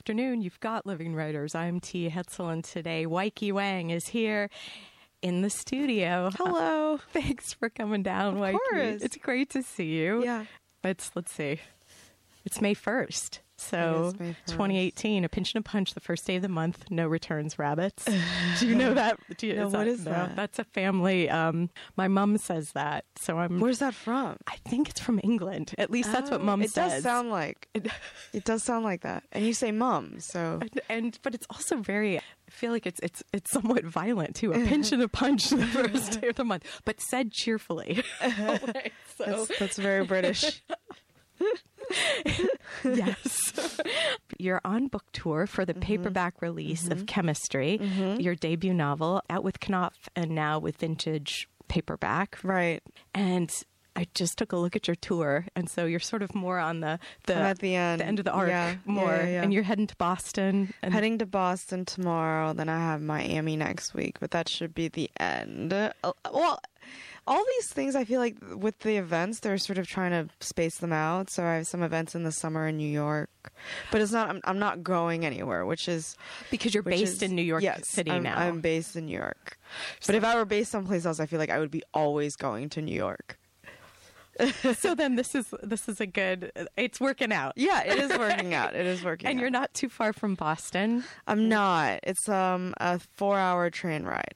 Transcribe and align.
afternoon. 0.00 0.40
You've 0.40 0.58
got 0.60 0.86
Living 0.86 1.14
Writers. 1.14 1.54
I'm 1.54 1.78
T. 1.78 2.08
Hetzel, 2.08 2.50
and 2.50 2.64
today 2.64 3.04
Weike 3.04 3.52
Wang 3.52 3.90
is 3.90 4.08
here 4.08 4.48
in 5.20 5.42
the 5.42 5.50
studio. 5.50 6.30
Hello. 6.38 6.94
Uh, 6.94 6.98
thanks 7.12 7.52
for 7.52 7.68
coming 7.68 8.02
down, 8.02 8.36
Weike. 8.36 8.56
course. 8.70 9.02
It's 9.02 9.18
great 9.18 9.50
to 9.50 9.62
see 9.62 9.96
you. 9.98 10.24
Yeah. 10.24 10.46
It's 10.82 11.10
let's 11.14 11.30
see. 11.30 11.60
It's 12.46 12.62
May 12.62 12.72
first. 12.72 13.40
So 13.60 14.04
It 14.04 14.06
is 14.14 14.20
May 14.20 14.30
1st. 14.30 14.36
2018, 14.46 15.24
a 15.24 15.28
pinch 15.28 15.54
and 15.54 15.64
a 15.64 15.68
punch, 15.68 15.94
the 15.94 16.00
first 16.00 16.26
day 16.26 16.36
of 16.36 16.42
the 16.42 16.48
month, 16.48 16.84
no 16.90 17.06
returns 17.06 17.58
rabbits. 17.58 18.04
Do 18.58 18.66
you 18.66 18.74
know 18.74 18.94
that? 18.94 19.18
Do 19.36 19.46
you, 19.46 19.54
No, 19.56 19.68
what 19.68 19.86
is 19.86 20.04
no, 20.04 20.12
that? 20.12 20.36
That's 20.36 20.58
a 20.58 20.64
family. 20.64 21.28
Um, 21.28 21.70
my 21.96 22.08
mom 22.08 22.38
says 22.38 22.72
that. 22.72 23.04
So 23.20 23.38
I'm. 23.38 23.60
Where's 23.60 23.78
that 23.80 23.94
from? 23.94 24.36
I 24.46 24.56
think 24.68 24.88
it's 24.88 25.00
from 25.00 25.20
England. 25.22 25.74
At 25.78 25.90
least 25.90 26.10
that's 26.10 26.30
what 26.30 26.40
Oh, 26.40 26.44
mom 26.44 26.62
it 26.62 26.70
says. 26.70 26.94
does 26.94 27.02
sound 27.02 27.30
like 27.30 27.68
it 28.32 28.44
does 28.44 28.62
sound 28.62 28.84
like 28.84 29.02
that. 29.02 29.24
And 29.32 29.44
you 29.46 29.52
say 29.52 29.72
mom, 29.72 30.20
so 30.20 30.58
and, 30.60 30.80
and 30.88 31.18
but 31.22 31.34
it's 31.34 31.46
also 31.50 31.76
very 31.76 32.18
I 32.18 32.22
feel 32.50 32.72
like 32.72 32.86
it's 32.86 33.00
it's 33.00 33.22
it's 33.32 33.50
somewhat 33.50 33.84
violent 33.84 34.36
too. 34.36 34.52
A 34.52 34.66
pinch 34.66 34.90
and 34.92 35.02
a 35.02 35.08
punch 35.22 35.50
the 35.50 35.66
first 35.66 36.20
day 36.20 36.28
of 36.28 36.36
the 36.36 36.44
month, 36.44 36.64
but 36.84 37.00
said 37.00 37.30
cheerfully. 37.32 38.02
So 39.18 39.24
that's, 39.24 39.58
that's 39.58 39.76
very 39.76 40.04
British. 40.06 40.62
yes, 42.84 43.52
you're 44.38 44.60
on 44.64 44.86
book 44.88 45.04
tour 45.12 45.46
for 45.46 45.64
the 45.64 45.72
mm-hmm. 45.72 45.82
paperback 45.82 46.40
release 46.40 46.86
of 46.86 46.98
mm-hmm. 46.98 47.04
Chemistry, 47.06 47.78
mm-hmm. 47.80 48.20
your 48.20 48.34
debut 48.34 48.74
novel, 48.74 49.22
out 49.30 49.44
with 49.44 49.58
Knopf 49.60 50.08
and 50.14 50.30
now 50.30 50.58
with 50.58 50.76
Vintage 50.78 51.48
Paperback, 51.68 52.38
right. 52.42 52.82
and. 53.14 53.52
I 53.96 54.06
just 54.14 54.38
took 54.38 54.52
a 54.52 54.56
look 54.56 54.76
at 54.76 54.86
your 54.86 54.94
tour, 54.94 55.46
and 55.56 55.68
so 55.68 55.84
you're 55.84 55.98
sort 55.98 56.22
of 56.22 56.32
more 56.32 56.60
on 56.60 56.78
the 56.78 57.00
the, 57.26 57.34
I'm 57.34 57.42
at 57.42 57.58
the 57.58 57.74
end. 57.74 58.00
the 58.00 58.06
end 58.06 58.18
of 58.20 58.24
the 58.24 58.30
arc, 58.30 58.48
Yeah, 58.48 58.70
yeah, 58.70 58.76
more, 58.84 59.16
yeah, 59.16 59.26
yeah. 59.26 59.42
and 59.42 59.52
you're 59.52 59.64
heading 59.64 59.88
to 59.88 59.96
Boston. 59.96 60.72
And 60.80 60.94
Heading 60.94 61.18
to 61.18 61.26
Boston 61.26 61.84
tomorrow, 61.84 62.52
then 62.52 62.68
I 62.68 62.78
have 62.78 63.02
Miami 63.02 63.56
next 63.56 63.92
week, 63.92 64.20
but 64.20 64.30
that 64.30 64.48
should 64.48 64.74
be 64.74 64.86
the 64.86 65.10
end. 65.18 65.72
Uh, 65.72 65.90
well, 66.32 66.60
all 67.26 67.44
these 67.58 67.68
things 67.68 67.94
I 67.94 68.04
feel 68.04 68.18
like 68.20 68.36
with 68.56 68.78
the 68.80 68.96
events, 68.96 69.40
they're 69.40 69.58
sort 69.58 69.78
of 69.78 69.86
trying 69.86 70.10
to 70.10 70.32
space 70.44 70.78
them 70.78 70.92
out. 70.92 71.30
So 71.30 71.44
I 71.44 71.54
have 71.56 71.66
some 71.66 71.82
events 71.82 72.14
in 72.14 72.24
the 72.24 72.32
summer 72.32 72.66
in 72.68 72.76
New 72.76 72.88
York, 72.90 73.30
but 73.92 74.00
it's 74.00 74.12
not. 74.12 74.28
I'm, 74.30 74.40
I'm 74.44 74.58
not 74.58 74.82
going 74.82 75.24
anywhere, 75.24 75.64
which 75.66 75.88
is 75.88 76.16
because 76.50 76.74
you're 76.74 76.82
based 76.82 77.16
is- 77.16 77.22
in 77.22 77.34
New 77.34 77.42
York 77.42 77.62
yes, 77.62 77.88
City 77.88 78.10
I'm, 78.10 78.22
now. 78.22 78.36
I'm 78.38 78.60
based 78.60 78.96
in 78.96 79.06
New 79.06 79.16
York. 79.16 79.58
But 80.06 80.14
if 80.16 80.24
I 80.24 80.34
were 80.36 80.44
based 80.44 80.70
someplace 80.72 81.06
else, 81.06 81.20
I 81.20 81.26
feel 81.26 81.38
like 81.38 81.50
I 81.50 81.58
would 81.58 81.70
be 81.70 81.82
always 81.94 82.34
going 82.36 82.68
to 82.70 82.82
New 82.82 82.94
York. 82.96 83.38
so 84.74 84.94
then 84.94 85.16
this 85.16 85.34
is 85.34 85.52
this 85.62 85.88
is 85.88 86.00
a 86.00 86.06
good. 86.06 86.50
It's 86.76 86.98
working 87.00 87.30
out. 87.32 87.52
Yeah, 87.56 87.82
it 87.82 87.98
is 87.98 88.16
working 88.16 88.54
out. 88.54 88.74
It 88.74 88.86
is 88.86 89.04
working. 89.04 89.28
And 89.28 89.38
out. 89.38 89.40
you're 89.40 89.50
not 89.50 89.74
too 89.74 89.88
far 89.90 90.12
from 90.14 90.34
Boston, 90.34 91.04
I'm 91.26 91.48
not. 91.48 92.00
It's 92.04 92.28
um 92.28 92.72
a 92.78 92.98
four 93.16 93.38
hour 93.38 93.68
train 93.70 94.04
ride. 94.04 94.34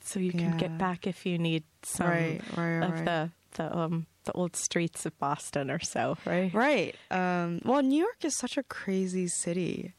so 0.00 0.20
you 0.20 0.30
can 0.30 0.52
Yeah. 0.52 0.56
get 0.56 0.78
back 0.78 1.06
if 1.06 1.26
you 1.26 1.36
need 1.38 1.64
some 1.86 2.08
Right, 2.08 2.40
right, 2.56 2.82
of 2.82 2.90
right. 2.92 3.04
the 3.04 3.30
the 3.54 3.76
um 3.76 4.06
the 4.24 4.32
old 4.32 4.56
streets 4.56 5.06
of 5.06 5.16
Boston 5.18 5.70
or 5.70 5.78
so, 5.78 6.18
right? 6.26 6.52
Right. 6.52 6.94
Um, 7.10 7.60
well, 7.64 7.80
New 7.82 7.98
York 7.98 8.24
is 8.24 8.36
such 8.36 8.56
a 8.58 8.62
crazy 8.64 9.28
city. 9.28 9.94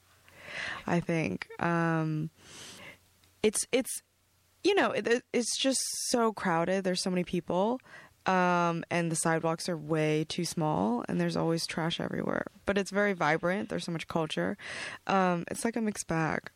I 0.86 1.00
think 1.00 1.48
um, 1.62 2.30
it's 3.44 3.66
it's 3.72 4.02
you 4.64 4.76
know 4.76 4.92
it, 4.92 5.24
it's 5.34 5.58
just 5.58 5.80
so 6.10 6.34
crowded. 6.34 6.84
There's 6.84 7.02
so 7.02 7.10
many 7.10 7.24
people, 7.24 7.80
um, 8.26 8.84
and 8.92 9.10
the 9.12 9.16
sidewalks 9.16 9.70
are 9.70 9.78
way 9.78 10.26
too 10.28 10.46
small, 10.46 11.06
and 11.08 11.20
there's 11.22 11.38
always 11.38 11.66
trash 11.66 12.00
everywhere. 12.00 12.48
But 12.66 12.78
it's 12.78 12.92
very 12.92 13.14
vibrant. 13.14 13.70
There's 13.70 13.86
so 13.86 13.92
much 13.92 14.08
culture. 14.08 14.58
Um, 15.08 15.46
it's 15.50 15.64
like 15.64 15.76
a 15.78 15.82
mixed 15.82 16.08
bag. 16.08 16.50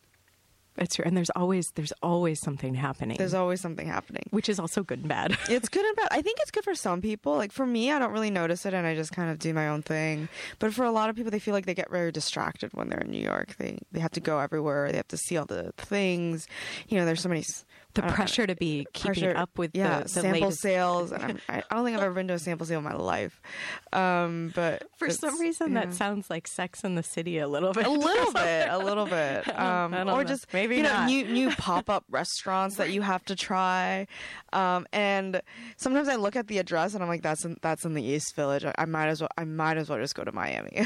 It's 0.77 0.95
true, 0.95 1.03
and 1.05 1.17
there's 1.17 1.29
always 1.31 1.71
there's 1.75 1.91
always 2.01 2.39
something 2.39 2.73
happening, 2.75 3.17
There's 3.17 3.33
always 3.33 3.59
something 3.59 3.87
happening. 3.87 4.23
which 4.31 4.47
is 4.47 4.59
also 4.59 4.83
good 4.83 4.99
and 4.99 5.09
bad. 5.09 5.37
It's 5.49 5.67
good 5.69 5.85
and 5.85 5.95
bad. 5.97 6.07
I 6.11 6.21
think 6.21 6.39
it's 6.41 6.51
good 6.51 6.63
for 6.63 6.75
some 6.75 7.01
people. 7.01 7.35
Like 7.35 7.51
for 7.51 7.65
me, 7.65 7.91
I 7.91 7.99
don't 7.99 8.13
really 8.13 8.31
notice 8.31 8.65
it 8.65 8.73
and 8.73 8.87
I 8.87 8.95
just 8.95 9.11
kind 9.11 9.29
of 9.29 9.37
do 9.37 9.53
my 9.53 9.67
own 9.67 9.81
thing. 9.81 10.29
But 10.59 10.73
for 10.73 10.85
a 10.85 10.91
lot 10.91 11.09
of 11.09 11.15
people, 11.17 11.29
they 11.29 11.39
feel 11.39 11.53
like 11.53 11.65
they 11.65 11.73
get 11.73 11.91
very 11.91 12.11
distracted 12.11 12.71
when 12.73 12.87
they're 12.89 13.01
in 13.01 13.11
New 13.11 13.21
York. 13.21 13.55
They 13.57 13.79
they 13.91 13.99
have 13.99 14.11
to 14.11 14.21
go 14.21 14.39
everywhere. 14.39 14.89
They 14.91 14.97
have 14.97 15.09
to 15.09 15.17
see 15.17 15.35
all 15.37 15.45
the 15.45 15.73
things. 15.77 16.47
You 16.87 16.97
know, 16.97 17.05
there's 17.05 17.21
so 17.21 17.29
many. 17.29 17.43
The 17.93 18.01
I 18.01 18.07
don't 18.07 18.09
know, 18.11 18.15
pressure 18.15 18.47
to 18.47 18.55
be 18.55 18.87
keeping 18.93 19.21
pressure- 19.21 19.37
up 19.37 19.57
with 19.57 19.71
yeah 19.73 19.97
the, 19.99 20.03
the 20.03 20.09
sample 20.09 20.41
latest. 20.41 20.61
sales. 20.61 21.11
And 21.11 21.23
I'm, 21.23 21.39
I, 21.49 21.63
I 21.69 21.75
don't 21.75 21.85
think 21.85 21.97
I've 21.97 22.03
ever 22.03 22.13
been 22.13 22.27
to 22.29 22.35
a 22.35 22.39
sample 22.39 22.65
sale 22.65 22.77
in 22.79 22.83
my 22.85 22.93
life. 22.93 23.41
Um, 23.93 24.51
but 24.55 24.83
For 24.97 25.09
some 25.09 25.39
reason, 25.39 25.73
yeah. 25.73 25.85
that 25.85 25.93
sounds 25.93 26.29
like 26.29 26.47
Sex 26.47 26.83
in 26.83 26.95
the 26.95 27.03
City 27.03 27.37
a 27.39 27.47
little 27.47 27.73
bit. 27.73 27.85
a 27.85 27.89
little 27.89 28.31
bit, 28.33 28.67
a 28.69 28.77
little 28.83 29.05
bit, 29.05 29.59
um, 29.59 29.93
or 29.93 30.05
know. 30.05 30.23
just 30.23 30.51
Maybe 30.53 30.77
you 30.77 30.83
know 30.83 31.05
new 31.05 31.25
new 31.27 31.49
pop 31.57 31.89
up 31.89 32.05
restaurants 32.09 32.77
that 32.77 32.91
you 32.91 33.01
have 33.01 33.23
to 33.25 33.35
try. 33.35 34.07
Um, 34.53 34.85
and 34.93 35.41
sometimes 35.77 36.07
I 36.07 36.15
look 36.15 36.35
at 36.35 36.47
the 36.47 36.57
address 36.59 36.93
and 36.93 37.03
I'm 37.03 37.09
like, 37.09 37.21
that's 37.23 37.43
in, 37.45 37.57
that's 37.61 37.85
in 37.85 37.93
the 37.93 38.03
East 38.03 38.35
Village. 38.35 38.63
I, 38.65 38.73
I 38.77 38.85
might 38.85 39.07
as 39.07 39.21
well 39.21 39.29
I 39.37 39.43
might 39.45 39.77
as 39.77 39.89
well 39.89 39.99
just 39.99 40.15
go 40.15 40.23
to 40.23 40.31
Miami. 40.31 40.85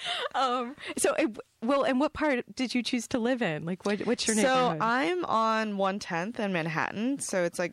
Um, 0.34 0.76
so, 0.98 1.12
uh, 1.12 1.26
well, 1.62 1.82
and 1.84 1.98
what 1.98 2.12
part 2.12 2.44
did 2.54 2.74
you 2.74 2.82
choose 2.82 3.08
to 3.08 3.18
live 3.18 3.40
in? 3.40 3.64
Like, 3.64 3.86
what, 3.86 4.00
what's 4.00 4.26
your 4.26 4.36
neighborhood? 4.36 4.78
so? 4.78 4.84
I'm 4.84 5.24
on 5.24 5.74
110th 5.74 6.38
in 6.38 6.52
Manhattan. 6.52 7.18
So 7.20 7.42
it's 7.44 7.58
like 7.58 7.72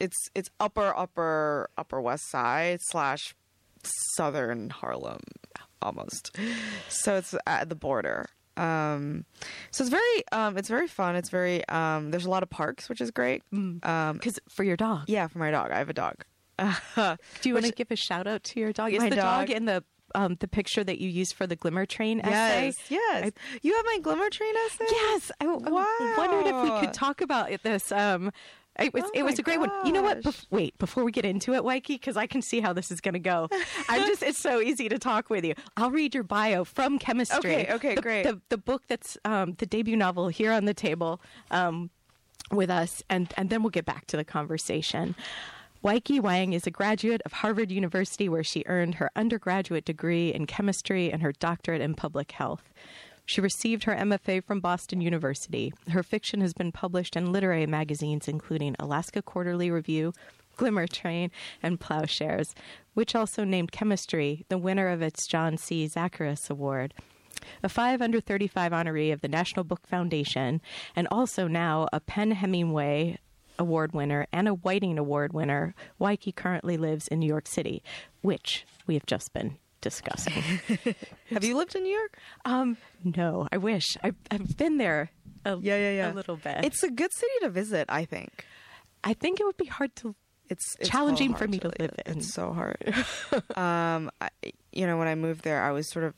it's 0.00 0.16
it's 0.34 0.50
upper 0.58 0.92
upper 0.96 1.68
upper 1.78 2.00
West 2.00 2.28
Side 2.30 2.80
slash 2.82 3.34
Southern 4.16 4.70
Harlem 4.70 5.20
almost. 5.80 6.36
So 6.88 7.16
it's 7.16 7.34
at 7.46 7.68
the 7.68 7.74
border. 7.76 8.26
Um, 8.56 9.24
so 9.70 9.84
it's 9.84 9.90
very 9.90 10.28
um, 10.32 10.56
it's 10.56 10.68
very 10.68 10.88
fun. 10.88 11.16
It's 11.16 11.30
very 11.30 11.66
um, 11.68 12.10
there's 12.10 12.26
a 12.26 12.30
lot 12.30 12.42
of 12.42 12.50
parks, 12.50 12.88
which 12.88 13.00
is 13.00 13.10
great. 13.10 13.42
Um, 13.52 13.80
Because 14.14 14.38
for 14.48 14.64
your 14.64 14.76
dog, 14.76 15.04
yeah, 15.08 15.26
for 15.28 15.38
my 15.38 15.50
dog, 15.50 15.70
I 15.70 15.78
have 15.78 15.88
a 15.90 15.94
dog. 15.94 16.24
do 16.58 16.68
you 17.48 17.54
want 17.54 17.66
to 17.66 17.72
give 17.72 17.90
a 17.90 17.96
shout 17.96 18.26
out 18.28 18.44
to 18.44 18.60
your 18.60 18.72
dog? 18.72 18.92
Is 18.92 19.02
the 19.02 19.10
dog, 19.10 19.48
dog- 19.48 19.50
in 19.50 19.64
the 19.64 19.82
um, 20.14 20.36
the 20.40 20.48
picture 20.48 20.84
that 20.84 20.98
you 21.00 21.08
used 21.08 21.34
for 21.34 21.46
the 21.46 21.56
Glimmer 21.56 21.86
Train 21.86 22.20
essay? 22.20 22.66
Yes, 22.66 22.78
yes. 22.88 23.30
you 23.62 23.74
have 23.74 23.84
my 23.84 23.98
Glimmer 24.02 24.30
Train 24.30 24.54
essay. 24.66 24.84
Yes, 24.90 25.32
I, 25.40 25.44
I 25.46 26.14
wondered 26.16 26.46
if 26.46 26.62
we 26.62 26.80
could 26.80 26.94
talk 26.94 27.20
about 27.20 27.50
this. 27.62 27.92
Um, 27.92 28.30
it 28.78 28.92
was 28.92 29.04
Oh 29.04 29.10
it 29.14 29.22
was 29.22 29.38
a 29.38 29.42
great 29.42 29.60
one. 29.60 29.70
You 29.84 29.92
know 29.92 30.02
what? 30.02 30.22
Bef- 30.22 30.46
wait, 30.50 30.76
before 30.78 31.04
we 31.04 31.12
get 31.12 31.24
into 31.24 31.54
it, 31.54 31.62
Weike, 31.62 31.86
because 31.86 32.16
I 32.16 32.26
can 32.26 32.42
see 32.42 32.60
how 32.60 32.72
this 32.72 32.90
is 32.90 33.00
going 33.00 33.14
to 33.14 33.20
go. 33.20 33.48
I'm 33.88 34.02
just 34.06 34.22
it's 34.22 34.38
so 34.38 34.60
easy 34.60 34.88
to 34.88 34.98
talk 34.98 35.30
with 35.30 35.44
you. 35.44 35.54
I'll 35.76 35.90
read 35.92 36.14
your 36.14 36.24
bio 36.24 36.64
from 36.64 36.98
chemistry. 36.98 37.54
Okay, 37.54 37.72
okay, 37.72 37.94
The- 37.94 38.02
great. 38.02 38.22
The, 38.24 38.40
the 38.48 38.58
book 38.58 38.82
that's 38.88 39.16
um, 39.24 39.54
the 39.58 39.66
debut 39.66 39.96
novel 39.96 40.28
here 40.28 40.50
on 40.52 40.64
the 40.64 40.74
table 40.74 41.20
um, 41.52 41.90
with 42.50 42.68
us, 42.70 43.02
and 43.08 43.32
and 43.36 43.48
then 43.48 43.62
we'll 43.62 43.70
get 43.70 43.84
back 43.84 44.06
to 44.08 44.16
the 44.16 44.24
conversation. 44.24 45.14
Weike 45.84 46.18
Wang 46.18 46.54
is 46.54 46.66
a 46.66 46.70
graduate 46.70 47.20
of 47.26 47.34
Harvard 47.34 47.70
University, 47.70 48.26
where 48.26 48.42
she 48.42 48.64
earned 48.64 48.94
her 48.94 49.10
undergraduate 49.14 49.84
degree 49.84 50.32
in 50.32 50.46
chemistry 50.46 51.12
and 51.12 51.20
her 51.20 51.32
doctorate 51.32 51.82
in 51.82 51.92
public 51.92 52.32
health. 52.32 52.72
She 53.26 53.42
received 53.42 53.84
her 53.84 53.94
MFA 53.94 54.42
from 54.42 54.60
Boston 54.60 55.02
University. 55.02 55.74
Her 55.90 56.02
fiction 56.02 56.40
has 56.40 56.54
been 56.54 56.72
published 56.72 57.16
in 57.16 57.32
literary 57.32 57.66
magazines 57.66 58.28
including 58.28 58.76
Alaska 58.78 59.20
Quarterly 59.20 59.70
Review, 59.70 60.14
Glimmer 60.56 60.86
Train, 60.86 61.30
and 61.62 61.78
Plowshares, 61.78 62.54
which 62.94 63.14
also 63.14 63.44
named 63.44 63.70
Chemistry 63.70 64.46
the 64.48 64.56
winner 64.56 64.88
of 64.88 65.02
its 65.02 65.26
John 65.26 65.58
C. 65.58 65.86
Zacharis 65.86 66.48
Award. 66.48 66.94
A 67.62 67.68
5 67.68 68.00
under 68.00 68.22
35 68.22 68.72
honoree 68.72 69.12
of 69.12 69.20
the 69.20 69.28
National 69.28 69.64
Book 69.64 69.86
Foundation, 69.86 70.62
and 70.96 71.06
also 71.10 71.46
now 71.46 71.88
a 71.92 72.00
PEN 72.00 72.30
Hemingway 72.30 73.18
Award 73.58 73.92
winner 73.92 74.26
and 74.32 74.48
a 74.48 74.54
Whiting 74.54 74.98
Award 74.98 75.32
winner, 75.32 75.74
Weike 76.00 76.34
currently 76.34 76.76
lives 76.76 77.08
in 77.08 77.18
New 77.20 77.26
York 77.26 77.46
City, 77.46 77.82
which 78.22 78.64
we 78.86 78.94
have 78.94 79.06
just 79.06 79.32
been 79.32 79.58
discussing. 79.80 80.42
Have 81.30 81.44
you 81.44 81.56
lived 81.56 81.74
in 81.74 81.82
New 81.82 81.94
York? 81.94 82.18
Um, 82.44 82.76
no, 83.04 83.46
I 83.52 83.58
wish. 83.58 83.96
I've, 84.02 84.16
I've 84.30 84.56
been 84.56 84.78
there 84.78 85.10
a, 85.44 85.56
Yeah, 85.58 85.76
yeah, 85.76 85.90
yeah. 85.92 86.12
a 86.12 86.14
little 86.14 86.36
bit. 86.36 86.64
It's 86.64 86.82
a 86.82 86.90
good 86.90 87.12
city 87.14 87.32
to 87.42 87.50
visit. 87.50 87.86
I 87.88 88.04
think 88.04 88.44
I 89.04 89.12
think 89.12 89.40
it 89.40 89.44
would 89.44 89.58
be 89.58 89.66
hard 89.66 89.94
to. 89.96 90.14
it's, 90.48 90.64
it's 90.80 90.88
Challenging 90.88 91.32
so 91.32 91.36
for 91.38 91.48
me 91.48 91.58
to 91.58 91.68
live 91.78 91.94
in. 92.06 92.16
It's 92.18 92.32
so 92.32 92.52
hard. 92.54 92.78
um, 93.56 94.10
I, 94.20 94.30
you 94.72 94.86
know, 94.86 94.96
when 94.98 95.08
I 95.08 95.14
moved 95.14 95.42
there, 95.44 95.62
I 95.62 95.72
was 95.72 95.90
sort 95.90 96.06
of 96.06 96.14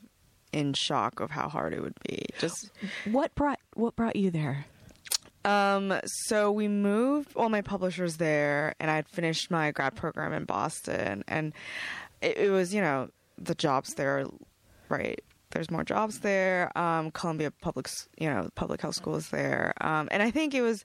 in 0.53 0.71
shock 0.73 1.19
of 1.19 1.31
how 1.31 1.49
hard 1.49 1.73
it 1.73 1.81
would 1.81 1.97
be. 2.07 2.25
Just 2.39 2.71
What 3.11 3.35
brought 3.35 3.59
what 3.73 3.95
brought 3.97 4.15
you 4.15 4.31
there? 4.31 4.65
Um, 5.47 5.97
so 6.05 6.51
we 6.51 6.67
moved. 6.67 7.33
Well, 7.33 7.47
my 7.47 7.61
publisher's 7.61 8.17
there, 8.17 8.75
and 8.81 8.91
I 8.91 8.97
had 8.97 9.07
finished 9.07 9.49
my 9.49 9.71
grad 9.71 9.95
program 9.95 10.33
in 10.33 10.43
Boston, 10.43 11.23
and 11.25 11.53
it, 12.21 12.37
it 12.37 12.49
was 12.49 12.73
you 12.73 12.81
know 12.81 13.09
the 13.37 13.55
jobs 13.55 13.93
there, 13.93 14.27
right? 14.89 15.23
There's 15.51 15.71
more 15.71 15.83
jobs 15.83 16.19
there. 16.19 16.71
Um, 16.77 17.11
Columbia 17.11 17.51
Public, 17.51 17.87
you 18.19 18.29
know, 18.29 18.49
public 18.55 18.81
health 18.81 18.95
school 18.95 19.15
is 19.15 19.29
there, 19.29 19.73
um, 19.81 20.07
and 20.11 20.21
I 20.21 20.29
think 20.31 20.53
it 20.53 20.61
was 20.61 20.83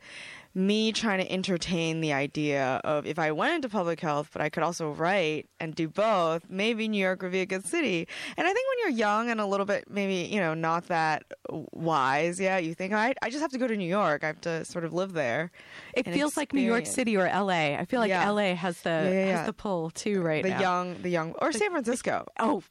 me 0.55 0.93
trying 0.93 1.19
to 1.19 1.33
entertain 1.33 2.03
the 2.03 2.13
idea 2.13 2.79
of 2.85 3.07
if 3.07 3.19
I 3.19 3.33
went 3.33 3.55
into 3.55 3.71
public 3.71 4.01
health, 4.01 4.29
but 4.35 4.43
I 4.43 4.51
could 4.51 4.63
also 4.63 4.91
write 4.91 5.49
and 5.59 5.75
do 5.75 5.89
both, 5.89 6.43
maybe 6.51 6.89
New 6.89 7.01
York 7.03 7.23
would 7.23 7.33
be 7.33 7.41
a 7.41 7.47
good 7.47 7.65
city. 7.65 8.07
And 8.37 8.47
I 8.47 8.53
think 8.53 8.67
when 8.69 8.79
you're 8.81 8.99
young 8.99 9.31
and 9.31 9.41
a 9.41 9.47
little 9.47 9.65
bit 9.65 9.85
maybe, 9.89 10.29
you 10.31 10.39
know, 10.41 10.53
not 10.53 10.89
that 10.89 11.25
wise, 11.73 12.39
yeah, 12.39 12.59
you 12.59 12.75
think 12.75 12.93
I 12.93 13.15
I 13.23 13.31
just 13.31 13.41
have 13.41 13.51
to 13.53 13.59
go 13.59 13.67
to 13.67 13.77
New 13.77 13.89
York. 13.89 14.25
I 14.25 14.27
have 14.29 14.41
to 14.43 14.65
sort 14.67 14.85
of 14.85 14.93
live 14.93 15.15
there. 15.15 15.51
It 15.95 16.07
feels 16.07 16.37
like 16.37 16.53
New 16.53 16.61
York. 16.61 16.85
City 16.87 17.17
or 17.17 17.27
LA. 17.27 17.75
I 17.79 17.87
feel 17.89 18.01
like 18.01 18.11
Yeah. 18.11 18.29
LA 18.31 18.55
has 18.55 18.83
the 18.83 18.91
Yeah, 18.91 19.11
yeah, 19.11 19.37
has 19.39 19.47
the 19.47 19.53
pull 19.55 19.89
too 19.91 20.21
right 20.21 20.43
the 20.43 20.51
now. 20.51 20.61
young 20.61 21.01
the 21.03 21.09
young 21.09 21.33
or 21.41 21.53
San 21.53 21.71
Francisco. 21.71 22.27
oh, 22.39 22.63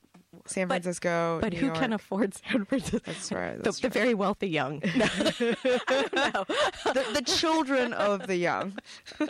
San 0.46 0.68
but- 0.68 0.76
Francisco. 0.76 1.40
but 1.42 1.54
New 1.54 1.60
who 1.60 1.66
York. 1.68 1.78
can 1.78 1.94
afford 1.94 2.34
San 2.34 2.66
Francisco? 2.66 3.00
That's 3.06 3.32
right. 3.32 3.58
the, 3.58 3.64
That's 3.64 3.80
the 3.80 3.90
very 3.90 4.14
wealthy 4.14 4.50
young. 4.50 4.82
The, 6.94 7.06
the 7.14 7.22
children 7.22 7.94
of 7.94 8.28
the 8.28 8.36
young. 8.36 8.78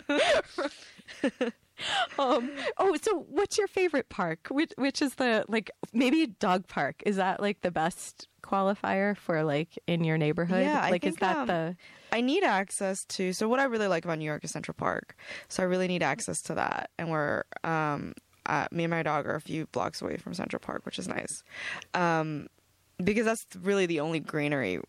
um, 2.18 2.50
oh, 2.78 2.96
so 3.00 3.26
what's 3.28 3.58
your 3.58 3.68
favorite 3.68 4.08
park? 4.08 4.48
Which 4.50 4.72
which 4.76 5.02
is 5.02 5.14
the 5.16 5.44
like 5.48 5.70
maybe 5.92 6.26
dog 6.26 6.66
park? 6.68 7.02
Is 7.06 7.16
that 7.16 7.40
like 7.40 7.60
the 7.60 7.70
best 7.70 8.28
qualifier 8.42 9.16
for 9.16 9.42
like 9.42 9.78
in 9.86 10.04
your 10.04 10.18
neighborhood? 10.18 10.62
Yeah, 10.62 10.80
I 10.82 10.90
like 10.90 11.04
is 11.04 11.16
that 11.16 11.36
um, 11.36 11.46
the 11.46 11.76
I 12.12 12.20
need 12.20 12.44
access 12.44 13.04
to. 13.06 13.32
So 13.32 13.48
what 13.48 13.58
I 13.60 13.64
really 13.64 13.88
like 13.88 14.04
about 14.04 14.18
New 14.18 14.24
York 14.24 14.44
is 14.44 14.50
Central 14.50 14.74
Park. 14.74 15.16
So 15.48 15.62
I 15.62 15.66
really 15.66 15.88
need 15.88 16.02
access 16.02 16.42
to 16.42 16.54
that, 16.54 16.90
and 16.98 17.10
we're 17.10 17.44
um, 17.64 18.14
uh, 18.46 18.66
me 18.70 18.84
and 18.84 18.90
my 18.90 19.02
dog 19.02 19.26
are 19.26 19.34
a 19.34 19.40
few 19.40 19.66
blocks 19.66 20.02
away 20.02 20.16
from 20.16 20.34
Central 20.34 20.60
Park, 20.60 20.84
which 20.84 20.98
is 20.98 21.08
nice, 21.08 21.42
um, 21.94 22.48
because 23.02 23.24
that's 23.24 23.46
really 23.62 23.86
the 23.86 24.00
only 24.00 24.20
greenery 24.20 24.80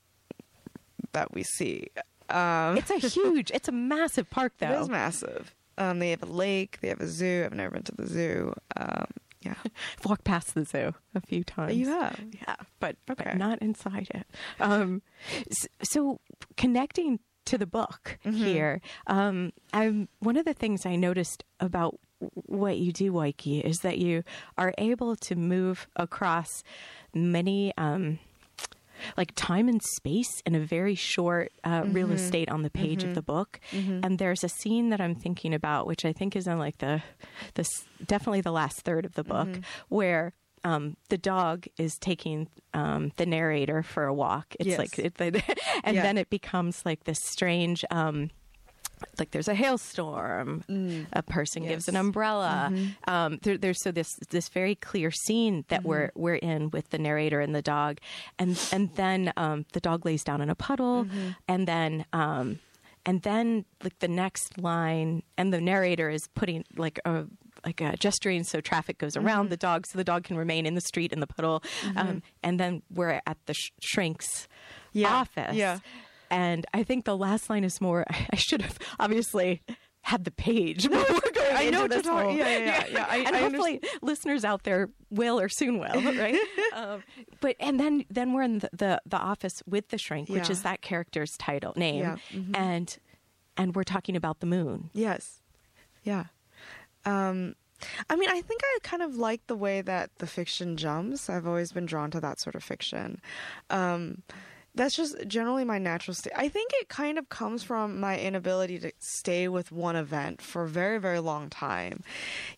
that 1.14 1.34
we 1.34 1.44
see. 1.44 1.88
Um, 2.30 2.78
It's 2.78 2.90
a 2.92 2.98
huge, 3.08 3.52
it's 3.52 3.68
a 3.68 3.72
massive 3.72 4.30
park 4.30 4.54
though. 4.60 4.72
It 4.72 4.82
is 4.82 4.90
massive. 4.90 5.54
Um, 5.78 6.00
they 6.00 6.12
have 6.12 6.22
a 6.24 6.28
lake. 6.28 6.80
They 6.82 6.88
have 6.90 7.02
a 7.02 7.08
zoo. 7.08 7.44
I've 7.46 7.54
never 7.54 7.72
been 7.74 7.84
to 7.84 7.96
the 7.96 8.08
zoo. 8.08 8.54
Um, 8.78 9.06
yeah, 9.42 9.56
I've 9.66 10.06
walked 10.06 10.24
past 10.24 10.54
the 10.56 10.66
zoo 10.66 10.94
a 11.16 11.22
few 11.22 11.44
times. 11.44 11.76
you 11.76 11.88
have. 11.90 12.20
Yeah, 12.32 12.56
but 12.80 12.96
Okay. 13.10 13.24
but 13.26 13.38
not 13.38 13.60
inside 13.60 14.08
it. 14.14 14.26
Um, 14.60 15.02
s- 15.50 15.68
so 15.82 16.20
connecting 16.58 17.20
to 17.46 17.58
the 17.58 17.66
book 17.68 18.18
Mm-hmm. 18.24 18.38
here, 18.38 18.82
um, 19.08 19.52
I'm 19.74 20.08
one 20.20 20.38
of 20.38 20.46
the 20.46 20.54
things 20.54 20.86
I 20.86 20.96
noticed 20.96 21.44
about 21.60 22.00
what 22.34 22.78
you 22.78 22.92
do, 22.92 23.12
Weike, 23.12 23.62
is 23.64 23.78
that 23.80 23.98
you 23.98 24.24
are 24.58 24.74
able 24.78 25.16
to 25.18 25.36
move 25.36 25.88
across 25.96 26.48
many. 27.14 27.74
Um, 27.78 28.20
like 29.18 29.32
time 29.36 29.68
and 29.68 29.82
space 29.98 30.30
in 30.46 30.54
a 30.56 30.60
very 30.60 30.94
short 30.96 31.52
uh, 31.64 31.84
real 31.88 32.08
Mm-hmm. 32.08 32.14
estate 32.16 32.50
on 32.50 32.62
the 32.62 32.70
page 32.70 33.04
of 33.04 33.16
the 33.16 33.24
book, 33.24 33.60
and 33.74 34.18
there's 34.20 34.44
a 34.44 34.50
scene 34.50 34.90
that 34.92 35.02
I'm 35.02 35.16
thinking 35.16 35.54
about, 35.54 35.88
which 35.88 36.06
I 36.06 36.14
think 36.14 36.36
is 36.36 36.48
in 36.48 36.58
like 36.60 36.78
the, 36.78 37.02
this 37.56 37.68
definitely 38.06 38.42
the 38.42 38.52
last 38.52 38.82
third 38.84 39.04
of 39.06 39.16
the 39.16 39.24
book, 39.24 39.48
Mm-hmm. 39.50 39.62
where 39.90 40.34
um, 40.64 40.96
the 41.10 41.18
dog 41.18 41.66
is 41.78 41.98
taking 42.00 42.48
um, 42.74 43.12
the 43.18 43.26
narrator 43.26 43.82
for 43.84 44.06
a 44.06 44.14
walk. 44.14 44.56
It's 44.60 44.70
Yes. 44.70 44.78
like, 44.78 45.00
it, 45.00 45.16
and 45.84 45.98
Yeah. 45.98 46.02
then 46.04 46.18
it 46.18 46.30
becomes 46.30 46.86
like 46.86 47.04
this 47.04 47.20
strange. 47.26 47.84
Um, 47.90 48.30
like 49.20 49.32
there's 49.32 49.48
a 49.48 49.54
hailstorm, 49.56 50.64
a 51.14 51.24
person 51.24 51.64
gives 51.66 51.88
an 51.88 51.94
Mm. 51.94 51.98
Yes. 51.98 52.00
Mm-hmm. 52.04 52.06
umbrella. 52.08 52.74
Um, 53.08 53.40
there, 53.44 53.58
there's 53.58 53.82
so 53.84 53.92
this 53.92 54.08
this 54.30 54.50
very 54.50 54.76
clear 54.76 55.12
scene 55.12 55.66
that 55.70 55.84
we're 55.84 56.08
Mm-hmm. 56.08 56.22
we're 56.22 56.36
in 56.36 56.70
with 56.72 56.90
the 56.90 56.98
narrator 56.98 57.40
and 57.40 57.54
the 57.56 57.62
dog, 57.62 58.00
and 58.40 58.60
and 58.72 58.94
then 58.96 59.32
um, 59.38 59.66
the 59.74 59.80
dog 59.80 60.06
lays 60.06 60.24
down 60.24 60.42
in 60.42 60.50
a 60.50 60.56
puddle, 60.56 61.06
Mm-hmm. 61.06 61.30
and 61.48 61.68
then 61.68 62.06
um, 62.14 62.60
and 63.06 63.22
then 63.24 63.66
like 63.84 64.00
the 64.00 64.08
next 64.08 64.58
line, 64.58 65.24
and 65.38 65.54
the 65.54 65.62
narrator 65.62 66.10
is 66.10 66.28
putting 66.36 66.64
like 66.76 67.00
a 67.06 67.26
like 67.66 67.80
a 67.82 67.96
gesturing 67.98 68.44
so 68.44 68.60
traffic 68.60 68.98
goes 68.98 69.16
around 69.16 69.46
Mm-hmm. 69.46 69.50
the 69.52 69.58
dog 69.58 69.86
so 69.88 69.98
the 69.98 70.04
dog 70.04 70.24
can 70.26 70.36
remain 70.38 70.66
in 70.66 70.74
the 70.76 70.82
street 70.82 71.14
in 71.14 71.20
the 71.22 71.28
puddle 71.28 71.64
um, 71.96 72.22
and 72.44 72.60
then 72.60 72.82
we're 72.94 73.22
at 73.26 73.38
the 73.46 73.54
sh- 73.54 73.72
shrink's 73.82 74.50
Yeah. 74.92 75.08
office 75.14 75.56
Yeah. 75.56 75.80
And 76.34 76.66
I 76.74 76.84
think 76.84 77.06
the 77.06 77.18
last 77.18 77.50
line 77.50 77.64
is 77.64 77.80
more. 77.82 78.06
I 78.32 78.36
should 78.36 78.62
have 78.62 78.78
obviously 79.00 79.62
had 80.02 80.26
the 80.26 80.32
page. 80.32 80.90
before 80.90 81.32
going 81.34 81.56
I 81.56 81.70
know 81.70 81.86
into 81.86 81.96
what 81.96 81.96
you're 81.96 82.02
this 82.02 82.08
whole- 82.08 82.36
yeah, 82.36 82.58
yeah, 82.58 82.86
yeah. 82.92 83.06
I- 83.10 83.18
and 83.20 83.36
I 83.36 83.40
hopefully 83.40 83.80
listeners 84.02 84.44
out 84.44 84.64
there 84.64 84.90
will 85.10 85.40
or 85.40 85.48
soon 85.50 85.78
will, 85.80 86.02
right? 86.02 86.38
um, 86.76 87.04
but 87.40 87.56
and 87.60 87.80
then 87.80 88.04
then 88.10 88.34
we're 88.34 88.42
in 88.44 88.60
the, 88.60 88.70
the 88.74 89.02
the 89.06 89.18
office 89.18 89.64
with 89.66 89.90
the 89.90 89.98
shrink, 89.98 90.28
which 90.30 90.48
Yeah. 90.48 90.52
is 90.52 90.64
that 90.64 90.82
character's 90.82 91.38
title 91.38 91.74
name, 91.78 92.00
Yeah, 92.02 92.18
mhm. 92.34 92.52
and 92.58 92.98
and 93.56 93.76
we're 93.76 93.84
talking 93.86 94.16
about 94.16 94.40
the 94.42 94.48
moon. 94.48 94.90
Yes. 94.94 95.42
Yeah. 96.04 96.26
Um, 97.06 97.56
I 98.10 98.16
mean, 98.16 98.30
I 98.30 98.42
think 98.42 98.62
I 98.64 98.78
kind 98.84 99.04
of 99.04 99.16
like 99.18 99.46
the 99.48 99.56
way 99.56 99.82
that 99.82 100.10
the 100.18 100.28
fiction 100.28 100.76
jumps. 100.78 101.30
I've 101.30 101.46
always 101.48 101.72
been 101.72 101.86
drawn 101.86 102.12
to 102.12 102.20
that 102.22 102.40
sort 102.40 102.56
of 102.56 102.64
fiction. 102.64 103.22
Um, 103.70 104.24
that's 104.76 104.96
just 104.96 105.16
generally 105.28 105.64
my 105.64 105.78
natural 105.78 106.16
state. 106.16 106.34
I 106.36 106.50
think 106.50 106.72
it 106.74 106.90
kind 106.90 107.18
of 107.18 107.30
comes 107.30 107.64
from 107.64 108.00
my 108.00 108.20
inability 108.20 108.80
to 108.80 108.92
stay 109.00 109.48
with 109.48 109.72
one 109.72 109.96
event 109.96 110.42
for 110.42 110.64
a 110.64 110.70
very, 110.70 111.00
very 111.00 111.20
long 111.20 111.50
time. 111.50 112.04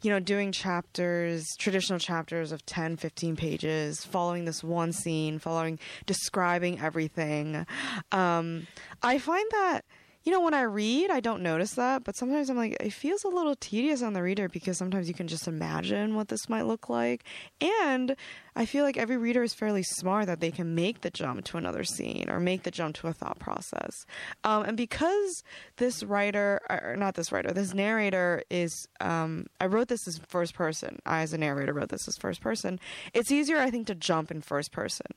You 0.01 0.12
know, 0.12 0.19
doing 0.19 0.51
chapters, 0.51 1.55
traditional 1.57 2.00
chapters 2.00 2.51
of 2.51 2.65
10, 2.65 2.98
15 2.98 3.36
pages, 3.36 4.05
following 4.05 4.45
this 4.45 4.63
one 4.63 4.93
scene, 4.93 5.39
following, 5.39 5.79
describing 6.05 6.79
everything. 6.79 7.65
Um, 8.12 8.67
I 9.03 9.17
find 9.17 9.50
that 9.51 9.86
you 10.25 10.31
know, 10.31 10.41
when 10.41 10.55
I 10.55 10.63
read, 10.63 11.12
I 11.12 11.19
don't 11.19 11.43
notice 11.43 11.75
that, 11.75 12.03
but 12.03 12.15
sometimes 12.15 12.50
I'm 12.50 12.57
like, 12.57 12.75
it 12.79 12.93
feels 12.93 13.24
a 13.24 13.27
little 13.27 13.55
tedious 13.55 14.01
on 14.01 14.13
the 14.13 14.24
reader 14.24 14.50
because 14.50 14.75
sometimes 14.75 15.07
you 15.07 15.13
can 15.13 15.27
just 15.27 15.48
imagine 15.48 16.15
what 16.15 16.29
this 16.29 16.50
might 16.50 16.65
look 16.65 16.89
like. 16.89 17.24
And 17.62 18.15
I 18.55 18.65
feel 18.65 18.85
like 18.85 18.97
every 18.97 19.17
reader 19.17 19.43
is 19.43 19.53
fairly 19.53 19.83
smart 19.83 20.27
that 20.27 20.39
they 20.39 20.51
can 20.51 20.75
make 20.75 21.01
the 21.01 21.09
jump 21.09 21.43
to 21.45 21.57
another 21.57 21.83
scene 21.83 22.29
or 22.29 22.39
make 22.39 22.63
the 22.63 22.71
jump 22.71 22.95
to 22.97 23.07
a 23.07 23.13
thought 23.13 23.38
process. 23.38 24.05
Um, 24.43 24.63
and 24.63 24.77
because 24.77 25.43
this 25.77 26.03
writer, 26.03 26.62
or 26.69 26.95
not 26.97 27.15
this 27.15 27.31
writer, 27.31 27.51
this 27.51 27.74
narrator 27.74 28.43
is, 28.50 28.88
um, 29.01 29.47
I 29.59 29.65
wrote 29.65 29.89
this 29.89 30.07
as 30.07 30.19
first 30.27 30.53
person. 30.53 31.00
I, 31.05 31.21
as 31.21 31.33
a 31.33 31.38
narrator, 31.38 31.74
wrote 31.74 31.89
this 31.89 32.07
as 32.07 32.15
first 32.17 32.41
person. 32.41 32.79
It's 33.13 33.31
easier, 33.31 33.57
I 33.57 33.69
think, 33.69 33.88
to 33.88 33.95
jump 33.95 34.31
in 34.31 34.41
first 34.41 34.71
person. 34.71 35.07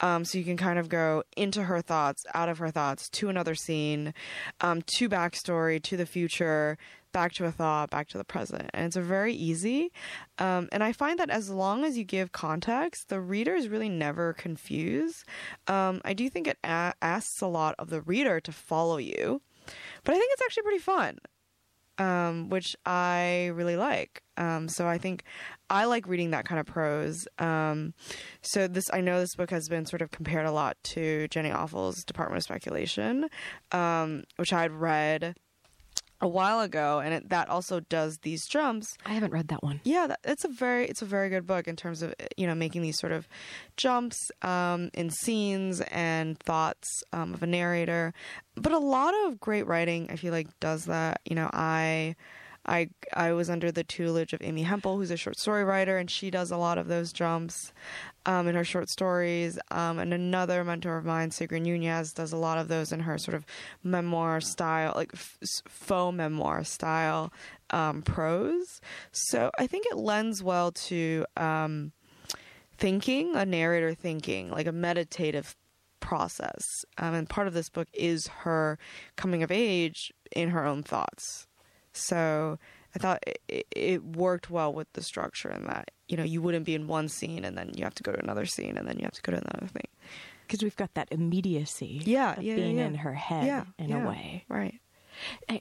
Um, 0.00 0.24
so 0.24 0.38
you 0.38 0.44
can 0.44 0.56
kind 0.56 0.78
of 0.78 0.88
go 0.88 1.22
into 1.36 1.64
her 1.64 1.80
thoughts, 1.80 2.24
out 2.34 2.48
of 2.48 2.58
her 2.58 2.70
thoughts, 2.70 3.08
to 3.10 3.28
another 3.28 3.54
scene 3.54 4.14
um, 4.60 4.82
to 4.96 5.08
backstory, 5.08 5.80
to 5.84 5.96
the 5.96 6.06
future, 6.06 6.76
back 7.12 7.32
to 7.34 7.44
a 7.44 7.52
thought, 7.52 7.90
back 7.90 8.08
to 8.08 8.18
the 8.18 8.24
present. 8.24 8.70
And 8.72 8.86
it's 8.86 8.96
very 8.96 9.34
easy. 9.34 9.92
Um, 10.38 10.68
and 10.72 10.82
I 10.82 10.92
find 10.92 11.18
that 11.18 11.30
as 11.30 11.50
long 11.50 11.84
as 11.84 11.96
you 11.98 12.04
give 12.04 12.32
context, 12.32 13.08
the 13.08 13.20
reader 13.20 13.54
is 13.54 13.68
really 13.68 13.88
never 13.88 14.32
confused. 14.32 15.24
Um, 15.66 16.00
I 16.04 16.12
do 16.14 16.28
think 16.28 16.46
it 16.46 16.58
a- 16.64 16.94
asks 17.02 17.40
a 17.40 17.46
lot 17.46 17.74
of 17.78 17.90
the 17.90 18.02
reader 18.02 18.40
to 18.40 18.52
follow 18.52 18.98
you, 18.98 19.42
but 20.04 20.14
I 20.14 20.18
think 20.18 20.32
it's 20.32 20.42
actually 20.42 20.62
pretty 20.64 20.78
fun. 20.78 21.18
Um, 21.98 22.48
which 22.48 22.76
I 22.86 23.50
really 23.52 23.76
like. 23.76 24.22
Um, 24.38 24.68
so 24.70 24.88
I 24.88 24.96
think 24.96 25.22
I 25.68 25.84
like 25.84 26.08
reading 26.08 26.30
that 26.30 26.46
kind 26.46 26.58
of 26.58 26.64
prose. 26.64 27.28
Um, 27.38 27.92
so 28.40 28.66
this, 28.68 28.88
I 28.90 29.02
know 29.02 29.20
this 29.20 29.34
book 29.34 29.50
has 29.50 29.68
been 29.68 29.84
sort 29.84 30.00
of 30.00 30.10
compared 30.10 30.46
a 30.46 30.50
lot 30.50 30.78
to 30.84 31.28
Jenny 31.28 31.50
Offill's 31.50 32.02
Department 32.04 32.38
of 32.38 32.44
Speculation, 32.44 33.26
um, 33.70 34.24
which 34.36 34.50
I 34.50 34.62
had 34.62 34.72
read 34.72 35.36
a 36.20 36.28
while 36.28 36.60
ago, 36.60 37.00
and 37.00 37.14
it, 37.14 37.28
that 37.30 37.48
also 37.48 37.80
does 37.80 38.18
these 38.18 38.46
jumps. 38.46 38.96
I 39.06 39.14
haven't 39.14 39.32
read 39.32 39.48
that 39.48 39.62
one. 39.62 39.80
Yeah, 39.84 40.08
that, 40.08 40.20
it's 40.24 40.44
a 40.44 40.48
very 40.48 40.86
it's 40.86 41.02
a 41.02 41.06
very 41.06 41.28
good 41.28 41.46
book 41.46 41.66
in 41.66 41.76
terms 41.76 42.02
of 42.02 42.14
you 42.36 42.46
know 42.46 42.54
making 42.54 42.82
these 42.82 42.98
sort 42.98 43.12
of 43.12 43.28
jumps 43.76 44.30
um, 44.42 44.90
in 44.94 45.10
scenes 45.10 45.80
and 45.80 46.38
thoughts 46.38 47.02
um, 47.12 47.34
of 47.34 47.42
a 47.42 47.46
narrator. 47.46 48.12
But 48.54 48.72
a 48.72 48.78
lot 48.78 49.14
of 49.26 49.40
great 49.40 49.66
writing, 49.66 50.08
I 50.10 50.16
feel 50.16 50.32
like, 50.32 50.48
does 50.60 50.86
that. 50.86 51.20
You 51.24 51.36
know, 51.36 51.50
I. 51.52 52.16
I 52.66 52.90
I 53.14 53.32
was 53.32 53.48
under 53.48 53.72
the 53.72 53.84
tutelage 53.84 54.32
of 54.32 54.42
Amy 54.42 54.62
Hempel, 54.62 54.96
who's 54.96 55.10
a 55.10 55.16
short 55.16 55.38
story 55.38 55.64
writer, 55.64 55.96
and 55.96 56.10
she 56.10 56.30
does 56.30 56.50
a 56.50 56.56
lot 56.56 56.78
of 56.78 56.88
those 56.88 57.12
jumps 57.12 57.72
um, 58.26 58.46
in 58.48 58.54
her 58.54 58.64
short 58.64 58.88
stories. 58.90 59.58
Um, 59.70 59.98
and 59.98 60.12
another 60.12 60.62
mentor 60.62 60.96
of 60.96 61.04
mine, 61.04 61.30
Sigrid 61.30 61.62
Nunez, 61.62 62.12
does 62.12 62.32
a 62.32 62.36
lot 62.36 62.58
of 62.58 62.68
those 62.68 62.92
in 62.92 63.00
her 63.00 63.18
sort 63.18 63.34
of 63.34 63.46
memoir 63.82 64.40
style, 64.40 64.92
like 64.94 65.10
f- 65.14 65.38
faux 65.66 66.14
memoir 66.14 66.64
style 66.64 67.32
um, 67.70 68.02
prose. 68.02 68.80
So 69.12 69.50
I 69.58 69.66
think 69.66 69.86
it 69.90 69.96
lends 69.96 70.42
well 70.42 70.72
to 70.72 71.24
um, 71.36 71.92
thinking, 72.76 73.36
a 73.36 73.46
narrator 73.46 73.94
thinking, 73.94 74.50
like 74.50 74.66
a 74.66 74.72
meditative 74.72 75.56
process. 76.00 76.64
Um, 76.98 77.14
and 77.14 77.28
part 77.28 77.46
of 77.46 77.54
this 77.54 77.68
book 77.68 77.88
is 77.92 78.26
her 78.42 78.78
coming 79.16 79.42
of 79.42 79.50
age 79.50 80.12
in 80.34 80.50
her 80.50 80.64
own 80.66 80.82
thoughts. 80.82 81.46
So 82.00 82.58
I 82.94 82.98
thought 82.98 83.22
it, 83.26 83.66
it 83.70 84.02
worked 84.04 84.50
well 84.50 84.72
with 84.72 84.92
the 84.94 85.02
structure 85.02 85.50
in 85.50 85.64
that, 85.66 85.90
you 86.08 86.16
know, 86.16 86.24
you 86.24 86.42
wouldn't 86.42 86.64
be 86.64 86.74
in 86.74 86.86
one 86.88 87.08
scene 87.08 87.44
and 87.44 87.56
then 87.56 87.72
you 87.76 87.84
have 87.84 87.94
to 87.96 88.02
go 88.02 88.12
to 88.12 88.18
another 88.22 88.46
scene 88.46 88.76
and 88.76 88.88
then 88.88 88.96
you 88.98 89.04
have 89.04 89.12
to 89.14 89.22
go 89.22 89.32
to 89.32 89.38
another 89.38 89.66
thing. 89.66 89.86
Because 90.46 90.64
we've 90.64 90.76
got 90.76 90.94
that 90.94 91.08
immediacy 91.12 92.02
Yeah, 92.04 92.36
of 92.36 92.42
yeah, 92.42 92.56
being 92.56 92.78
yeah. 92.78 92.86
in 92.86 92.94
her 92.96 93.14
head 93.14 93.46
yeah. 93.46 93.64
in 93.78 93.92
a 93.92 94.08
way. 94.08 94.44
Right. 94.48 94.80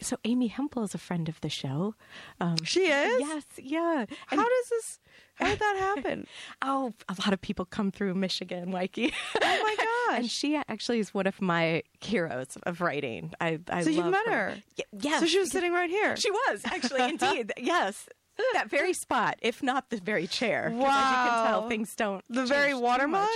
So 0.01 0.17
Amy 0.23 0.47
Hempel 0.47 0.83
is 0.83 0.93
a 0.93 0.97
friend 0.97 1.27
of 1.29 1.39
the 1.41 1.49
show. 1.49 1.95
Um, 2.39 2.57
She 2.63 2.81
is? 2.81 3.19
Yes, 3.21 3.43
yeah. 3.57 4.05
How 4.27 4.37
does 4.37 4.69
this, 4.69 4.99
how 5.35 5.47
did 5.47 5.59
that 5.59 5.75
happen? 5.95 6.27
Oh, 6.61 6.93
a 7.07 7.15
lot 7.19 7.33
of 7.33 7.41
people 7.41 7.65
come 7.65 7.89
through 7.91 8.13
Michigan, 8.15 8.71
Mikey. 8.71 9.13
oh 9.35 9.39
my 9.63 9.75
gosh. 10.09 10.17
and 10.19 10.29
she 10.29 10.55
actually 10.55 10.99
is 10.99 11.13
one 11.13 11.25
of 11.27 11.41
my 11.41 11.83
heroes 12.01 12.57
of 12.63 12.81
writing. 12.81 13.31
I, 13.39 13.59
I 13.69 13.83
So 13.83 13.89
you 13.89 14.03
met 14.03 14.27
her? 14.27 14.55
Y- 14.77 14.83
yes. 14.91 15.19
so 15.21 15.25
she 15.25 15.39
was 15.39 15.51
sitting 15.51 15.71
right 15.71 15.89
here. 15.89 16.15
She 16.17 16.29
was 16.31 16.61
actually, 16.65 17.01
indeed, 17.09 17.51
yes. 17.57 18.07
That 18.53 18.69
very 18.69 18.93
spot, 18.93 19.35
if 19.41 19.61
not 19.61 19.89
the 19.89 19.97
very 19.97 20.25
chair. 20.25 20.69
'Cause 20.69 20.79
As 20.79 21.11
you 21.11 21.29
can 21.31 21.45
tell, 21.47 21.67
things 21.67 21.93
don't. 21.93 22.23
The 22.29 22.45
very 22.45 22.73
water 22.73 23.05
mug? 23.05 23.27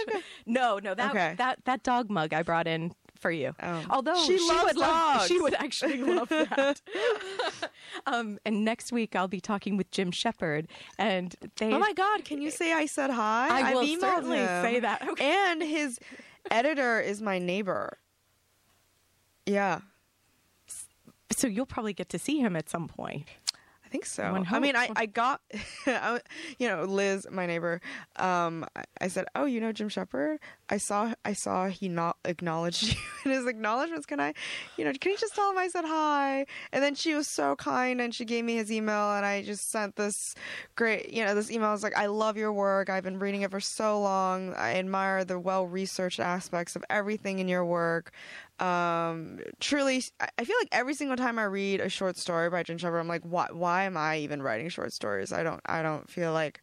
No, 0.46 0.80
no, 0.80 0.96
that 0.96 1.12
Okay. 1.12 1.36
that 1.38 1.60
that 1.66 1.84
dog 1.84 2.10
mug 2.10 2.34
I 2.34 2.42
brought 2.42 2.68
in 2.68 2.94
for 3.24 3.32
you. 3.32 3.56
Oh. 3.64 3.84
Although 3.90 4.24
She 4.26 4.38
loves 4.38 4.64
would 4.66 4.78
love, 4.78 5.26
she 5.26 5.40
would 5.42 5.56
actually 5.56 5.98
love 5.98 6.30
that. 6.30 6.82
um, 8.06 8.38
and 8.46 8.64
next 8.64 8.92
week 8.92 9.16
I'll 9.16 9.28
be 9.28 9.40
talking 9.42 9.78
with 9.78 9.90
Jim 9.90 10.12
Shepard, 10.12 10.68
and 11.00 11.36
they. 11.58 11.74
Oh 11.74 11.80
my 11.80 11.94
God! 11.94 12.24
Can 12.26 12.42
you 12.42 12.52
say 12.52 12.74
I 12.74 12.86
said 12.86 13.10
hi? 13.10 13.48
I 13.50 13.70
I've 13.70 13.74
will 13.76 14.00
certainly 14.00 14.38
him. 14.38 14.62
say 14.62 14.80
that. 14.82 15.08
Okay. 15.10 15.26
And 15.26 15.64
his 15.64 16.00
editor 16.52 17.00
is 17.00 17.22
my 17.22 17.40
neighbor. 17.40 17.98
Yeah, 19.46 19.80
So 21.32 21.48
you'll 21.48 21.66
probably 21.66 21.94
get 21.94 22.08
to 22.10 22.20
see 22.20 22.40
him 22.40 22.56
at 22.56 22.70
some 22.70 22.88
point. 22.88 23.28
I 23.94 23.96
think 23.96 24.06
so. 24.08 24.24
I 24.50 24.60
mean, 24.60 24.76
I. 24.76 24.90
I 24.96 25.06
got, 25.06 25.40
you 26.58 26.68
know, 26.68 26.84
Liz, 26.86 27.28
my 27.30 27.46
neighbor. 27.46 27.80
Um, 28.16 28.66
I, 29.00 29.08
said, 29.08 29.26
"Oh, 29.36 29.46
you 29.46 29.62
know 29.62 29.72
Jim 29.72 29.88
Shepard? 29.88 30.40
I 30.68 30.78
saw, 30.78 31.14
I 31.24 31.34
saw 31.34 31.68
he 31.68 31.90
not 31.90 32.18
acknowledged 32.26 32.82
you 32.88 32.96
in 33.24 33.32
his 33.32 33.46
acknowledgments. 33.46 34.08
Can 34.08 34.20
I, 34.20 34.34
you 34.78 34.86
know, 34.86 34.94
can 35.00 35.12
you 35.12 35.18
just 35.20 35.36
tell 35.36 35.52
him 35.52 35.60
I 35.60 35.68
said 35.68 35.86
hi?" 35.86 36.48
And 36.72 36.84
then 36.84 36.96
she 36.96 37.14
was 37.14 37.28
so 37.28 37.56
kind 37.56 38.02
and 38.02 38.16
she 38.16 38.26
gave 38.26 38.44
me 38.44 38.56
his 38.56 38.72
email, 38.72 39.12
and 39.14 39.28
I 39.28 39.44
just 39.44 39.70
sent 39.70 39.96
this 39.96 40.34
great, 40.76 41.14
you 41.14 41.24
know, 41.24 41.36
this 41.36 41.52
email. 41.52 41.70
I 41.70 41.74
was 41.74 41.84
like, 41.84 41.96
"I 41.96 42.08
love 42.08 42.36
your 42.36 42.52
work. 42.52 42.90
I've 42.90 43.04
been 43.04 43.20
reading 43.20 43.44
it 43.44 43.52
for 43.52 43.60
so 43.60 44.02
long. 44.02 44.56
I 44.56 44.74
admire 44.74 45.24
the 45.24 45.38
well 45.38 45.68
researched 45.68 46.20
aspects 46.20 46.76
of 46.76 46.84
everything 46.90 47.38
in 47.38 47.48
your 47.48 47.64
work." 47.64 48.12
Um 48.64 49.40
truly 49.60 50.02
I- 50.20 50.44
feel 50.46 50.56
like 50.62 50.70
every 50.72 50.94
single 50.94 51.18
time 51.18 51.38
i 51.38 51.44
read 51.44 51.82
a 51.82 51.90
short 51.90 52.18
story 52.18 52.50
by 52.50 52.64
jim 52.64 52.78
shepard 52.78 53.00
i'm 53.00 53.08
like 53.08 53.24
why 53.24 53.48
why 53.52 53.84
am 53.84 53.98
i 53.98 54.18
even 54.20 54.42
writing 54.42 54.70
short 54.70 54.94
stories 54.94 55.34
i 55.34 55.44
don't 55.44 55.62
i 55.66 55.82
don't 55.82 56.10
feel 56.10 56.32
like 56.34 56.62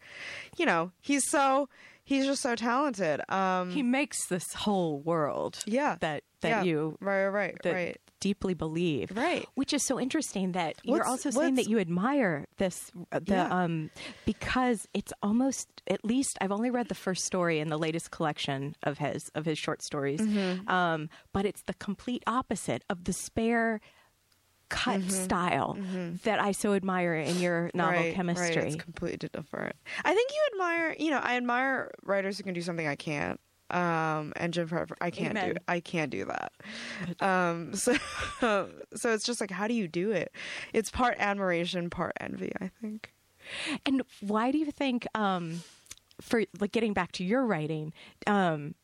you 0.57 0.65
know 0.65 0.93
he's 1.03 1.29
so 1.29 1.69
he's 2.05 2.25
just 2.27 2.43
so 2.43 2.55
talented 2.57 3.21
um 3.31 3.71
He 3.71 3.83
makes 3.83 4.27
this 4.29 4.53
whole 4.55 5.01
world. 5.01 5.59
yeah 5.67 5.97
That 6.01 6.23
that 6.41 6.49
yeah. 6.49 6.63
you 6.63 6.97
right 7.01 7.29
right 7.29 7.57
that 7.63 7.73
right 7.73 8.01
deeply 8.21 8.55
believe. 8.55 9.11
Right. 9.17 9.47
Which 9.55 9.73
is 9.73 9.83
so 9.83 9.99
interesting 9.99 10.53
that 10.53 10.77
you're 10.85 11.05
also 11.05 11.31
saying 11.31 11.55
that 11.57 11.69
you 11.69 11.79
admire 11.79 12.47
this 12.59 12.91
uh, 13.13 13.19
the 13.19 13.33
Yeah. 13.35 13.49
um 13.65 13.91
because 14.27 14.87
it's 14.95 15.13
almost 15.23 15.69
at 15.89 16.05
least 16.05 16.37
I've 16.41 16.53
only 16.53 16.71
read 16.71 16.89
the 16.89 16.95
first 16.95 17.25
story 17.25 17.59
in 17.59 17.69
the 17.69 17.79
latest 17.79 18.11
collection 18.11 18.75
of 18.83 18.99
his 18.99 19.31
of 19.35 19.45
his 19.47 19.59
short 19.59 19.83
stories. 19.83 20.21
Mm-hmm. 20.21 20.69
Um 20.69 21.09
but 21.33 21.45
it's 21.47 21.63
the 21.63 21.75
complete 21.75 22.23
opposite 22.27 22.85
of 22.91 23.05
the 23.05 23.13
spare 23.13 23.81
cut 24.69 25.03
style 25.11 25.77
that 26.23 26.41
I 26.41 26.53
so 26.53 26.75
admire 26.75 27.15
in 27.15 27.41
your 27.41 27.71
novel 27.75 27.95
Mm-hmm. 27.95 28.05
right, 28.07 28.15
chemistry. 28.15 28.57
right. 28.57 28.67
it's 28.73 28.77
completely 28.77 29.29
different 29.29 29.75
i 30.05 30.15
think 30.15 30.31
you 30.31 30.41
admire 30.53 30.95
you 30.99 31.11
know 31.11 31.19
i 31.19 31.37
admire 31.37 31.91
writers 32.05 32.39
who 32.39 32.45
can 32.45 32.55
do 32.55 32.63
something 32.63 32.87
i 32.87 32.95
can't 32.95 33.41
um 33.71 34.33
and 34.37 34.53
jim 34.53 34.69
i 35.01 35.11
can't 35.11 35.31
Amen. 35.39 35.55
do 35.55 35.61
i 35.69 35.81
can't 35.81 36.11
do 36.11 36.25
that 36.27 36.53
um 37.21 37.75
so 37.75 37.95
so 38.95 39.13
it's 39.13 39.25
just 39.25 39.41
like 39.41 39.51
how 39.51 39.67
do 39.69 39.75
you 39.75 39.89
do 39.89 40.11
it 40.11 40.33
it's 40.73 40.91
part 40.91 41.17
admiration 41.19 41.91
part 41.91 42.13
envy 42.21 42.53
i 42.61 42.71
think 42.81 43.13
And 43.87 44.03
why 44.21 44.51
do 44.53 44.59
you 44.59 44.71
think, 44.71 45.07
um, 45.15 45.63
for 46.21 46.45
like 46.61 46.73
getting 46.73 46.93
back 46.93 47.11
to 47.13 47.25
your 47.25 47.45
writing, 47.47 47.93
um, 48.27 48.75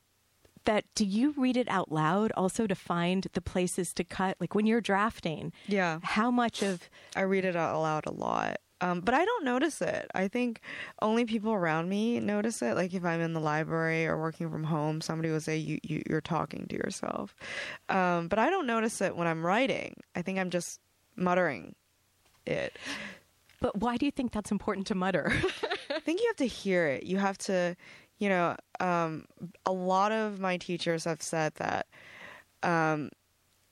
that 0.65 0.85
do 0.95 1.05
you 1.05 1.35
read 1.37 1.57
it 1.59 1.69
out 1.69 1.93
loud 1.93 2.33
also 2.37 2.67
to 2.67 2.75
find 2.75 3.27
the 3.35 3.43
places 3.43 3.93
to 3.95 4.03
cut? 4.03 4.37
Like 4.41 4.55
when 4.55 4.67
you're 4.67 4.81
drafting, 4.81 5.53
Yeah. 5.69 6.01
how 6.03 6.31
much 6.31 6.63
of 6.63 6.89
I 7.15 7.21
read 7.21 7.45
it 7.45 7.55
out 7.55 7.79
loud 7.81 8.07
a 8.07 8.13
lot. 8.13 8.57
Um, 8.81 9.01
but 9.01 9.15
I 9.15 9.25
don't 9.25 9.45
notice 9.45 9.81
it. 9.81 10.11
I 10.15 10.29
think 10.29 10.61
only 11.01 11.25
people 11.25 11.53
around 11.53 11.89
me 11.89 12.21
notice 12.21 12.61
it. 12.61 12.77
Like 12.77 12.93
if 12.93 13.05
I'm 13.05 13.21
in 13.21 13.33
the 13.33 13.41
library 13.41 14.07
or 14.07 14.19
working 14.19 14.51
from 14.51 14.65
home, 14.65 15.01
somebody 15.01 15.31
will 15.31 15.41
say 15.41 15.57
you, 15.57 15.79
you 15.83 16.03
you're 16.09 16.21
talking 16.21 16.67
to 16.69 16.77
yourself. 16.77 17.35
Um, 17.89 18.29
but 18.29 18.39
I 18.39 18.51
don't 18.51 18.67
notice 18.67 19.01
it 19.01 19.17
when 19.17 19.27
I'm 19.27 19.45
writing. 19.45 19.95
I 20.15 20.23
think 20.23 20.39
I'm 20.39 20.51
just 20.51 20.81
muttering 21.17 21.75
it. 22.47 22.77
But 23.61 23.79
why 23.79 23.97
do 23.97 24.05
you 24.05 24.13
think 24.13 24.33
that's 24.33 24.51
important 24.51 24.87
to 24.89 24.95
mutter? 24.95 25.33
I 25.91 26.01
think 26.01 26.21
you 26.21 26.27
have 26.29 26.37
to 26.37 26.47
hear 26.47 26.87
it. 26.87 27.05
You 27.05 27.17
have 27.17 27.39
to, 27.39 27.75
you 28.19 28.29
know, 28.29 28.57
um, 28.81 29.25
a 29.65 29.73
lot 29.73 30.13
of 30.13 30.39
my 30.39 30.59
teachers 30.59 31.05
have 31.05 31.23
said 31.23 31.55
that 31.55 31.87
um, 32.63 33.11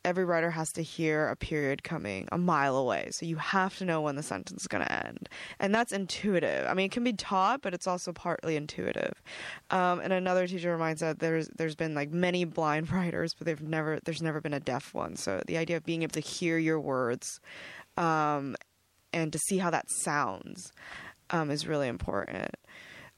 every 0.05 0.25
writer 0.25 0.51
has 0.51 0.71
to 0.73 0.83
hear 0.83 1.29
a 1.29 1.37
period 1.37 1.83
coming 1.83 2.29
a 2.31 2.39
mile 2.39 2.77
away. 2.77 3.09
So 3.11 3.27
you 3.27 3.37
have 3.37 3.77
to 3.79 3.85
know 3.85 4.01
when 4.01 4.17
the 4.17 4.23
sentence 4.23 4.63
is 4.63 4.69
going 4.69 4.85
to 4.85 5.07
end. 5.07 5.29
And 5.59 5.75
that's 5.75 5.93
intuitive. 5.93 6.67
I 6.67 6.75
mean, 6.75 6.87
it 6.87 6.93
can 6.93 7.05
be 7.05 7.13
taught, 7.13 7.63
but 7.63 7.75
it's 7.75 7.87
also 7.87 8.13
partly 8.13 8.57
intuitive. 8.57 9.23
Um, 9.71 10.01
and 10.01 10.13
another 10.13 10.47
teacher 10.47 10.73
reminds 10.73 11.01
that 11.01 11.19
there's 11.19 11.49
there's 11.57 11.75
been 11.75 11.95
like 11.95 12.11
many 12.11 12.45
blind 12.45 12.91
writers, 12.93 13.33
but 13.37 13.47
they've 13.47 13.63
never 13.63 13.99
there's 14.05 14.23
never 14.23 14.41
been 14.41 14.55
a 14.55 14.61
deaf 14.61 14.93
one. 14.95 15.17
So 15.17 15.43
the 15.47 15.57
idea 15.57 15.77
of 15.77 15.85
being 15.85 16.03
able 16.03 16.13
to 16.13 16.21
hear 16.21 16.59
your 16.59 16.81
words 16.81 17.41
um, 17.97 18.57
and 19.13 19.33
to 19.33 19.39
see 19.39 19.59
how 19.59 19.71
that 19.71 19.87
sounds 19.91 20.73
um, 21.31 21.51
is 21.51 21.67
really 21.67 21.89
important. 21.89 22.55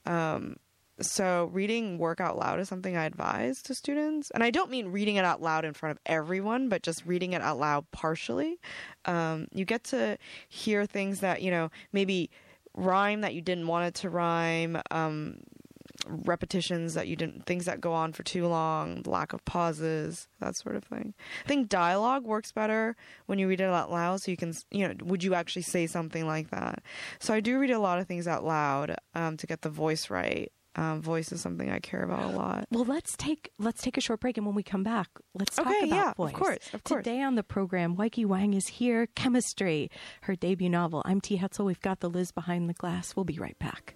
Um, 0.05 0.55
so 0.99 1.49
reading 1.53 1.97
work 1.97 2.19
out 2.19 2.37
loud 2.37 2.59
is 2.59 2.67
something 2.67 2.97
I 2.97 3.05
advise 3.05 3.61
to 3.63 3.75
students, 3.75 4.31
and 4.31 4.43
I 4.43 4.49
don't 4.49 4.71
mean 4.71 4.87
reading 4.87 5.15
it 5.17 5.25
out 5.25 5.41
loud 5.41 5.65
in 5.65 5.73
front 5.73 5.91
of 5.91 5.99
everyone, 6.05 6.69
but 6.69 6.83
just 6.83 7.05
reading 7.05 7.33
it 7.33 7.41
out 7.41 7.59
loud 7.59 7.89
partially. 7.91 8.59
Um, 9.05 9.47
you 9.51 9.65
get 9.65 9.83
to 9.85 10.17
hear 10.47 10.85
things 10.85 11.19
that 11.19 11.41
you 11.41 11.51
know 11.51 11.69
maybe 11.91 12.29
rhyme 12.75 13.21
that 13.21 13.33
you 13.33 13.41
didn't 13.41 13.67
want 13.67 13.87
it 13.87 13.93
to 14.01 14.09
rhyme. 14.09 14.81
Um, 14.91 15.41
repetitions 16.05 16.93
that 16.93 17.07
you 17.07 17.15
didn't 17.15 17.45
things 17.45 17.65
that 17.65 17.81
go 17.81 17.91
on 17.91 18.13
for 18.13 18.23
too 18.23 18.47
long 18.47 19.01
lack 19.05 19.33
of 19.33 19.43
pauses 19.45 20.27
that 20.39 20.55
sort 20.55 20.75
of 20.75 20.83
thing 20.83 21.13
i 21.43 21.47
think 21.47 21.67
dialogue 21.67 22.23
works 22.23 22.51
better 22.51 22.95
when 23.25 23.39
you 23.39 23.47
read 23.47 23.59
it 23.59 23.65
out 23.65 23.91
loud 23.91 24.21
so 24.21 24.29
you 24.29 24.37
can 24.37 24.53
you 24.71 24.87
know 24.87 24.93
would 25.03 25.23
you 25.23 25.33
actually 25.33 25.61
say 25.61 25.87
something 25.87 26.27
like 26.27 26.49
that 26.49 26.83
so 27.19 27.33
i 27.33 27.39
do 27.39 27.59
read 27.59 27.71
a 27.71 27.79
lot 27.79 27.99
of 27.99 28.07
things 28.07 28.27
out 28.27 28.43
loud 28.43 28.95
um, 29.15 29.35
to 29.37 29.47
get 29.47 29.61
the 29.61 29.69
voice 29.69 30.09
right 30.09 30.51
um, 30.77 31.01
voice 31.01 31.31
is 31.31 31.41
something 31.41 31.69
i 31.69 31.79
care 31.79 32.03
about 32.03 32.23
a 32.23 32.27
lot 32.37 32.65
well, 32.71 32.85
let's 32.85 33.15
take 33.17 33.49
let's 33.59 33.81
take 33.81 33.97
a 33.97 34.01
short 34.01 34.19
break, 34.19 34.37
and 34.37 34.45
when 34.45 34.55
we 34.55 34.63
come 34.63 34.83
back, 34.83 35.09
let's 35.33 35.55
talk 35.55 35.67
Okay, 35.67 35.87
about 35.87 35.95
yeah, 35.95 36.11
of 36.11 36.17
voice. 36.17 36.33
course, 36.33 36.69
of 36.73 36.83
course. 36.83 37.03
Today 37.03 37.21
on 37.21 37.35
the 37.35 37.43
program, 37.43 37.95
Weike 37.95 38.25
Wang 38.25 38.53
is 38.53 38.67
here. 38.67 39.07
Chemistry, 39.15 39.89
her 40.21 40.35
debut 40.35 40.69
novel. 40.69 41.01
I'm 41.05 41.19
T. 41.21 41.37
Hetzel. 41.37 41.65
We've 41.65 41.81
got 41.81 41.99
the 41.99 42.09
Liz 42.09 42.31
behind 42.31 42.69
the 42.69 42.73
glass. 42.73 43.15
We'll 43.15 43.25
be 43.25 43.39
right 43.39 43.57
back. 43.59 43.95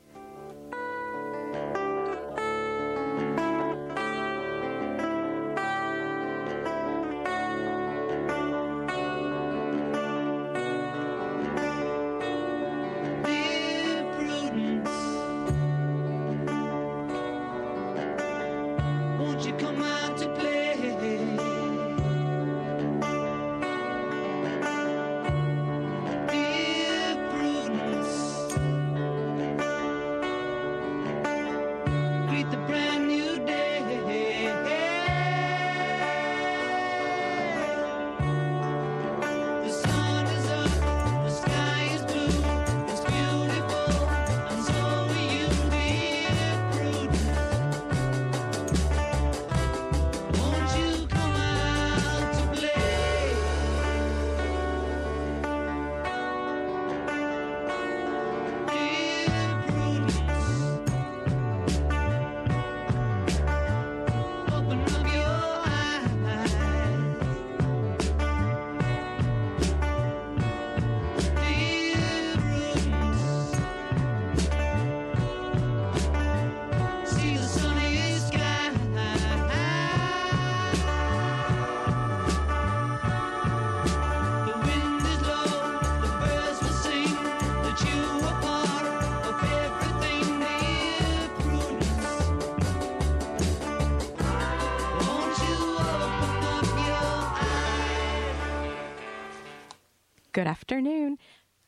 Good 100.41 100.47
afternoon. 100.47 101.19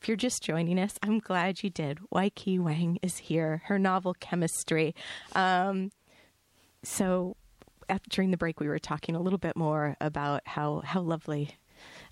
If 0.02 0.08
you're 0.08 0.18
just 0.18 0.42
joining 0.42 0.80
us, 0.80 0.98
I'm 1.04 1.20
glad 1.20 1.62
you 1.62 1.70
did. 1.70 2.00
Waikiki 2.10 2.58
Wang 2.58 2.98
is 3.04 3.20
here. 3.20 3.62
Her 3.66 3.78
novel 3.78 4.16
Chemistry. 4.20 4.96
Um, 5.36 5.92
so, 6.82 7.38
at, 7.88 8.02
during 8.10 8.32
the 8.32 8.38
break, 8.38 8.60
we 8.60 8.68
were 8.68 8.80
talking 8.80 9.16
a 9.16 9.22
little 9.22 9.38
bit 9.38 9.56
more 9.56 9.96
about 10.02 10.42
how 10.48 10.82
how 10.84 11.02
lovely 11.02 11.56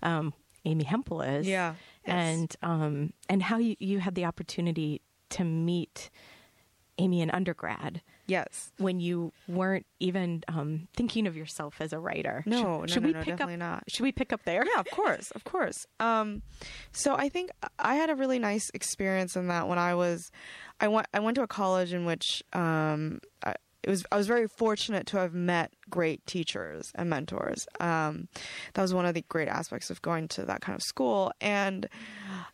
um, 0.04 0.36
Amy 0.64 0.84
Hempel 0.84 1.24
is. 1.24 1.48
Yeah. 1.48 1.74
Yes. 2.06 2.16
and 2.16 2.56
um, 2.62 3.14
and 3.28 3.42
how 3.42 3.58
you, 3.58 3.76
you 3.80 3.98
had 3.98 4.14
the 4.14 4.26
opportunity 4.26 5.02
to 5.32 5.44
meet 5.44 6.12
Amy 7.00 7.22
in 7.22 7.32
undergrad 7.32 8.04
Yes. 8.32 8.72
when 8.78 9.00
you 9.00 9.34
weren't 9.48 9.86
even 10.00 10.44
um, 10.48 10.88
thinking 10.96 11.28
of 11.28 11.36
yourself 11.36 11.76
as 11.82 11.92
a 11.94 12.00
writer. 12.00 12.44
No, 12.46 12.58
Should- 12.58 12.64
no, 12.66 12.86
should 12.88 13.04
no, 13.04 13.08
we 13.08 13.14
no, 13.14 13.20
pick 13.20 13.28
definitely 13.34 13.54
up, 13.56 13.60
not. 13.60 13.84
Should 13.90 14.04
we 14.04 14.12
pick 14.12 14.32
up 14.32 14.42
there? 14.46 14.64
yeah, 14.66 14.80
of 14.80 14.90
course, 14.92 15.32
of 15.32 15.44
course. 15.44 15.86
Um, 16.00 16.42
so 16.94 17.16
I 17.16 17.30
think 17.30 17.50
I 17.78 17.96
had 17.96 18.10
a 18.10 18.16
really 18.16 18.40
nice 18.40 18.70
experience 18.74 19.36
in 19.36 19.48
that 19.50 19.68
when 19.68 19.78
I 19.78 19.96
was, 19.96 20.32
I 20.80 20.88
went 20.88 21.08
I 21.14 21.20
went 21.20 21.36
to 21.36 21.44
a 21.44 21.48
college 21.48 21.94
in 21.94 22.06
which 22.06 22.42
um, 22.54 23.20
I, 23.46 23.56
it 23.84 23.90
was 23.90 24.04
I 24.12 24.18
was 24.18 24.28
very 24.28 24.48
fortunate 24.48 25.08
to 25.08 25.18
have 25.18 25.34
met 25.34 25.74
great 25.90 26.26
teachers 26.28 26.92
and 26.96 27.10
mentors. 27.10 27.66
Um, 27.80 28.28
that 28.76 28.82
was 28.84 28.94
one 28.94 29.06
of 29.08 29.14
the 29.16 29.26
great 29.28 29.48
aspects 29.48 29.90
of 29.90 30.02
going 30.04 30.28
to 30.30 30.46
that 30.46 30.62
kind 30.62 30.76
of 30.76 30.84
school, 30.84 31.32
and 31.42 31.88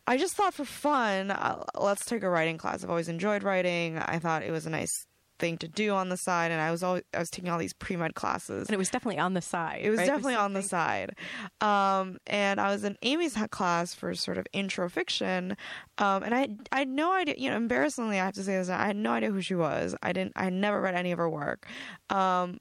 I 0.08 0.18
just 0.18 0.36
thought 0.36 0.54
for 0.54 0.66
fun, 0.66 1.32
uh, 1.32 1.64
let's 1.76 2.06
take 2.06 2.24
a 2.24 2.30
writing 2.30 2.58
class. 2.58 2.84
I've 2.84 2.90
always 2.90 3.10
enjoyed 3.10 3.44
writing. 3.44 3.98
I 3.98 4.20
thought 4.20 4.44
it 4.44 4.52
was 4.52 4.66
a 4.66 4.70
nice 4.70 5.06
thing 5.40 5.58
to 5.60 5.68
do 5.68 5.94
on 5.94 6.10
the 6.10 6.18
side, 6.18 6.52
and 6.52 6.62
I 6.62 6.72
was 6.72 6.84
always 6.84 7.04
I 7.14 7.20
was 7.20 7.30
taking 7.30 7.50
all 7.50 7.58
these 7.58 7.74
pre 7.74 7.96
med 7.96 8.16
classes. 8.16 8.68
And 8.68 8.74
it 8.74 8.78
was 8.78 8.90
definitely 8.90 9.20
on 9.20 9.34
the 9.34 9.42
side. 9.42 9.82
It 9.84 9.90
was 9.90 10.00
right? 10.00 10.08
definitely 10.08 10.36
on 10.36 10.54
the 10.54 10.62
side. 10.62 11.16
Um, 11.62 12.18
and 12.28 12.60
I 12.60 12.72
was 12.72 12.84
in 12.84 12.98
Amy's 13.02 13.38
class 13.52 13.94
for 13.94 14.14
sort 14.16 14.38
of 14.38 14.46
intro 14.54 14.90
fiction. 14.90 15.56
Um, 15.98 16.24
and 16.24 16.34
I, 16.34 16.50
I 16.72 16.80
had 16.80 16.90
no 16.90 17.14
idea, 17.14 17.36
you 17.38 17.50
know, 17.50 17.58
embarrassingly, 17.58 18.20
I 18.20 18.26
have 18.26 18.34
to 18.36 18.44
say 18.44 18.58
this, 18.58 18.70
I 18.70 18.86
had 18.86 18.96
no 18.96 19.12
idea 19.12 19.32
who 19.32 19.42
she 19.42 19.56
was. 19.56 19.96
I 20.02 20.14
didn't, 20.14 20.34
I 20.36 20.46
had 20.46 20.54
never 20.54 20.82
read 20.82 20.96
any 20.96 21.12
of 21.12 21.18
her 21.18 21.30
work. 21.30 21.68
Um, 22.10 22.60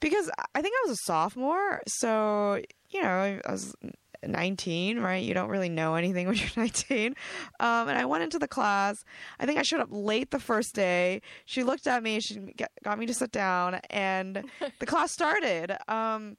because 0.00 0.30
I 0.54 0.62
think 0.62 0.74
I 0.74 0.88
was 0.88 0.98
a 0.98 1.02
sophomore. 1.04 1.82
So, 1.88 2.60
you 2.90 3.02
know, 3.02 3.08
I 3.44 3.50
was 3.50 3.74
19, 4.24 4.98
right? 4.98 5.22
You 5.22 5.34
don't 5.34 5.48
really 5.48 5.68
know 5.68 5.94
anything 5.94 6.26
when 6.26 6.36
you're 6.36 6.48
19. 6.56 7.14
Um, 7.60 7.88
and 7.88 7.98
I 7.98 8.04
went 8.04 8.22
into 8.22 8.38
the 8.38 8.48
class. 8.48 9.04
I 9.38 9.46
think 9.46 9.58
I 9.58 9.62
showed 9.62 9.80
up 9.80 9.88
late 9.90 10.30
the 10.30 10.38
first 10.38 10.74
day. 10.74 11.22
She 11.44 11.62
looked 11.62 11.86
at 11.86 12.02
me, 12.02 12.20
she 12.20 12.54
got 12.84 12.98
me 12.98 13.06
to 13.06 13.14
sit 13.14 13.32
down, 13.32 13.80
and 13.90 14.44
the 14.78 14.86
class 14.86 15.12
started. 15.12 15.76
Um, 15.90 16.36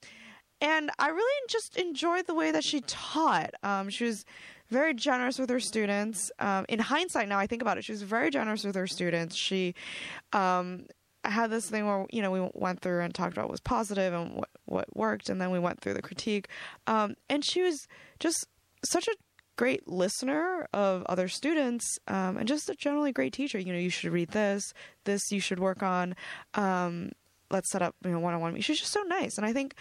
and 0.59 0.89
I 0.97 1.09
really 1.09 1.47
just 1.49 1.77
enjoyed 1.77 2.25
the 2.25 2.33
way 2.33 2.51
that 2.51 2.63
she 2.63 2.81
taught. 2.81 3.51
Um, 3.61 3.89
she 3.89 4.05
was 4.05 4.25
very 4.69 4.93
generous 4.93 5.39
with 5.39 5.49
her 5.49 5.59
students. 5.59 6.31
Um, 6.39 6.65
in 6.67 6.79
hindsight, 6.79 7.29
now 7.29 7.39
I 7.39 7.47
think 7.47 7.61
about 7.61 7.77
it, 7.77 7.85
she 7.85 7.91
was 7.91 8.01
very 8.01 8.29
generous 8.29 8.63
with 8.63 8.75
her 8.75 8.87
students. 8.87 9.35
She 9.35 9.75
um, 10.33 10.87
had 11.23 11.51
this 11.51 11.69
thing 11.69 11.85
where 11.85 12.05
you 12.11 12.21
know 12.21 12.31
we 12.31 12.49
went 12.53 12.81
through 12.81 13.01
and 13.01 13.13
talked 13.13 13.33
about 13.33 13.45
what 13.45 13.51
was 13.51 13.59
positive 13.59 14.13
and 14.13 14.35
what 14.35 14.49
what 14.67 14.95
worked, 14.95 15.29
and 15.29 15.41
then 15.41 15.51
we 15.51 15.59
went 15.59 15.81
through 15.81 15.93
the 15.93 16.01
critique. 16.01 16.47
Um, 16.85 17.15
and 17.29 17.43
she 17.43 17.61
was 17.61 17.87
just 18.19 18.47
such 18.85 19.07
a 19.07 19.15
great 19.57 19.87
listener 19.87 20.67
of 20.73 21.03
other 21.07 21.27
students 21.27 21.97
um, 22.07 22.37
and 22.37 22.47
just 22.47 22.69
a 22.69 22.75
generally 22.75 23.11
great 23.11 23.33
teacher. 23.33 23.59
You 23.59 23.73
know, 23.73 23.79
you 23.79 23.89
should 23.89 24.11
read 24.11 24.29
this, 24.29 24.73
this 25.03 25.31
you 25.31 25.39
should 25.39 25.59
work 25.59 25.81
on. 25.81 26.15
Um, 26.53 27.11
let's 27.49 27.71
set 27.71 27.81
up 27.81 27.95
you 28.03 28.11
know 28.11 28.19
one 28.19 28.33
on 28.33 28.41
one. 28.41 28.59
She's 28.61 28.79
just 28.79 28.93
so 28.93 29.01
nice, 29.03 29.37
and 29.37 29.45
I 29.45 29.53
think 29.53 29.75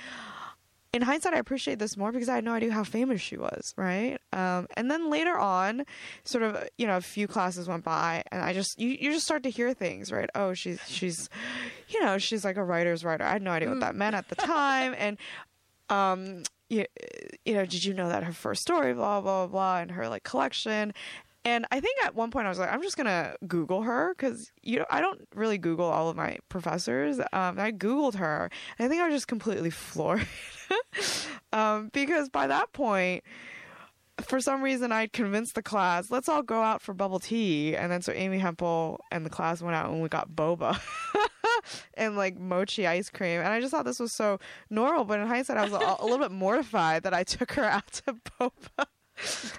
in 0.96 1.02
hindsight, 1.02 1.34
I 1.34 1.38
appreciate 1.38 1.78
this 1.78 1.96
more 1.96 2.10
because 2.10 2.28
I 2.28 2.34
had 2.34 2.44
no 2.44 2.52
idea 2.52 2.72
how 2.72 2.82
famous 2.82 3.20
she 3.20 3.36
was, 3.36 3.72
right? 3.76 4.18
Um, 4.32 4.66
and 4.76 4.90
then 4.90 5.10
later 5.10 5.38
on, 5.38 5.84
sort 6.24 6.42
of, 6.42 6.68
you 6.78 6.86
know, 6.86 6.96
a 6.96 7.00
few 7.00 7.28
classes 7.28 7.68
went 7.68 7.84
by, 7.84 8.22
and 8.32 8.42
I 8.42 8.52
just 8.52 8.80
you, 8.80 8.88
you 8.88 9.12
just 9.12 9.26
start 9.26 9.42
to 9.44 9.50
hear 9.50 9.72
things, 9.74 10.10
right? 10.10 10.28
Oh, 10.34 10.54
she's 10.54 10.80
she's, 10.86 11.28
you 11.88 12.00
know, 12.00 12.18
she's 12.18 12.44
like 12.44 12.56
a 12.56 12.64
writer's 12.64 13.04
writer. 13.04 13.24
I 13.24 13.32
had 13.32 13.42
no 13.42 13.52
idea 13.52 13.68
what 13.68 13.80
that 13.80 13.94
meant 13.94 14.16
at 14.16 14.28
the 14.28 14.36
time, 14.36 14.94
and 14.98 15.18
um, 15.88 16.42
you, 16.68 16.84
you 17.44 17.54
know, 17.54 17.64
did 17.64 17.84
you 17.84 17.94
know 17.94 18.08
that 18.08 18.24
her 18.24 18.32
first 18.32 18.62
story, 18.62 18.92
blah 18.94 19.20
blah 19.20 19.46
blah, 19.46 19.52
blah 19.52 19.78
and 19.80 19.90
her 19.92 20.08
like 20.08 20.24
collection. 20.24 20.94
And 21.46 21.64
I 21.70 21.78
think 21.78 22.04
at 22.04 22.16
one 22.16 22.32
point 22.32 22.46
I 22.46 22.48
was 22.48 22.58
like, 22.58 22.72
I'm 22.72 22.82
just 22.82 22.96
gonna 22.96 23.36
Google 23.46 23.82
her 23.82 24.14
because 24.16 24.50
you 24.64 24.80
know 24.80 24.86
I 24.90 25.00
don't 25.00 25.20
really 25.32 25.58
Google 25.58 25.86
all 25.86 26.10
of 26.10 26.16
my 26.16 26.38
professors. 26.48 27.20
Um, 27.32 27.58
I 27.58 27.70
Googled 27.70 28.16
her, 28.16 28.50
I 28.80 28.88
think 28.88 29.00
I 29.00 29.06
was 29.06 29.14
just 29.14 29.28
completely 29.28 29.70
floored 29.70 30.26
um, 31.52 31.90
because 31.92 32.28
by 32.28 32.48
that 32.48 32.72
point, 32.72 33.22
for 34.22 34.40
some 34.40 34.60
reason, 34.60 34.90
I'd 34.90 35.12
convinced 35.12 35.54
the 35.54 35.62
class, 35.62 36.10
let's 36.10 36.28
all 36.28 36.42
go 36.42 36.62
out 36.62 36.82
for 36.82 36.94
bubble 36.94 37.20
tea. 37.20 37.76
And 37.76 37.92
then 37.92 38.02
so 38.02 38.12
Amy 38.12 38.38
Hempel 38.38 39.00
and 39.12 39.24
the 39.24 39.30
class 39.30 39.62
went 39.62 39.76
out 39.76 39.90
and 39.90 40.02
we 40.02 40.08
got 40.08 40.30
boba 40.30 40.80
and 41.94 42.16
like 42.16 42.38
mochi 42.38 42.88
ice 42.88 43.08
cream. 43.08 43.40
And 43.40 43.48
I 43.48 43.60
just 43.60 43.70
thought 43.72 43.84
this 43.84 44.00
was 44.00 44.12
so 44.12 44.40
normal. 44.68 45.04
But 45.04 45.20
in 45.20 45.26
hindsight, 45.26 45.58
I 45.58 45.64
was 45.64 45.72
a, 45.72 45.96
a 46.00 46.04
little 46.04 46.18
bit 46.18 46.32
mortified 46.32 47.04
that 47.04 47.14
I 47.14 47.22
took 47.22 47.52
her 47.52 47.64
out 47.66 47.86
to 47.92 48.16
boba. 48.40 48.86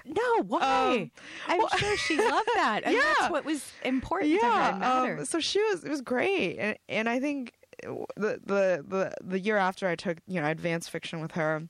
No, 0.04 0.42
why? 0.46 0.60
Um, 1.02 1.10
I'm 1.48 1.58
well- 1.58 1.68
sure 1.76 1.96
she 1.96 2.16
loved 2.16 2.48
that. 2.54 2.82
And 2.84 2.94
Yeah. 2.96 3.14
that's 3.18 3.30
what 3.30 3.44
was 3.44 3.70
important 3.84 4.40
to 4.40 4.46
her 4.46 4.52
and 4.52 5.18
um, 5.20 5.24
so 5.24 5.40
she 5.40 5.60
was 5.64 5.84
it 5.84 5.90
was 5.90 6.00
great, 6.00 6.56
and 6.58 6.78
and 6.88 7.08
I 7.08 7.18
think 7.20 7.52
the 7.82 8.40
the 8.44 8.84
the 8.86 9.14
the 9.22 9.38
year 9.38 9.56
after 9.56 9.88
I 9.88 9.94
took 9.96 10.18
you 10.26 10.40
know 10.40 10.46
advanced 10.48 10.90
fiction 10.90 11.20
with 11.20 11.32
her. 11.32 11.62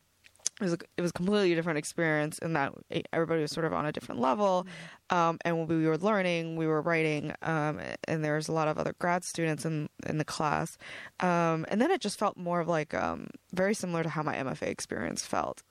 It 0.60 0.64
was 0.64 0.72
a, 0.72 0.78
it 0.96 1.02
was 1.02 1.10
a 1.10 1.14
completely 1.14 1.54
different 1.54 1.78
experience 1.78 2.38
in 2.40 2.54
that 2.54 2.72
everybody 3.12 3.42
was 3.42 3.52
sort 3.52 3.64
of 3.64 3.72
on 3.72 3.86
a 3.86 3.92
different 3.92 4.20
level, 4.20 4.66
um, 5.10 5.38
and 5.44 5.68
we 5.68 5.86
were 5.86 5.98
learning, 5.98 6.56
we 6.56 6.66
were 6.66 6.82
writing, 6.82 7.32
um, 7.42 7.80
and 8.04 8.24
there 8.24 8.36
was 8.36 8.48
a 8.48 8.52
lot 8.52 8.68
of 8.68 8.78
other 8.78 8.94
grad 8.98 9.24
students 9.24 9.64
in 9.64 9.88
in 10.06 10.18
the 10.18 10.24
class, 10.24 10.76
um, 11.20 11.64
and 11.68 11.80
then 11.80 11.90
it 11.90 12.00
just 12.00 12.18
felt 12.18 12.36
more 12.36 12.60
of 12.60 12.68
like 12.68 12.94
um, 12.94 13.28
very 13.52 13.74
similar 13.74 14.02
to 14.02 14.08
how 14.08 14.22
my 14.22 14.34
MFA 14.36 14.68
experience 14.68 15.24
felt, 15.24 15.62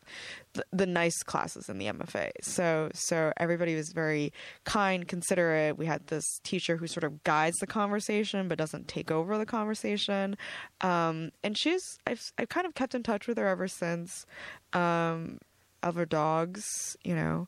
the, 0.54 0.64
the 0.72 0.86
nice 0.86 1.22
classes 1.24 1.70
in 1.70 1.78
the 1.78 1.86
MFA. 1.86 2.32
So 2.42 2.90
so 2.94 3.32
everybody 3.38 3.76
was 3.76 3.92
very 3.94 4.34
kind, 4.64 5.08
considerate. 5.08 5.78
We 5.78 5.86
had 5.86 6.08
this 6.08 6.40
teacher 6.44 6.78
who 6.78 6.88
sort 6.88 7.04
of 7.04 7.24
guides 7.24 7.58
the 7.58 7.68
conversation 7.68 8.48
but 8.48 8.58
doesn't 8.58 8.88
take 8.88 9.12
over 9.12 9.38
the 9.38 9.46
conversation, 9.46 10.36
um, 10.82 11.32
and 11.44 11.58
she's 11.58 11.84
I've 12.08 12.22
I've 12.38 12.50
kind 12.50 12.66
of 12.66 12.74
kept 12.74 12.96
in 12.96 13.04
touch 13.04 13.28
with 13.28 13.38
her 13.38 13.48
ever 13.48 13.68
since. 13.68 14.26
Um, 14.74 15.40
of 15.84 15.96
her 15.96 16.06
dogs, 16.06 16.98
you 17.04 17.16
know. 17.16 17.48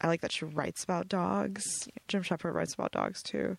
I 0.00 0.06
like 0.06 0.20
that 0.20 0.32
she 0.32 0.44
writes 0.44 0.84
about 0.84 1.08
dogs. 1.08 1.88
Jim 2.06 2.22
Shepard 2.22 2.54
writes 2.54 2.74
about 2.74 2.92
dogs 2.92 3.22
too. 3.22 3.56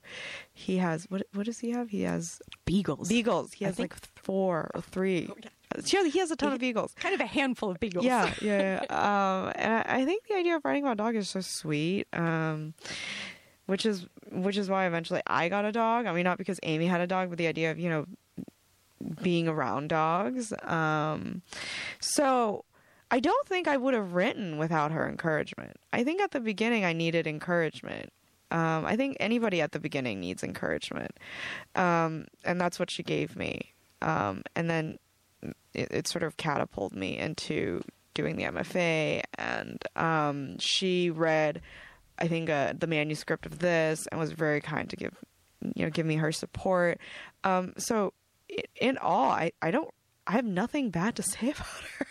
He 0.54 0.78
has 0.78 1.06
what? 1.10 1.24
What 1.34 1.46
does 1.46 1.60
he 1.60 1.72
have? 1.72 1.90
He 1.90 2.02
has 2.04 2.42
Beagles. 2.66 3.10
beagles. 3.10 3.54
He 3.54 3.66
has 3.66 3.76
think- 3.76 3.94
like 3.94 4.00
four 4.24 4.72
or 4.74 4.82
three. 4.82 5.30
Yeah, 5.86 6.04
he 6.06 6.18
has 6.20 6.32
a 6.32 6.36
ton 6.36 6.54
of 6.54 6.60
beagles. 6.60 6.94
kind 6.96 7.14
of 7.14 7.22
a 7.22 7.28
handful 7.28 7.70
of 7.70 7.80
beagles. 7.80 8.04
Yeah, 8.10 8.34
yeah. 8.42 8.84
yeah. 8.90 9.44
um, 9.46 9.54
and 9.56 9.74
I 9.74 10.00
I 10.02 10.06
think 10.06 10.28
the 10.28 10.36
idea 10.36 10.56
of 10.56 10.66
writing 10.66 10.84
about 10.84 10.98
dogs 10.98 11.18
is 11.18 11.30
so 11.30 11.42
sweet. 11.42 12.08
Um, 12.14 12.74
which 13.68 13.86
is 13.86 14.08
which 14.32 14.58
is 14.58 14.68
why 14.70 14.88
eventually 14.88 15.22
I 15.28 15.48
got 15.50 15.66
a 15.66 15.72
dog. 15.72 16.08
I 16.08 16.14
mean, 16.14 16.24
not 16.24 16.38
because 16.40 16.60
Amy 16.64 16.88
had 16.88 17.02
a 17.02 17.08
dog, 17.08 17.30
but 17.30 17.38
the 17.38 17.46
idea 17.48 17.70
of 17.70 17.78
you 17.80 17.90
know 17.90 18.06
being 19.22 19.48
around 19.48 19.90
dogs. 19.90 20.52
Um, 20.64 21.42
so 22.00 22.66
I 23.12 23.20
don't 23.20 23.48
think 23.48 23.68
I 23.68 23.78
would 23.78 23.94
have 23.94 24.14
written 24.14 24.58
without 24.58 24.92
her 24.92 25.08
encouragement. 25.08 25.78
I 25.92 26.04
think 26.04 26.22
at 26.22 26.32
the 26.32 26.40
beginning 26.40 26.86
I 26.86 26.94
needed 26.94 27.26
encouragement. 27.28 28.12
Um, 28.52 28.86
I 28.86 28.96
think 28.96 29.18
anybody 29.20 29.62
at 29.62 29.72
the 29.72 29.80
beginning 29.80 30.20
needs 30.20 30.44
encouragement, 30.44 31.12
um, 31.76 32.26
and 32.44 32.60
that's 32.60 32.80
what 32.80 32.90
she 32.90 33.04
gave 33.04 33.36
me. 33.36 33.74
Um, 34.02 34.44
and 34.56 34.70
then 34.70 34.98
it, 35.74 35.92
it 35.92 36.08
sort 36.08 36.24
of 36.24 36.38
catapulted 36.38 36.98
me 36.98 37.18
into 37.18 37.82
doing 38.14 38.38
the 38.38 38.44
MFA, 38.44 39.22
and 39.38 39.84
um, 39.96 40.58
she 40.58 41.10
read, 41.10 41.62
I 42.18 42.28
think, 42.28 42.50
uh, 42.50 42.74
the 42.78 42.88
manuscript 42.88 43.46
of 43.46 43.60
this, 43.60 44.08
and 44.08 44.20
was 44.20 44.32
very 44.32 44.62
kind 44.62 44.90
to 44.90 44.96
give, 44.96 45.16
you 45.76 45.86
know, 45.86 45.92
give 45.92 46.06
me 46.06 46.16
her 46.16 46.32
support. 46.32 47.00
Um, 47.44 47.74
so, 47.78 48.14
in 48.82 48.98
all, 48.98 49.30
I, 49.30 49.52
I 49.62 49.70
don't, 49.70 49.90
I 50.26 50.32
have 50.34 50.46
nothing 50.46 50.90
bad 50.90 51.16
to 51.18 51.24
say 51.24 51.50
about 51.52 51.84
her. 52.00 52.08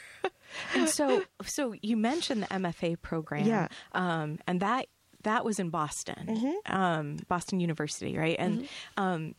And 0.75 0.89
so, 0.89 1.25
so 1.45 1.75
you 1.83 1.97
mentioned 1.97 2.43
the 2.43 2.47
MFA 2.47 3.01
program. 3.01 3.47
Yeah. 3.47 3.69
Um, 3.93 4.39
and 4.47 4.61
that 4.61 4.87
that 5.25 5.45
was 5.45 5.59
in 5.59 5.71
Boston, 5.71 6.57
um, 6.67 7.19
Boston 7.29 7.61
University, 7.61 8.17
right? 8.17 8.37
And 8.39 8.69
um, 8.97 9.35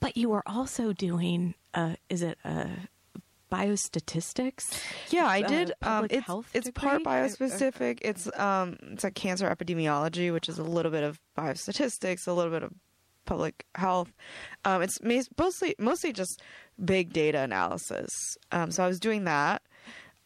but 0.00 0.16
you 0.16 0.28
were 0.28 0.42
also 0.46 0.92
doing, 0.92 1.54
uh, 1.74 1.94
is 2.08 2.22
it 2.22 2.38
uh, 2.44 2.66
biostatistics? 3.50 4.80
Yeah, 5.10 5.26
I 5.26 5.42
uh, 5.42 5.48
did. 5.48 5.72
um, 5.82 6.06
it's 6.10 6.26
health 6.26 6.50
it's 6.54 6.70
part 6.70 6.98
degree? 6.98 7.12
Uh, 7.12 7.16
uh, 7.16 7.28
biospecific. 7.28 7.98
It's 8.02 8.38
um 8.38 8.76
it's 8.92 9.04
like 9.04 9.14
cancer 9.14 9.48
epidemiology, 9.48 10.32
which 10.32 10.48
is 10.48 10.58
a 10.58 10.62
little 10.62 10.92
bit 10.92 11.02
of 11.02 11.18
biostatistics, 11.36 12.26
a 12.26 12.32
little 12.32 12.52
bit 12.52 12.62
of 12.62 12.72
public 13.24 13.66
health. 13.74 14.12
Um, 14.64 14.82
it's 14.82 14.98
mostly 15.38 15.74
mostly 15.78 16.12
just 16.12 16.42
big 16.84 17.12
data 17.12 17.38
analysis. 17.38 18.36
Um, 18.52 18.70
so 18.70 18.84
I 18.84 18.88
was 18.88 19.00
doing 19.00 19.24
that, 19.24 19.62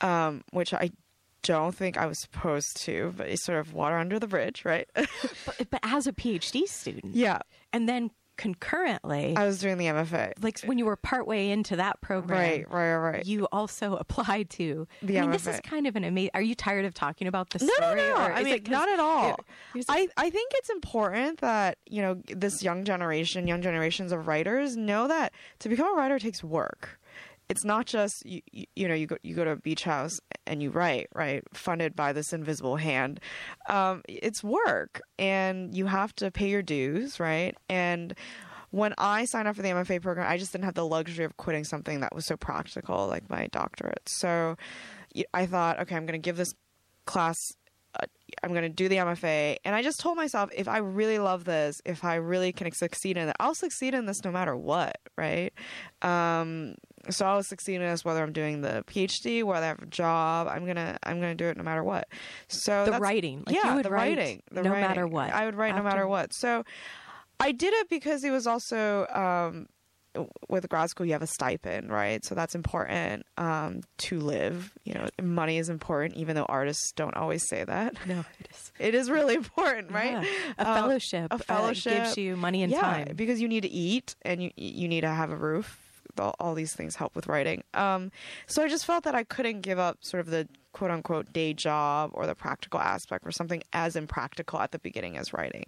um, 0.01 0.45
which 0.51 0.75
I 0.75 0.91
don't 1.43 1.75
think 1.75 1.97
I 1.97 2.07
was 2.07 2.21
supposed 2.21 2.81
to, 2.83 3.13
but 3.17 3.29
it's 3.29 3.45
sort 3.45 3.59
of 3.59 3.73
water 3.73 3.97
under 3.97 4.19
the 4.19 4.29
bridge, 4.29 4.65
right? 4.65 4.89
But, 5.45 5.71
but 5.71 5.81
as 5.83 6.07
a 6.07 6.13
PhD 6.13 6.69
student, 6.69 7.17
yeah, 7.17 7.39
and 7.73 7.89
then 7.89 8.11
concurrently, 8.37 9.35
I 9.37 9.47
was 9.47 9.59
doing 9.59 9.79
the 9.79 9.87
MFA. 9.87 10.33
like 10.43 10.61
when 10.61 10.79
you 10.79 10.85
were 10.85 10.97
partway 10.97 11.49
into 11.51 11.77
that 11.77 12.01
program, 12.01 12.39
Right, 12.39 12.71
right, 12.71 12.97
right. 12.97 13.27
you 13.27 13.47
also 13.53 13.97
applied 14.01 14.51
to. 14.51 14.87
The 15.03 15.19
I 15.19 15.23
mean, 15.23 15.31
this 15.31 15.47
is 15.47 15.61
kind 15.61 15.87
of 15.87 15.97
an 15.97 16.05
amazing. 16.05 16.31
Are 16.35 16.43
you 16.43 16.55
tired 16.55 16.85
of 16.85 16.95
talking 16.95 17.27
about 17.29 17.51
this 17.51 17.63
No, 17.63 17.69
no, 17.81 17.87
story? 17.89 18.01
no. 18.01 18.15
or 18.17 18.33
I 18.33 18.43
mean, 18.43 18.63
not 18.69 18.89
at 18.89 19.01
all. 19.01 19.41
it- 19.75 19.85
I, 19.89 20.09
I 20.17 20.31
think 20.31 20.53
it's 20.57 20.71
important 20.71 21.41
that, 21.41 21.79
you 21.87 22.03
know, 22.03 22.21
this 22.27 22.63
young 22.63 22.85
generation, 22.85 23.47
young 23.47 23.63
generations 23.63 24.13
of 24.13 24.27
writers 24.27 24.77
know 24.77 25.09
that 25.09 25.33
to 25.61 25.69
become 25.69 25.89
a 25.93 25.97
writer 25.97 26.19
takes 26.19 26.43
work. 26.45 26.99
It's 27.53 27.67
not 27.67 27.85
just 27.85 28.25
you, 28.25 28.41
you, 28.51 28.89
know 28.89 28.95
you 28.95 29.07
go 29.07 29.19
you 29.23 29.35
go 29.35 29.45
to 29.45 29.51
a 29.51 29.57
beach 29.57 29.85
house 29.85 30.19
and 30.47 30.63
you 30.63 30.71
write 30.71 31.09
right 31.15 31.43
funded 31.53 31.95
by 31.95 32.15
this 32.15 32.33
invisible 32.33 32.77
hand. 32.77 33.21
Um, 33.69 34.01
it's 34.09 34.43
work 34.43 35.03
and 35.19 35.77
you 35.77 35.85
have 35.85 36.15
to 36.15 36.31
pay 36.31 36.49
your 36.49 36.63
dues 36.63 37.21
right 37.21 37.55
and 37.69 38.15
when 38.71 38.95
I 38.97 39.27
signed 39.27 39.49
up 39.49 39.57
for 39.57 39.61
the 39.61 39.69
MFA 39.69 40.01
program, 40.01 40.27
I 40.27 40.39
just 40.39 40.53
didn't 40.53 40.65
have 40.65 40.73
the 40.73 40.87
luxury 40.87 41.27
of 41.27 41.37
quitting 41.37 41.65
something 41.65 42.01
that 42.01 42.15
was 42.15 42.25
so 42.25 42.39
practical, 42.39 43.07
like 43.07 43.29
my 43.29 43.49
doctorate. 43.49 44.09
So 44.09 44.57
I 45.35 45.45
thought, 45.45 45.79
okay, 45.81 45.95
I'm 45.95 46.07
going 46.07 46.19
to 46.19 46.25
give 46.25 46.39
this 46.39 46.55
class, 47.05 47.37
uh, 48.01 48.07
I'm 48.43 48.53
going 48.53 48.63
to 48.63 48.71
do 48.71 48.89
the 48.89 48.97
MFA. 48.97 49.57
And 49.67 49.75
I 49.75 49.83
just 49.83 50.01
told 50.01 50.17
myself, 50.17 50.49
if 50.57 50.69
I 50.69 50.79
really 50.79 51.19
love 51.19 51.45
this, 51.45 51.83
if 51.85 52.03
I 52.03 52.15
really 52.15 52.51
can 52.51 52.73
succeed 52.73 53.19
in 53.19 53.29
it, 53.29 53.37
I'll 53.39 53.55
succeed 53.55 53.93
in 53.93 54.07
this 54.07 54.25
no 54.25 54.33
matter 54.33 54.57
what, 54.57 54.97
right? 55.19 55.53
Um, 56.01 56.77
so 57.11 57.27
I'll 57.27 57.43
succeed 57.43 57.77
in 57.77 57.83
this 57.83 58.05
whether 58.05 58.23
I'm 58.23 58.33
doing 58.33 58.61
the 58.61 58.85
PhD, 58.87 59.43
whether 59.45 59.65
I 59.65 59.69
have 59.69 59.83
a 59.83 59.87
job. 59.87 60.49
I'm 60.49 60.67
gonna 60.67 60.99
I'm 61.03 61.21
gonna 61.21 61.35
do 61.35 61.47
it 61.47 61.57
no 61.57 61.63
matter 61.63 61.83
what. 61.85 62.09
So 62.49 62.85
The 62.87 62.99
writing. 62.99 63.43
Like, 63.47 63.55
you 63.57 63.61
yeah, 63.65 63.75
would 63.75 63.85
the 63.85 63.91
write 63.91 64.17
writing, 64.19 64.43
the 64.51 64.63
no 64.63 64.71
writing. 64.71 64.89
matter 64.89 65.07
what. 65.07 65.33
I 65.33 65.45
would 65.47 65.55
write 65.55 65.75
no 65.77 65.83
matter 65.83 66.07
what. 66.07 66.33
So 66.33 66.65
I 67.41 67.53
did 67.53 67.73
it 67.75 67.89
because 67.89 68.23
it 68.25 68.31
was 68.31 68.47
also 68.47 69.07
um, 69.09 69.67
with 70.51 70.69
grad 70.69 70.91
school 70.91 71.07
you 71.07 71.13
have 71.13 71.23
a 71.23 71.27
stipend, 71.27 71.91
right? 71.91 72.23
So 72.25 72.35
that's 72.35 72.55
important 72.55 73.25
um, 73.39 73.81
to 73.99 74.21
live. 74.21 74.73
You 74.85 74.95
know, 74.95 75.09
money 75.23 75.57
is 75.59 75.69
important, 75.71 76.15
even 76.17 76.37
though 76.37 76.45
artists 76.45 76.93
don't 76.95 77.17
always 77.17 77.49
say 77.49 77.65
that. 77.65 77.95
no, 78.07 78.21
it 78.39 78.49
is. 78.53 78.73
It 78.79 78.95
is 78.95 79.11
really 79.11 79.35
important, 79.35 79.91
right? 79.91 80.23
Yeah. 80.23 80.25
A 80.59 80.69
Uh, 80.69 80.75
fellowship, 80.77 81.33
a 81.33 81.35
uh, 81.35 81.39
fellowship 81.39 81.93
gives 82.05 82.17
you 82.19 82.37
money 82.37 82.63
and 82.63 82.71
yeah, 82.71 82.81
time. 82.81 83.13
because 83.17 83.41
you 83.41 83.49
need 83.49 83.63
to 83.63 83.71
eat 83.71 84.15
and 84.23 84.43
you 84.43 84.51
you 84.57 84.87
need 84.87 85.01
to 85.01 85.09
have 85.09 85.31
a 85.31 85.37
roof. 85.37 85.82
All, 86.19 86.35
all 86.39 86.55
these 86.55 86.75
things 86.75 86.97
help 86.97 87.15
with 87.15 87.27
writing. 87.27 87.63
Um, 87.75 88.11
so 88.47 88.63
I 88.63 88.69
just 88.69 88.85
felt 88.87 89.05
that 89.05 89.15
I 89.15 89.25
couldn't 89.25 89.61
give 89.61 89.79
up 89.79 89.99
sort 90.01 90.21
of 90.21 90.27
the 90.27 90.49
quote 90.73 90.91
unquote 90.91 91.33
day 91.33 91.53
job 91.53 92.11
or 92.15 92.27
the 92.27 92.35
practical 92.35 92.81
aspect 92.81 93.25
for 93.25 93.33
something 93.33 93.63
as 93.73 93.97
impractical 93.97 94.61
at 94.61 94.73
the 94.73 94.79
beginning 94.79 95.17
as 95.17 95.33
writing. 95.33 95.65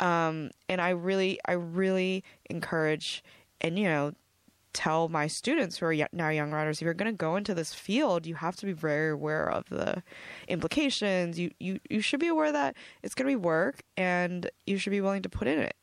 Um, 0.00 0.50
and 0.68 0.80
I 0.80 0.90
really, 0.90 1.38
I 1.44 1.52
really 1.52 2.24
encourage 2.48 3.22
and 3.60 3.78
you 3.78 3.84
know 3.84 4.12
tell 4.72 5.08
my 5.08 5.26
students 5.26 5.78
who 5.78 5.86
are 5.86 5.94
now 6.12 6.28
young 6.28 6.52
writers 6.52 6.78
if 6.78 6.84
you're 6.84 6.94
going 6.94 7.10
to 7.10 7.16
go 7.16 7.36
into 7.36 7.54
this 7.54 7.74
field 7.74 8.26
you 8.26 8.34
have 8.34 8.54
to 8.54 8.66
be 8.66 8.72
very 8.72 9.10
aware 9.10 9.50
of 9.50 9.68
the 9.70 10.02
implications 10.46 11.38
you 11.38 11.50
you, 11.58 11.80
you 11.88 12.00
should 12.00 12.20
be 12.20 12.28
aware 12.28 12.52
that 12.52 12.76
it's 13.02 13.14
going 13.14 13.26
to 13.26 13.30
be 13.30 13.36
work 13.36 13.82
and 13.96 14.50
you 14.66 14.78
should 14.78 14.90
be 14.90 15.00
willing 15.00 15.22
to 15.22 15.28
put 15.28 15.48
in 15.48 15.58
it 15.58 15.74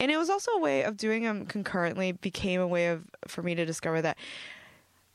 and 0.00 0.10
it 0.10 0.16
was 0.16 0.30
also 0.30 0.52
a 0.52 0.60
way 0.60 0.82
of 0.82 0.96
doing 0.96 1.22
them 1.22 1.46
concurrently 1.46 2.12
became 2.12 2.60
a 2.60 2.66
way 2.66 2.88
of 2.88 3.04
for 3.26 3.42
me 3.42 3.54
to 3.54 3.64
discover 3.64 4.02
that 4.02 4.16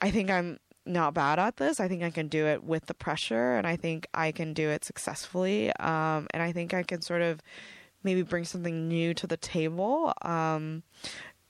i 0.01 0.09
think 0.11 0.29
i'm 0.29 0.59
not 0.85 1.13
bad 1.13 1.37
at 1.39 1.57
this 1.57 1.79
i 1.79 1.87
think 1.87 2.01
i 2.01 2.09
can 2.09 2.27
do 2.27 2.45
it 2.45 2.63
with 2.63 2.85
the 2.85 2.93
pressure 2.93 3.55
and 3.55 3.67
i 3.67 3.75
think 3.75 4.07
i 4.13 4.31
can 4.31 4.53
do 4.53 4.69
it 4.69 4.83
successfully 4.83 5.71
um, 5.79 6.27
and 6.31 6.41
i 6.41 6.51
think 6.51 6.73
i 6.73 6.83
can 6.83 7.01
sort 7.01 7.21
of 7.21 7.41
maybe 8.03 8.21
bring 8.21 8.45
something 8.45 8.87
new 8.87 9.13
to 9.13 9.27
the 9.27 9.37
table 9.37 10.13
um, 10.21 10.83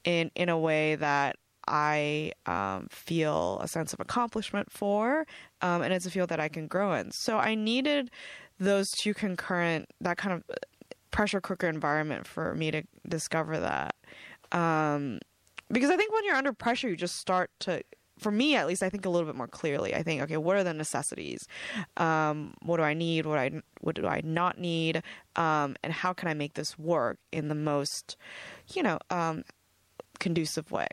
in 0.04 0.32
in 0.36 0.50
a 0.50 0.58
way 0.58 0.96
that 0.96 1.36
I 1.70 2.32
um, 2.48 2.88
feel 2.90 3.60
a 3.62 3.68
sense 3.68 3.94
of 3.94 4.00
accomplishment 4.00 4.72
for, 4.72 5.28
um, 5.62 5.84
and 5.84 5.94
it's 5.94 6.08
a 6.08 6.10
field 6.10 6.30
that 6.30 6.40
I 6.40 6.50
can 6.50 6.66
grow 6.66 6.94
in. 6.94 7.12
So 7.12 7.38
I 7.38 7.54
needed 7.54 8.10
those 8.60 8.90
two 9.04 9.14
concurrent, 9.14 9.88
that 10.02 10.18
kind 10.18 10.34
of 10.34 10.44
pressure 11.12 11.42
cooker 11.42 11.68
environment 11.68 12.28
for 12.28 12.54
me 12.56 12.72
to 12.72 12.84
discover 13.08 13.60
that. 13.60 13.96
Um, 14.52 15.20
because 15.72 15.90
I 15.90 15.98
think 15.98 16.12
when 16.14 16.26
you're 16.26 16.36
under 16.36 16.54
pressure, 16.54 16.90
you 16.90 16.96
just 16.96 17.18
start 17.18 17.52
to, 17.62 17.82
for 18.18 18.32
me 18.32 18.56
at 18.56 18.68
least, 18.68 18.84
I 18.84 18.90
think 18.90 19.06
a 19.06 19.10
little 19.10 19.28
bit 19.28 19.36
more 19.36 19.48
clearly. 19.48 19.96
I 19.96 20.04
think, 20.04 20.22
okay, 20.24 20.38
what 20.38 20.56
are 20.58 20.64
the 20.64 20.74
necessities? 20.74 21.48
Um, 21.98 22.54
what 22.62 22.78
do 22.78 22.84
I 22.84 22.94
need? 22.94 23.26
What 23.26 23.38
I 23.38 23.62
what 23.82 23.96
do 23.96 24.08
I 24.08 24.22
not 24.24 24.58
need? 24.58 25.04
Um, 25.36 25.76
and 25.84 25.94
how 25.94 26.14
can 26.14 26.28
I 26.28 26.34
make 26.34 26.56
this 26.56 26.78
work 26.78 27.18
in 27.32 27.48
the 27.48 27.56
most, 27.56 28.18
you 28.74 28.84
know, 28.84 29.00
um, 29.10 29.44
conducive 30.20 30.72
way? 30.72 30.88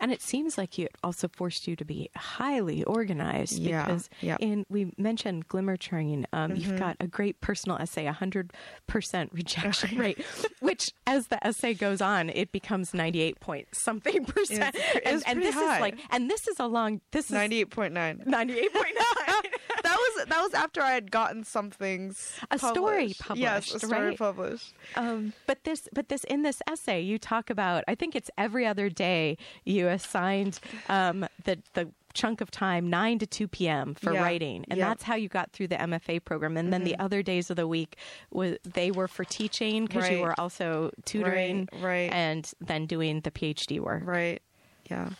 And 0.00 0.12
it 0.12 0.22
seems 0.22 0.56
like 0.58 0.78
it 0.78 0.92
also 1.02 1.28
forced 1.28 1.66
you 1.68 1.76
to 1.76 1.84
be 1.84 2.10
highly 2.16 2.84
organized 2.84 3.58
Yeah, 3.58 3.84
because 3.84 4.08
yep. 4.20 4.38
in 4.40 4.64
we 4.68 4.92
mentioned 4.96 5.48
Glimmer 5.48 5.76
Train, 5.76 6.26
um, 6.32 6.50
Mm-hmm. 6.52 6.60
you've 6.60 6.78
got 6.78 6.96
a 7.00 7.06
great 7.06 7.40
personal 7.40 7.78
essay, 7.78 8.06
hundred 8.06 8.52
percent 8.86 9.30
rejection 9.32 9.98
rate, 9.98 10.18
which 10.60 10.92
as 11.06 11.26
the 11.28 11.44
essay 11.46 11.74
goes 11.74 12.00
on, 12.00 12.30
it 12.30 12.52
becomes 12.52 12.94
ninety 12.94 13.20
eight 13.20 13.38
point 13.40 13.68
something 13.72 14.24
percent. 14.24 14.74
It's- 14.74 14.96
it's 14.96 15.24
and, 15.24 15.36
and 15.38 15.42
this 15.42 15.54
high. 15.54 15.74
is 15.76 15.80
like, 15.80 15.98
and 16.10 16.30
this 16.30 16.48
is 16.48 16.58
a 16.60 16.66
long. 16.66 17.00
This 17.12 17.26
is 17.26 17.30
Ninety 17.32 17.60
eight 17.60 17.70
point 17.70 17.92
nine. 17.94 18.22
ninety 18.26 18.58
eight 18.58 18.72
point 18.72 18.94
nine. 18.94 19.42
that 19.82 19.96
was 19.96 20.24
that 20.26 20.40
was 20.42 20.54
after 20.54 20.80
I 20.82 20.90
had 20.92 21.10
gotten 21.10 21.44
some 21.44 21.70
things. 21.70 22.38
A 22.50 22.58
story 22.58 23.06
Yes, 23.08 23.20
a 23.20 23.24
published, 23.24 23.86
story 23.86 24.06
right? 24.08 24.18
published. 24.18 24.74
Um, 24.96 25.32
but 25.46 25.64
this, 25.64 25.88
but 25.92 26.08
this, 26.08 26.24
in 26.24 26.42
this 26.42 26.60
essay, 26.68 27.00
you 27.00 27.18
talk 27.18 27.50
about. 27.50 27.84
I 27.88 27.94
think 27.94 28.14
it's 28.16 28.30
every 28.38 28.66
other 28.66 28.88
day 28.88 29.36
you 29.68 29.88
assigned 29.88 30.58
um, 30.88 31.26
the 31.44 31.58
the 31.74 31.90
chunk 32.14 32.40
of 32.40 32.50
time 32.50 32.88
nine 32.90 33.18
to 33.20 33.26
two 33.26 33.46
p.m. 33.46 33.94
for 33.94 34.12
Yeah. 34.12 34.22
writing, 34.22 34.64
and 34.68 34.78
Yeah. 34.78 34.84
Mm-hmm. 34.84 34.90
that's 34.90 35.02
how 35.04 35.14
you 35.14 35.28
got 35.28 35.52
through 35.52 35.68
the 35.68 35.76
MFA 35.76 36.24
program. 36.24 36.56
And 36.56 36.72
then 36.72 36.82
the 36.84 36.98
other 36.98 37.22
days 37.22 37.50
of 37.50 37.56
the 37.56 37.68
week 37.68 37.96
was 38.30 38.56
they 38.64 38.90
were 38.90 39.06
for 39.08 39.24
teaching 39.24 39.84
because 39.86 40.08
you 40.10 40.20
were 40.20 40.38
also 40.40 40.90
tutoring, 41.04 41.68
Right, 41.74 41.82
right. 41.82 42.12
and 42.12 42.50
then 42.60 42.86
doing 42.86 43.20
the 43.20 43.30
PhD 43.30 43.78
work. 43.78 44.02
Right. 44.04 44.42
Yeah. 44.90 45.10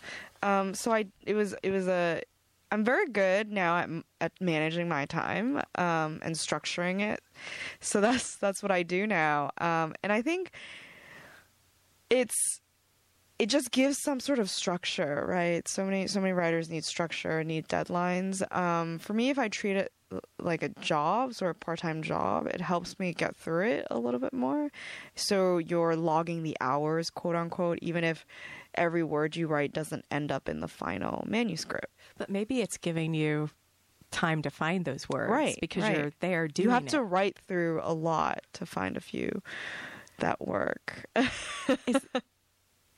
Um, 0.43 0.75
so 0.75 0.93
I 0.93 1.07
it 1.27 1.35
was 1.35 1.55
it 1.63 1.71
was 1.71 1.87
a 1.89 2.23
I'm 2.73 2.85
very 2.85 3.07
good 3.07 3.51
now 3.53 3.77
at 3.79 3.89
at 4.21 4.33
managing 4.41 4.89
my 4.89 5.05
time 5.07 5.59
um, 5.77 6.21
and 6.23 6.35
structuring 6.35 7.01
it. 7.01 7.21
So 7.81 8.01
that's 8.01 8.37
that's 8.37 8.63
what 8.63 8.73
I 8.73 8.83
do 8.83 9.07
now. 9.07 9.51
Um, 9.59 9.95
and 10.03 10.11
I 10.13 10.23
think 10.23 10.53
it's 12.11 12.61
it 13.39 13.47
just 13.49 13.71
gives 13.71 13.99
some 14.03 14.21
sort 14.21 14.39
of 14.39 14.51
structure, 14.51 15.25
right? 15.29 15.67
So 15.69 15.85
many 15.85 16.07
so 16.07 16.21
many 16.21 16.33
writers 16.33 16.69
need 16.71 16.85
structure, 16.85 17.45
need 17.45 17.69
deadlines. 17.69 18.43
Um, 18.55 18.99
for 18.99 19.13
me, 19.15 19.31
if 19.31 19.39
I 19.39 19.49
treat 19.49 19.77
it 19.77 19.93
like 20.41 20.63
a 20.63 20.71
job, 20.81 21.35
sort 21.35 21.51
of 21.51 21.61
part 21.61 21.79
time 21.81 22.03
job, 22.03 22.47
it 22.47 22.61
helps 22.61 22.99
me 22.99 23.13
get 23.13 23.37
through 23.37 23.69
it 23.69 23.87
a 23.91 23.99
little 23.99 24.21
bit 24.21 24.33
more. 24.33 24.71
So 25.15 25.59
you're 25.59 25.97
logging 25.97 26.43
the 26.43 26.57
hours, 26.61 27.11
quote 27.11 27.37
unquote, 27.37 27.79
even 27.83 28.05
if 28.05 28.25
every 28.75 29.03
word 29.03 29.37
you 29.37 29.47
write 29.47 29.73
doesn't 29.73 30.05
end 30.11 30.33
up 30.33 30.49
in 30.49 30.61
the 30.61 30.69
final 30.69 31.25
manuscript. 31.29 31.93
But 32.17 32.31
maybe 32.31 32.61
it's 32.61 32.79
giving 32.79 33.13
you 33.15 33.51
time 34.11 34.41
to 34.41 34.51
find 34.51 34.87
those 34.87 35.07
words, 35.11 35.31
Right, 35.31 35.59
Because 35.61 35.83
right. 35.85 35.97
you're 35.99 36.13
there 36.21 36.49
doing 36.49 36.65
you 36.69 36.71
have 36.71 36.85
it. 36.85 36.91
to 36.91 37.03
write 37.03 37.39
through 37.47 37.81
a 37.85 37.93
lot 37.93 38.41
to 38.55 38.65
find 38.65 38.97
a 38.97 39.01
few 39.01 39.43
that 40.21 40.41
work. 40.47 41.05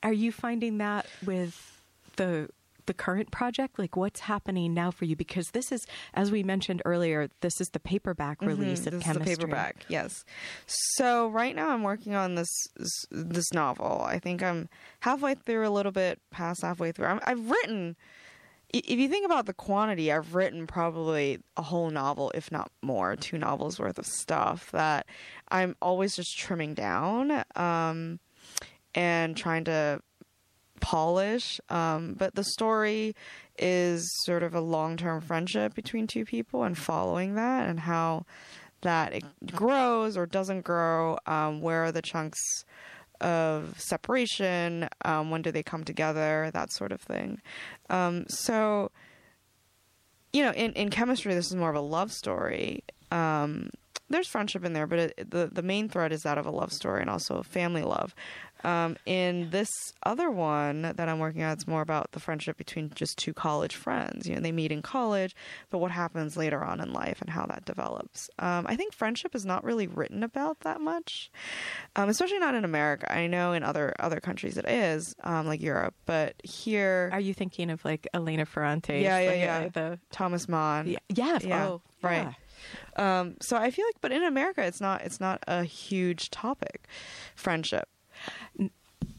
Are 0.03 0.13
you 0.13 0.31
finding 0.31 0.77
that 0.79 1.05
with 1.25 1.81
the 2.15 2.49
the 2.87 2.93
current 2.95 3.29
project? 3.31 3.77
Like 3.77 3.95
what's 3.95 4.21
happening 4.21 4.73
now 4.73 4.89
for 4.89 5.05
you? 5.05 5.15
Because 5.15 5.51
this 5.51 5.71
is, 5.71 5.85
as 6.15 6.31
we 6.31 6.41
mentioned 6.41 6.81
earlier, 6.83 7.29
this 7.41 7.61
is 7.61 7.69
the 7.69 7.79
paperback 7.79 8.41
release 8.41 8.87
of 8.87 8.93
Mm-hmm. 8.93 8.97
this 8.97 9.03
chemistry. 9.05 9.31
is 9.33 9.37
the 9.37 9.43
paperback, 9.45 9.85
yes. 9.87 10.25
So 10.65 11.29
right 11.29 11.55
now 11.55 11.69
I'm 11.69 11.83
working 11.83 12.15
on 12.15 12.33
this 12.35 12.49
this, 12.75 13.05
this 13.11 13.53
novel. 13.53 14.01
I 14.01 14.17
think 14.17 14.41
I'm 14.41 14.67
halfway 15.01 15.35
through, 15.35 15.67
a 15.67 15.69
little 15.69 15.91
bit 15.91 16.19
past 16.31 16.63
halfway 16.63 16.91
through. 16.91 17.05
I'm, 17.05 17.19
I've 17.23 17.49
written. 17.51 17.95
If 18.73 18.97
you 18.97 19.09
think 19.09 19.25
about 19.25 19.47
the 19.47 19.53
quantity, 19.53 20.13
I've 20.13 20.33
written 20.33 20.65
probably 20.65 21.39
a 21.57 21.61
whole 21.61 21.89
novel, 21.89 22.31
if 22.33 22.51
not 22.53 22.71
more, 22.81 23.17
two 23.17 23.37
novels 23.37 23.79
worth 23.79 23.99
of 23.99 24.05
stuff 24.05 24.71
that 24.71 25.05
I'm 25.49 25.75
always 25.81 26.15
just 26.15 26.37
trimming 26.37 26.73
down 26.73 27.43
um, 27.57 28.19
and 28.95 29.35
trying 29.35 29.63
to 29.65 30.01
polish. 30.79 31.59
Um, 31.69 32.15
but 32.17 32.35
the 32.35 32.43
story 32.43 33.15
is 33.57 34.09
sort 34.25 34.43
of 34.43 34.53
a 34.55 34.61
long 34.61 34.97
term 34.97 35.21
friendship 35.21 35.73
between 35.73 36.07
two 36.07 36.25
people 36.25 36.63
and 36.63 36.77
following 36.77 37.35
that 37.35 37.69
and 37.69 37.79
how 37.79 38.25
that 38.81 39.13
it 39.13 39.23
grows 39.53 40.17
or 40.17 40.25
doesn't 40.25 40.61
grow. 40.61 41.17
Um, 41.25 41.61
where 41.61 41.85
are 41.85 41.91
the 41.91 42.01
chunks 42.01 42.39
of 43.21 43.79
separation? 43.79 44.89
Um, 45.05 45.29
when 45.29 45.43
do 45.43 45.51
they 45.51 45.63
come 45.63 45.83
together? 45.83 46.49
That 46.53 46.73
sort 46.73 46.91
of 46.91 46.99
thing. 46.99 47.41
Um, 47.89 48.25
so 48.27 48.91
you 50.33 50.43
know, 50.43 50.51
in 50.51 50.73
in 50.73 50.89
chemistry, 50.89 51.33
this 51.33 51.47
is 51.47 51.55
more 51.55 51.69
of 51.69 51.75
a 51.75 51.81
love 51.81 52.11
story. 52.11 52.83
Um, 53.11 53.69
there's 54.09 54.27
friendship 54.27 54.65
in 54.65 54.73
there, 54.73 54.87
but 54.87 54.99
it, 54.99 55.29
the 55.31 55.49
the 55.51 55.61
main 55.61 55.89
thread 55.89 56.11
is 56.11 56.21
that 56.21 56.37
of 56.37 56.45
a 56.45 56.51
love 56.51 56.71
story 56.71 57.01
and 57.01 57.09
also 57.09 57.43
family 57.43 57.83
love. 57.83 58.15
Um, 58.63 58.97
in 59.05 59.49
this 59.49 59.69
other 60.03 60.29
one 60.29 60.81
that 60.83 61.07
I'm 61.09 61.19
working 61.19 61.43
on, 61.43 61.51
it's 61.53 61.67
more 61.67 61.81
about 61.81 62.11
the 62.11 62.19
friendship 62.19 62.57
between 62.57 62.91
just 62.93 63.17
two 63.17 63.33
college 63.33 63.75
friends. 63.75 64.27
You 64.27 64.35
know, 64.35 64.41
they 64.41 64.51
meet 64.51 64.71
in 64.71 64.81
college, 64.81 65.35
but 65.69 65.79
what 65.79 65.91
happens 65.91 66.37
later 66.37 66.63
on 66.63 66.79
in 66.79 66.93
life 66.93 67.21
and 67.21 67.29
how 67.29 67.45
that 67.47 67.65
develops. 67.65 68.29
Um, 68.39 68.65
I 68.67 68.75
think 68.75 68.93
friendship 68.93 69.35
is 69.35 69.45
not 69.45 69.63
really 69.63 69.87
written 69.87 70.23
about 70.23 70.59
that 70.61 70.81
much, 70.81 71.31
um, 71.95 72.09
especially 72.09 72.39
not 72.39 72.55
in 72.55 72.65
America. 72.65 73.11
I 73.11 73.27
know 73.27 73.53
in 73.53 73.63
other 73.63 73.93
other 73.99 74.19
countries 74.19 74.57
it 74.57 74.67
is, 74.67 75.15
um, 75.23 75.47
like 75.47 75.61
Europe, 75.61 75.95
but 76.05 76.35
here, 76.43 77.09
Are 77.11 77.19
you 77.19 77.33
thinking 77.33 77.69
of 77.69 77.83
like 77.83 78.07
Elena 78.13 78.45
Ferrante? 78.45 78.99
Yeah, 79.01 79.19
yeah, 79.19 79.33
yeah. 79.33 79.57
uh, 79.65 79.69
The 79.69 79.99
Thomas 80.11 80.47
Mann. 80.47 80.87
yeah, 80.87 80.97
yeah, 81.09 81.39
Yeah, 81.41 81.67
oh, 81.67 81.81
right. 82.01 82.27
yeah. 82.27 82.33
Um, 83.21 83.37
so 83.41 83.57
I 83.57 83.71
feel 83.71 83.85
like, 83.87 83.95
but 84.01 84.11
in 84.11 84.23
America, 84.23 84.61
it's 84.63 84.79
not 84.81 85.01
it's 85.01 85.19
not 85.19 85.43
a 85.47 85.63
huge 85.63 86.29
topic, 86.29 86.87
friendship. 87.35 87.87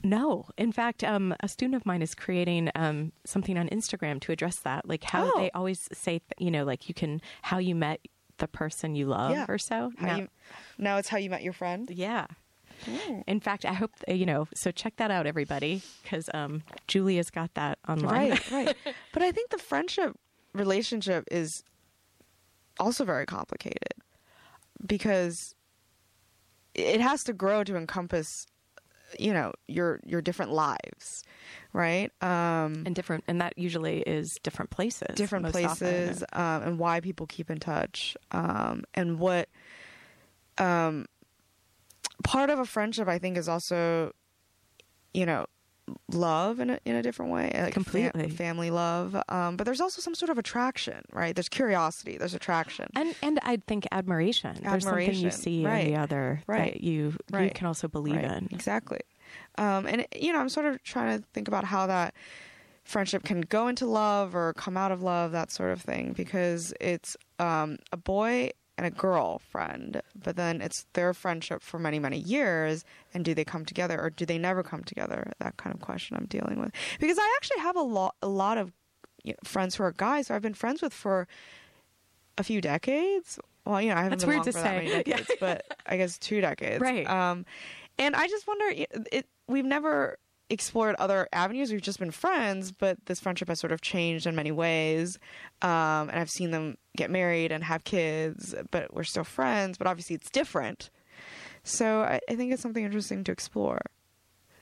No, 0.05 0.47
in 0.57 0.73
fact, 0.73 1.05
um, 1.05 1.35
a 1.41 1.49
student 1.49 1.75
of 1.77 1.87
mine 1.87 2.03
is 2.03 2.15
creating 2.15 2.71
um, 2.75 3.13
something 3.25 3.57
on 3.59 3.69
Instagram 3.69 4.21
to 4.23 4.33
address 4.33 4.57
that. 4.61 4.89
Like 4.89 5.05
how 5.05 5.31
Oh. 5.35 5.41
they 5.41 5.51
always 5.53 5.89
say, 5.93 6.21
you 6.39 6.51
know, 6.51 6.65
like 6.65 6.89
you 6.89 6.95
can 6.95 7.21
how 7.43 7.59
you 7.59 7.75
met 7.75 8.01
the 8.39 8.49
person 8.49 8.95
you 8.97 9.07
love 9.07 9.31
Yeah. 9.33 9.47
or 9.49 9.59
so. 9.59 9.93
Now- 10.01 10.17
you, 10.17 10.29
now 10.79 10.97
it's 10.99 11.09
how 11.09 11.19
you 11.19 11.31
met 11.31 11.43
your 11.43 11.53
friend. 11.53 11.89
yeah. 11.91 12.27
Mm. 12.87 13.23
In 13.29 13.39
fact, 13.39 13.65
I 13.65 13.75
hope 13.75 13.93
you 14.09 14.27
know. 14.27 14.49
So 14.55 14.73
check 14.73 14.97
that 14.97 15.11
out, 15.13 15.27
everybody, 15.27 15.83
because 16.03 16.29
um, 16.35 16.63
Julia's 16.89 17.31
got 17.31 17.55
that 17.55 17.79
online. 17.89 18.31
Right, 18.31 18.51
right. 18.51 18.77
But 19.13 19.23
I 19.23 19.31
think 19.31 19.51
the 19.51 19.59
friendship 19.59 20.17
relationship 20.53 21.25
is 21.31 21.63
also 22.81 23.05
very 23.05 23.27
complicated 23.27 23.93
because 24.85 25.55
it 26.75 27.01
has 27.01 27.23
to 27.25 27.33
grow 27.33 27.63
to 27.63 27.77
encompass, 27.77 28.47
you 29.19 29.33
know, 29.33 29.53
your 29.69 30.01
your 30.05 30.21
different 30.23 30.53
lives, 30.53 31.25
right? 31.73 32.11
Um, 32.23 32.85
and 32.87 32.95
different, 32.95 33.25
and 33.29 33.41
that 33.41 33.59
usually 33.59 34.01
is 34.01 34.39
different 34.43 34.71
places, 34.71 35.15
different 35.15 35.47
often. 35.47 35.61
places 35.61 36.25
um, 36.33 36.63
and 36.63 36.79
why 36.79 37.01
people 37.01 37.27
keep 37.27 37.51
in 37.51 37.59
touch 37.59 38.17
um, 38.31 38.85
and 38.95 39.19
what 39.19 39.49
um, 40.59 41.07
part 42.23 42.51
of 42.51 42.59
a 42.59 42.65
friendship 42.65 43.09
i 43.09 43.19
think 43.19 43.37
is 43.37 43.49
also 43.49 44.13
you 45.13 45.27
know 45.27 45.47
love 46.11 46.61
in 46.61 46.71
a, 46.71 46.79
in 46.85 46.95
a 46.97 47.03
different 47.03 47.33
way 47.33 47.51
like 47.55 47.73
fam- 47.73 47.73
Completely. 47.73 48.29
family 48.31 48.71
love 48.71 49.17
um, 49.29 49.57
but 49.57 49.65
there's 49.65 49.81
also 49.81 50.01
some 50.01 50.15
sort 50.15 50.31
of 50.31 50.39
attraction 50.39 51.03
right 51.13 51.35
there's 51.35 51.49
curiosity 51.49 52.17
there's 52.19 52.35
attraction 52.35 52.87
And 52.95 53.15
and 53.23 53.39
I 53.43 53.59
think 53.67 53.87
admiration. 53.93 54.59
There's 54.63 54.85
something 54.85 55.01
you 55.01 55.29
Admiration, 55.29 55.31
see 55.31 55.65
in 55.65 55.85
the 55.93 55.97
other 55.97 56.43
right, 56.47 56.73
that 56.75 56.81
you 56.83 57.17
you 57.39 57.51
can 57.55 57.67
also 57.67 57.89
believe 57.89 58.17
Right, 58.17 58.25
in. 58.25 58.49
exactly 58.53 59.01
um, 59.59 59.87
and 59.87 60.07
you 60.15 60.33
know 60.33 60.39
i'm 60.41 60.49
sort 60.49 60.67
of 60.67 60.83
trying 60.83 61.19
to 61.21 61.27
think 61.33 61.49
about 61.49 61.65
how 61.65 61.87
that 61.87 62.15
friendship 62.85 63.23
can 63.23 63.41
go 63.43 63.69
into 63.69 63.87
love 63.87 64.35
or 64.35 64.53
come 64.55 64.77
out 64.77 64.91
of 64.93 65.03
love 65.03 65.33
that 65.33 65.51
sort 65.53 65.71
of 65.71 65.81
thing 65.81 66.13
because 66.15 66.75
it's 66.81 67.17
um, 67.39 67.79
a 67.93 67.97
boy 67.97 68.51
and 68.79 68.87
a 68.87 68.91
girl 68.91 69.39
friend 69.39 70.01
but 70.15 70.37
then 70.37 70.61
it's 70.63 70.87
their 70.95 71.13
friendship 71.13 71.63
for 71.63 71.79
many 71.79 71.99
many 71.99 72.19
years 72.19 72.85
and 73.13 73.25
do 73.25 73.35
they 73.35 73.45
come 73.45 73.65
together 73.65 74.01
or 74.01 74.09
do 74.11 74.25
they 74.25 74.39
never 74.39 74.63
come 74.63 74.83
together 74.83 75.33
that 75.41 75.57
kind 75.59 75.75
of 75.75 75.81
question 75.81 76.17
i'm 76.17 76.25
dealing 76.27 76.59
with 76.59 76.71
because 76.99 77.19
i 77.19 77.35
actually 77.37 77.61
have 77.61 77.77
a 77.77 77.83
lot 77.83 78.15
a 78.23 78.29
lot 78.29 78.57
of 78.59 78.73
you 79.25 79.33
know, 79.33 79.37
friends 79.45 79.75
who 79.77 79.83
are 79.85 79.93
guys 79.93 80.29
who 80.29 80.35
i've 80.35 80.43
been 80.43 80.55
friends 80.55 80.81
with 80.83 80.93
for 80.95 81.29
a 82.39 82.43
few 82.43 82.61
decades 82.63 83.39
well 83.67 83.81
you 83.81 83.89
know 83.91 83.95
i 83.95 84.03
haven't 84.03 84.19
That's 84.19 84.25
been 84.25 84.35
weird 84.35 84.45
to 84.45 84.53
for 84.53 84.59
that 84.61 84.65
say. 84.65 84.77
many 84.77 84.91
Yeah. 85.07 85.17
decades 85.19 85.31
but 85.39 85.65
i 85.87 85.97
guess 85.97 86.19
two 86.19 86.41
decades 86.41 86.81
Right. 86.81 87.07
um 87.09 87.45
and 87.99 88.17
i 88.17 88.27
just 88.27 88.47
wonder 88.47 88.65
it 89.13 89.27
we've 89.49 89.65
never 89.67 90.17
explored 90.53 90.95
other 90.99 91.29
avenues. 91.33 91.73
We've 91.73 91.83
just 91.83 91.99
been 91.99 92.11
friends 92.11 92.73
but 92.73 92.99
this 93.07 93.21
friendship 93.21 93.49
has 93.49 93.59
sort 93.59 93.73
of 93.73 93.81
changed 93.81 94.27
in 94.27 94.37
many 94.37 94.53
ways. 94.53 95.19
Um 95.63 96.09
and 96.11 96.13
i've 96.13 96.31
seen 96.31 96.51
them 96.51 96.77
get 96.97 97.11
married 97.11 97.51
and 97.53 97.65
have 97.65 97.85
kids 97.85 98.55
but 98.71 98.93
we're 98.95 99.05
still 99.05 99.25
friends 99.25 99.79
but 99.79 99.87
obviously 99.87 100.15
it's 100.15 100.31
different. 100.31 100.91
So 101.65 102.03
i, 102.03 102.21
I 102.29 102.37
think 102.37 102.53
it's 102.53 102.63
something 102.63 102.85
interesting 102.85 103.25
to 103.25 103.33
explore. 103.33 103.81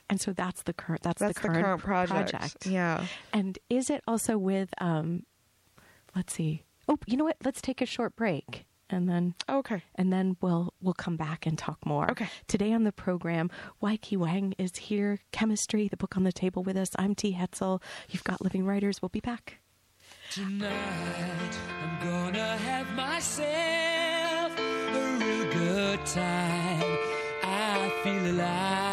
And 0.09 0.19
so 0.19 0.33
that's 0.33 0.63
the 0.63 0.73
current 0.73 1.03
that's, 1.03 1.19
that's 1.19 1.39
the 1.39 1.47
current, 1.47 1.81
project. 1.81 2.65
yeah. 2.65 3.05
And 3.33 3.59
is 3.69 3.89
it 3.89 4.01
also 4.07 4.37
with 4.37 4.69
um 4.79 5.23
let's 6.15 6.33
see. 6.33 6.63
Oh, 6.87 6.97
you 7.05 7.15
know 7.15 7.23
what? 7.25 7.37
Let's 7.43 7.61
take 7.61 7.81
a 7.81 7.85
short 7.85 8.15
break 8.15 8.65
and 8.91 9.07
then 9.09 9.35
oh, 9.47 9.59
okay 9.59 9.83
and 9.95 10.11
then 10.11 10.37
we'll 10.41 10.73
we'll 10.81 10.93
come 10.93 11.17
back 11.17 11.45
and 11.45 11.57
talk 11.57 11.85
more. 11.85 12.09
Okay. 12.11 12.27
Today 12.47 12.73
on 12.73 12.83
the 12.83 12.91
program, 12.91 13.49
Weike 13.81 14.17
Wang 14.17 14.53
is 14.57 14.75
here, 14.75 15.19
chemistry, 15.31 15.87
the 15.87 15.97
book 15.97 16.17
on 16.17 16.23
the 16.23 16.31
table 16.31 16.63
with 16.63 16.77
us. 16.77 16.89
I'm 16.97 17.15
T. 17.15 17.33
Hetzel. 17.33 17.81
You've 18.09 18.23
got 18.23 18.41
living 18.41 18.65
writers. 18.65 19.01
We'll 19.01 19.09
be 19.09 19.19
back. 19.19 19.59
Tonight 20.31 21.57
I'm 21.81 22.07
gonna 22.07 22.57
have 22.57 22.89
myself 22.93 24.57
a 24.57 25.17
real 25.19 25.51
good 25.51 26.05
time. 26.05 26.97
I 27.43 27.91
feel 28.03 28.31
alive, 28.31 28.90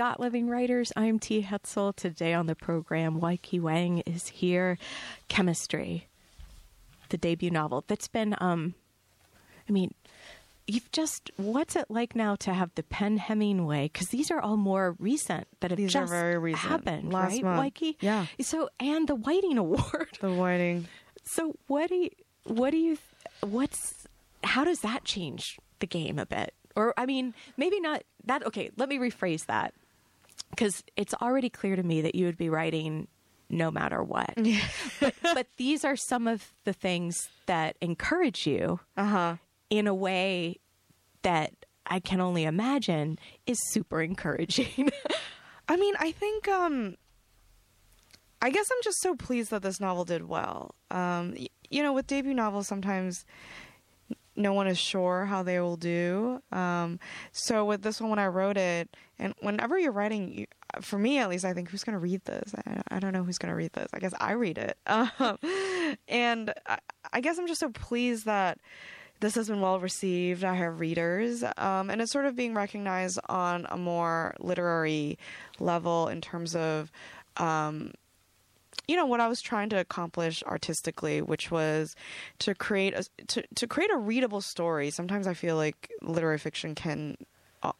back. 0.00 0.18
Living 0.18 0.48
Writers. 0.48 0.94
I'm 0.96 1.18
T. 1.18 1.42
Hetzel. 1.42 1.94
Today 1.94 2.32
on 2.32 2.46
the 2.46 2.54
program, 2.54 3.20
Weike 3.20 3.60
Wang 3.60 3.98
is 4.06 4.28
here. 4.28 4.78
Chemistry, 5.28 6.08
the 7.10 7.18
debut 7.18 7.50
novel 7.50 7.84
that's 7.86 8.08
been, 8.08 8.34
um, 8.40 8.72
I 9.68 9.72
mean, 9.72 9.92
you've 10.66 10.90
just, 10.90 11.30
what's 11.36 11.76
it 11.76 11.84
like 11.90 12.16
now 12.16 12.34
to 12.36 12.54
have 12.54 12.70
the 12.76 12.82
PEN 12.82 13.18
Hemingway? 13.18 13.90
Because 13.92 14.08
these 14.08 14.30
are 14.30 14.40
all 14.40 14.56
more 14.56 14.96
recent 14.98 15.46
that 15.60 15.70
have 15.70 15.76
These 15.76 15.94
are 15.94 16.00
just 16.00 16.10
very 16.10 16.38
recent. 16.38 16.70
happened, 16.70 17.12
Last 17.12 17.32
right, 17.32 17.42
month. 17.42 17.74
Weike? 17.74 17.96
Yeah. 18.00 18.24
So, 18.40 18.70
and 18.80 19.06
the 19.06 19.16
Whiting 19.16 19.58
Award. 19.58 20.16
the 20.22 20.32
whiting 20.32 20.88
So, 21.24 21.56
what 21.66 21.90
do 21.90 21.96
you, 21.96 22.10
what 22.44 22.70
do 22.70 22.78
you, 22.78 22.96
what's, 23.42 24.06
how 24.44 24.64
does 24.64 24.80
that 24.80 25.04
change 25.04 25.58
the 25.80 25.86
game 25.86 26.18
a 26.18 26.24
bit? 26.24 26.54
Or, 26.74 26.94
I 26.96 27.04
mean, 27.04 27.34
maybe 27.58 27.80
not 27.80 28.04
that. 28.24 28.46
Okay, 28.46 28.70
let 28.78 28.88
me 28.88 28.96
rephrase 28.96 29.44
that. 29.44 29.74
Because 30.50 30.82
it's 30.96 31.14
already 31.14 31.48
clear 31.50 31.76
to 31.76 31.82
me 31.82 32.00
that 32.02 32.14
you 32.14 32.26
would 32.26 32.36
be 32.38 32.48
writing 32.50 33.08
no 33.48 33.70
matter 33.70 34.02
what. 34.02 34.34
but, 35.00 35.14
but 35.22 35.46
these 35.56 35.84
are 35.84 35.96
some 35.96 36.26
of 36.28 36.52
the 36.64 36.72
things 36.72 37.28
that 37.46 37.76
encourage 37.80 38.46
you 38.46 38.78
Uh-huh. 38.96 39.36
in 39.70 39.86
a 39.86 39.94
way 39.94 40.56
that 41.22 41.52
I 41.86 41.98
can 42.00 42.20
only 42.20 42.44
imagine 42.44 43.18
is 43.46 43.58
super 43.72 44.00
encouraging. 44.02 44.90
I 45.68 45.76
mean, 45.76 45.94
I 45.98 46.12
think 46.12 46.46
um 46.48 46.96
I 48.42 48.50
guess 48.50 48.66
I'm 48.70 48.82
just 48.82 49.00
so 49.02 49.14
pleased 49.14 49.50
that 49.50 49.62
this 49.62 49.80
novel 49.80 50.04
did 50.04 50.28
well. 50.28 50.74
Um 50.90 51.34
y- 51.38 51.48
you 51.68 51.82
know, 51.82 51.92
with 51.92 52.06
debut 52.06 52.34
novels 52.34 52.66
sometimes 52.68 53.24
no 54.36 54.52
one 54.52 54.66
is 54.66 54.78
sure 54.78 55.26
how 55.26 55.42
they 55.42 55.60
will 55.60 55.76
do. 55.76 56.40
Um 56.52 56.98
so 57.32 57.64
with 57.64 57.82
this 57.82 58.00
one 58.00 58.10
when 58.10 58.18
I 58.18 58.26
wrote 58.26 58.56
it 58.56 58.88
and 59.18 59.34
whenever 59.40 59.78
you're 59.78 59.92
writing 59.92 60.32
you, 60.32 60.46
for 60.80 60.98
me 60.98 61.18
at 61.18 61.28
least 61.28 61.44
I 61.44 61.52
think 61.52 61.70
who's 61.70 61.84
going 61.84 61.94
to 61.94 62.00
read 62.00 62.24
this? 62.24 62.54
I, 62.66 62.80
I 62.90 62.98
don't 63.00 63.12
know 63.12 63.24
who's 63.24 63.38
going 63.38 63.50
to 63.50 63.56
read 63.56 63.72
this. 63.72 63.90
I 63.92 63.98
guess 63.98 64.14
I 64.20 64.32
read 64.32 64.58
it. 64.58 64.76
Um, 64.86 65.38
and 66.08 66.54
I, 66.66 66.78
I 67.12 67.20
guess 67.20 67.38
I'm 67.38 67.46
just 67.46 67.60
so 67.60 67.70
pleased 67.70 68.26
that 68.26 68.58
this 69.20 69.34
has 69.34 69.48
been 69.48 69.60
well 69.60 69.78
received. 69.78 70.44
I 70.44 70.54
have 70.54 70.80
readers, 70.80 71.44
um, 71.56 71.90
and 71.90 72.00
it's 72.00 72.12
sort 72.12 72.24
of 72.24 72.34
being 72.36 72.54
recognized 72.54 73.18
on 73.28 73.66
a 73.68 73.76
more 73.76 74.34
literary 74.40 75.18
level 75.58 76.08
in 76.08 76.20
terms 76.20 76.56
of, 76.56 76.90
um, 77.36 77.92
you 78.90 78.96
know, 78.96 79.06
what 79.06 79.20
I 79.20 79.28
was 79.28 79.40
trying 79.40 79.68
to 79.68 79.78
accomplish 79.78 80.42
artistically, 80.42 81.22
which 81.22 81.48
was 81.48 81.94
to 82.40 82.56
create 82.56 82.92
a 82.92 83.04
to 83.28 83.44
to 83.54 83.68
create 83.68 83.92
a 83.92 83.96
readable 83.96 84.40
story. 84.40 84.90
Sometimes 84.90 85.28
I 85.28 85.34
feel 85.34 85.54
like 85.54 85.88
literary 86.02 86.38
fiction 86.38 86.74
can 86.74 87.16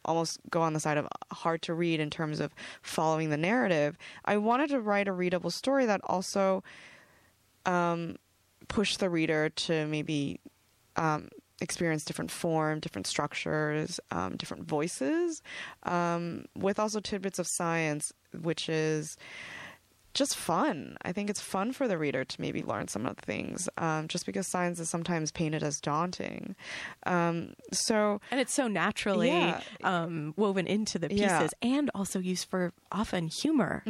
almost 0.05 0.39
go 0.49 0.61
on 0.61 0.71
the 0.71 0.79
side 0.79 0.97
of 0.97 1.09
hard 1.33 1.61
to 1.63 1.73
read 1.73 1.99
in 1.99 2.09
terms 2.09 2.39
of 2.39 2.55
following 2.81 3.29
the 3.29 3.35
narrative. 3.35 3.97
I 4.23 4.37
wanted 4.37 4.69
to 4.69 4.79
write 4.79 5.09
a 5.09 5.11
readable 5.11 5.49
story 5.49 5.85
that 5.85 5.99
also 6.05 6.63
um, 7.65 8.15
push 8.69 8.95
the 8.95 9.09
reader 9.09 9.49
to 9.49 9.87
maybe 9.87 10.39
um, 10.95 11.27
experience 11.59 12.05
different 12.05 12.31
form, 12.31 12.79
different 12.79 13.07
structures, 13.07 13.99
um, 14.11 14.37
different 14.37 14.63
voices, 14.63 15.41
um, 15.83 16.45
with 16.55 16.79
also 16.79 17.01
tidbits 17.01 17.37
of 17.37 17.47
science, 17.47 18.13
which 18.41 18.69
is 18.69 19.17
just 20.13 20.35
fun. 20.35 20.97
I 21.03 21.11
think 21.11 21.29
it's 21.29 21.41
fun 21.41 21.71
for 21.73 21.87
the 21.87 21.97
reader 21.97 22.23
to 22.25 22.41
maybe 22.41 22.63
learn 22.63 22.87
some 22.87 23.05
of 23.05 23.15
the 23.15 23.21
things, 23.21 23.69
um, 23.77 24.07
just 24.07 24.25
because 24.25 24.47
science 24.47 24.79
is 24.79 24.89
sometimes 24.89 25.31
painted 25.31 25.63
as 25.63 25.79
daunting. 25.79 26.55
Um, 27.05 27.53
so 27.71 28.19
and 28.31 28.39
it's 28.39 28.53
so 28.53 28.67
naturally 28.67 29.29
Yeah. 29.29 29.61
um, 29.83 30.33
woven 30.37 30.67
into 30.67 30.99
the 30.99 31.09
pieces 31.09 31.53
Yeah. 31.61 31.69
and 31.77 31.89
also 31.95 32.19
used 32.19 32.49
for 32.49 32.73
often 32.91 33.27
humor. 33.27 33.83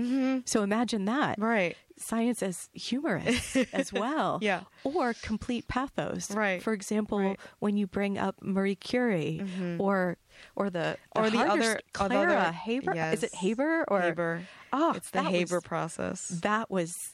So 0.45 0.63
imagine 0.63 1.05
that. 1.05 1.39
right, 1.39 1.75
Science 2.01 2.41
as 2.43 2.69
humorous 2.73 3.55
as 3.73 3.93
well. 3.93 4.39
Yeah. 4.41 4.61
Or 4.83 5.13
complete 5.21 5.67
pathos. 5.67 6.31
Right. 6.31 6.61
For 6.61 6.73
example, 6.73 7.19
Right. 7.19 7.39
when 7.59 7.77
you 7.77 7.87
bring 7.87 8.17
up 8.17 8.35
Marie 8.41 8.75
Curie 8.75 9.41
mm-hmm. 9.43 9.79
or 9.81 10.17
or 10.55 10.69
the, 10.69 10.97
Or 11.15 11.29
the 11.29 11.39
other- 11.39 11.61
or 11.61 11.75
the 11.75 11.81
Clara 11.93 12.33
other- 12.33 12.51
Haber. 12.51 12.93
Is 13.13 13.23
it. 13.23 13.33
Haber 13.35 13.85
or 13.87 14.01
Haber. 14.01 14.41
Oh, 14.73 14.93
it's 14.95 15.11
the 15.11 15.21
Haber 15.23 15.55
was- 15.57 15.63
process. 15.63 16.27
that 16.41 16.71
was 16.71 17.13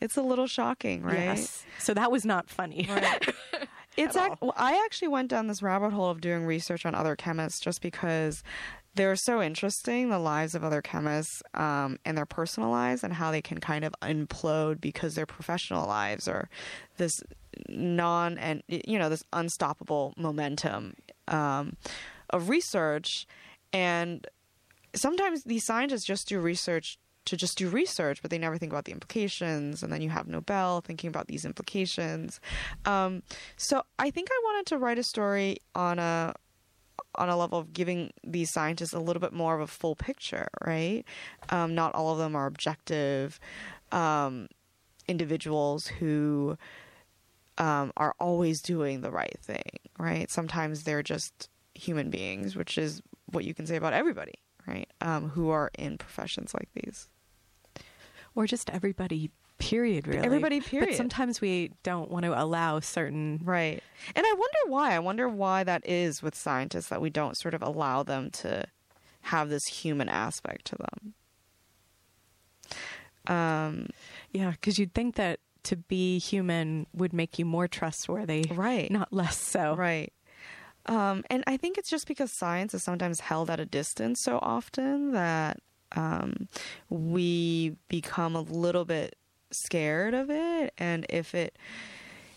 It's 0.00 0.16
a 0.16 0.22
little 0.22 0.46
shocking, 0.46 1.02
right? 1.02 1.14
yes. 1.38 1.64
So 1.78 1.94
that 1.94 2.10
was 2.12 2.24
not 2.24 2.48
funny. 2.50 2.88
It's 3.96 4.16
ac- 4.16 4.34
well, 4.40 4.54
I 4.56 4.82
actually 4.84 5.08
went 5.08 5.28
down 5.28 5.46
this 5.46 5.62
rabbit 5.62 5.92
hole 5.92 6.10
of 6.10 6.20
doing 6.20 6.44
research 6.44 6.86
on 6.86 6.94
other 6.94 7.14
chemists 7.16 7.60
just 7.60 7.82
because 7.82 8.42
they're 8.94 9.16
so 9.16 9.42
interesting 9.42 10.10
the 10.10 10.18
lives 10.18 10.54
of 10.54 10.64
other 10.64 10.82
chemists 10.82 11.42
um, 11.54 11.98
and 12.04 12.16
their 12.16 12.26
personal 12.26 12.70
lives 12.70 13.02
and 13.02 13.14
how 13.14 13.30
they 13.30 13.42
can 13.42 13.58
kind 13.58 13.84
of 13.84 13.94
implode 14.02 14.80
because 14.80 15.14
their 15.14 15.26
professional 15.26 15.86
lives 15.86 16.28
are 16.28 16.48
this 16.98 17.22
non 17.68 18.38
and 18.38 18.62
you 18.68 18.98
know 18.98 19.08
this 19.08 19.24
unstoppable 19.32 20.14
momentum 20.16 20.94
um, 21.28 21.76
of 22.30 22.48
research. 22.48 23.26
And 23.72 24.26
sometimes 24.94 25.44
these 25.44 25.64
scientists 25.64 26.04
just 26.04 26.28
do 26.28 26.40
research 26.40 26.98
to 27.24 27.36
just 27.36 27.58
do 27.58 27.68
research, 27.68 28.20
but 28.22 28.30
they 28.30 28.38
never 28.38 28.58
think 28.58 28.72
about 28.72 28.84
the 28.84 28.92
implications. 28.92 29.82
And 29.82 29.92
then 29.92 30.02
you 30.02 30.10
have 30.10 30.26
Nobel 30.26 30.80
thinking 30.80 31.08
about 31.08 31.28
these 31.28 31.44
implications. 31.44 32.40
Um, 32.84 33.22
so 33.56 33.82
I 33.98 34.10
think 34.10 34.28
I 34.30 34.40
wanted 34.44 34.66
to 34.66 34.78
write 34.78 34.98
a 34.98 35.02
story 35.02 35.58
on 35.74 35.98
a 35.98 36.34
on 37.16 37.28
a 37.28 37.36
level 37.36 37.58
of 37.58 37.72
giving 37.72 38.10
these 38.24 38.50
scientists 38.50 38.92
a 38.92 38.98
little 38.98 39.20
bit 39.20 39.32
more 39.32 39.54
of 39.54 39.60
a 39.60 39.66
full 39.66 39.94
picture, 39.94 40.48
right? 40.64 41.04
Um, 41.50 41.74
not 41.74 41.94
all 41.94 42.12
of 42.12 42.18
them 42.18 42.34
are 42.34 42.46
objective 42.46 43.38
um, 43.90 44.48
individuals 45.08 45.86
who 45.86 46.56
um, 47.58 47.92
are 47.96 48.14
always 48.18 48.62
doing 48.62 49.02
the 49.02 49.10
right 49.10 49.36
thing, 49.42 49.78
right? 49.98 50.30
Sometimes 50.30 50.84
they're 50.84 51.02
just 51.02 51.48
human 51.74 52.10
beings, 52.10 52.56
which 52.56 52.78
is 52.78 53.02
what 53.26 53.44
you 53.44 53.54
can 53.54 53.66
say 53.66 53.76
about 53.76 53.92
everybody, 53.92 54.34
right? 54.66 54.88
Um, 55.00 55.30
who 55.30 55.50
are 55.50 55.70
in 55.78 55.98
professions 55.98 56.54
like 56.54 56.68
these. 56.74 57.08
or 58.34 58.46
just 58.46 58.70
everybody 58.70 59.30
period 59.58 60.08
really 60.08 60.24
Everybody, 60.24 60.60
period 60.60 60.88
but 60.90 60.96
sometimes 60.96 61.40
we 61.40 61.70
don't 61.84 62.10
want 62.10 62.24
to 62.24 62.40
allow 62.40 62.80
certain 62.80 63.40
Right. 63.44 63.80
And 64.16 64.26
I 64.26 64.32
wonder 64.32 64.58
why. 64.72 64.94
I 64.94 64.98
wonder 64.98 65.28
why 65.28 65.62
that 65.64 65.88
is 65.88 66.20
with 66.22 66.34
scientists 66.34 66.88
that 66.88 67.00
we 67.00 67.10
don't 67.10 67.36
sort 67.38 67.54
of 67.54 67.62
allow 67.62 68.02
them 68.02 68.30
to 68.30 68.64
have 69.22 69.48
this 69.50 69.64
human 69.66 70.08
aspect 70.08 70.64
to 70.66 70.76
them. 70.76 71.14
Um, 73.28 73.88
yeah 74.32 74.50
because 74.50 74.78
you'd 74.80 74.94
think 74.94 75.14
that 75.14 75.38
to 75.64 75.76
be 75.76 76.18
human 76.18 76.88
would 76.92 77.12
make 77.12 77.38
you 77.38 77.44
more 77.44 77.68
trustworthy 77.68 78.46
Right. 78.50 78.90
not 78.90 79.12
less 79.12 79.38
so 79.38 79.76
Right. 79.76 80.12
Um, 80.86 81.24
and 81.30 81.44
I 81.46 81.56
think 81.56 81.78
it's 81.78 81.90
just 81.90 82.08
because 82.08 82.32
science 82.32 82.74
is 82.74 82.82
sometimes 82.82 83.20
held 83.20 83.50
at 83.50 83.60
a 83.60 83.66
distance 83.66 84.20
so 84.22 84.38
often 84.42 85.12
that 85.12 85.60
um, 85.92 86.48
we 86.88 87.76
become 87.88 88.34
a 88.34 88.40
little 88.40 88.84
bit 88.84 89.16
scared 89.50 90.14
of 90.14 90.30
it. 90.30 90.72
And 90.78 91.06
if 91.08 91.34
it, 91.34 91.56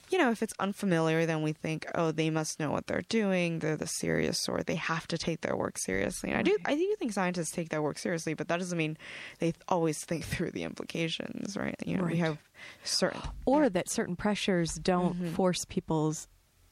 you 0.10 0.18
know, 0.18 0.30
if 0.30 0.44
it's 0.44 0.54
unfamiliar, 0.60 1.26
then 1.26 1.42
we 1.42 1.54
think, 1.54 1.88
oh, 1.96 2.12
they 2.12 2.30
must 2.30 2.60
know 2.60 2.72
what 2.72 2.88
they're 2.88 3.04
doing. 3.10 3.60
They're 3.60 3.78
the 3.78 3.88
serious 3.88 4.38
sort. 4.44 4.68
They 4.68 4.76
have 4.76 5.08
to 5.08 5.18
take 5.18 5.42
their 5.42 5.56
work 5.56 5.78
seriously. 5.78 6.30
And 6.30 6.40
I 6.40 6.44
do, 6.44 6.58
I 6.66 6.76
do 6.76 6.96
think 7.00 7.14
scientists 7.14 7.52
take 7.52 7.70
their 7.70 7.82
work 7.82 7.98
seriously, 7.98 8.34
but 8.34 8.48
that 8.50 8.60
doesn't 8.60 8.78
mean 8.78 8.98
they 9.40 9.54
always 9.68 10.04
think 10.04 10.24
through 10.26 10.52
the 10.52 10.64
implications, 10.64 11.58
right? 11.58 11.76
You 11.86 11.98
know, 11.98 12.04
we 12.04 12.18
have 12.18 12.38
certain, 12.84 13.22
or 13.46 13.70
that 13.70 13.90
certain 13.90 14.16
pressures 14.16 14.76
don't 14.76 15.16
force 15.34 15.66
people's 15.66 16.28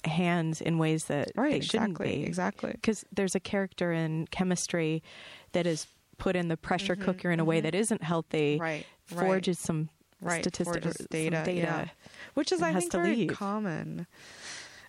hands 0.05 0.61
in 0.61 0.77
ways 0.77 1.05
that 1.05 1.29
Mm-hmm. 1.29 1.41
right? 1.41 1.51
they 1.53 1.59
shouldn't 1.61 1.91
exactly, 1.91 2.15
be 2.17 2.23
exactly. 2.25 2.71
because 2.73 3.05
there's 3.11 3.35
a 3.35 3.39
character 3.39 3.91
in 3.91 4.27
chemistry 4.27 5.01
that 5.53 5.65
is 5.65 5.87
put 6.17 6.35
in 6.35 6.47
the 6.47 6.57
pressure 6.57 6.95
cooker 6.95 7.31
in 7.31 7.39
a 7.39 7.45
way 7.45 7.59
that 7.61 7.73
isn't 7.75 8.03
healthy 8.03 8.55
Mm-hmm. 8.55 8.61
Right, 8.61 8.85
right. 9.11 9.25
forges 9.25 9.59
some 9.59 9.89
right 10.21 10.41
statistics 10.41 10.97
data, 11.09 11.41
data 11.45 11.51
yeah. 11.57 11.85
which 12.33 12.51
is 12.51 12.61
I 12.61 12.73
think 12.73 12.91
very 12.91 13.15
leave. 13.15 13.29
common. 13.31 14.07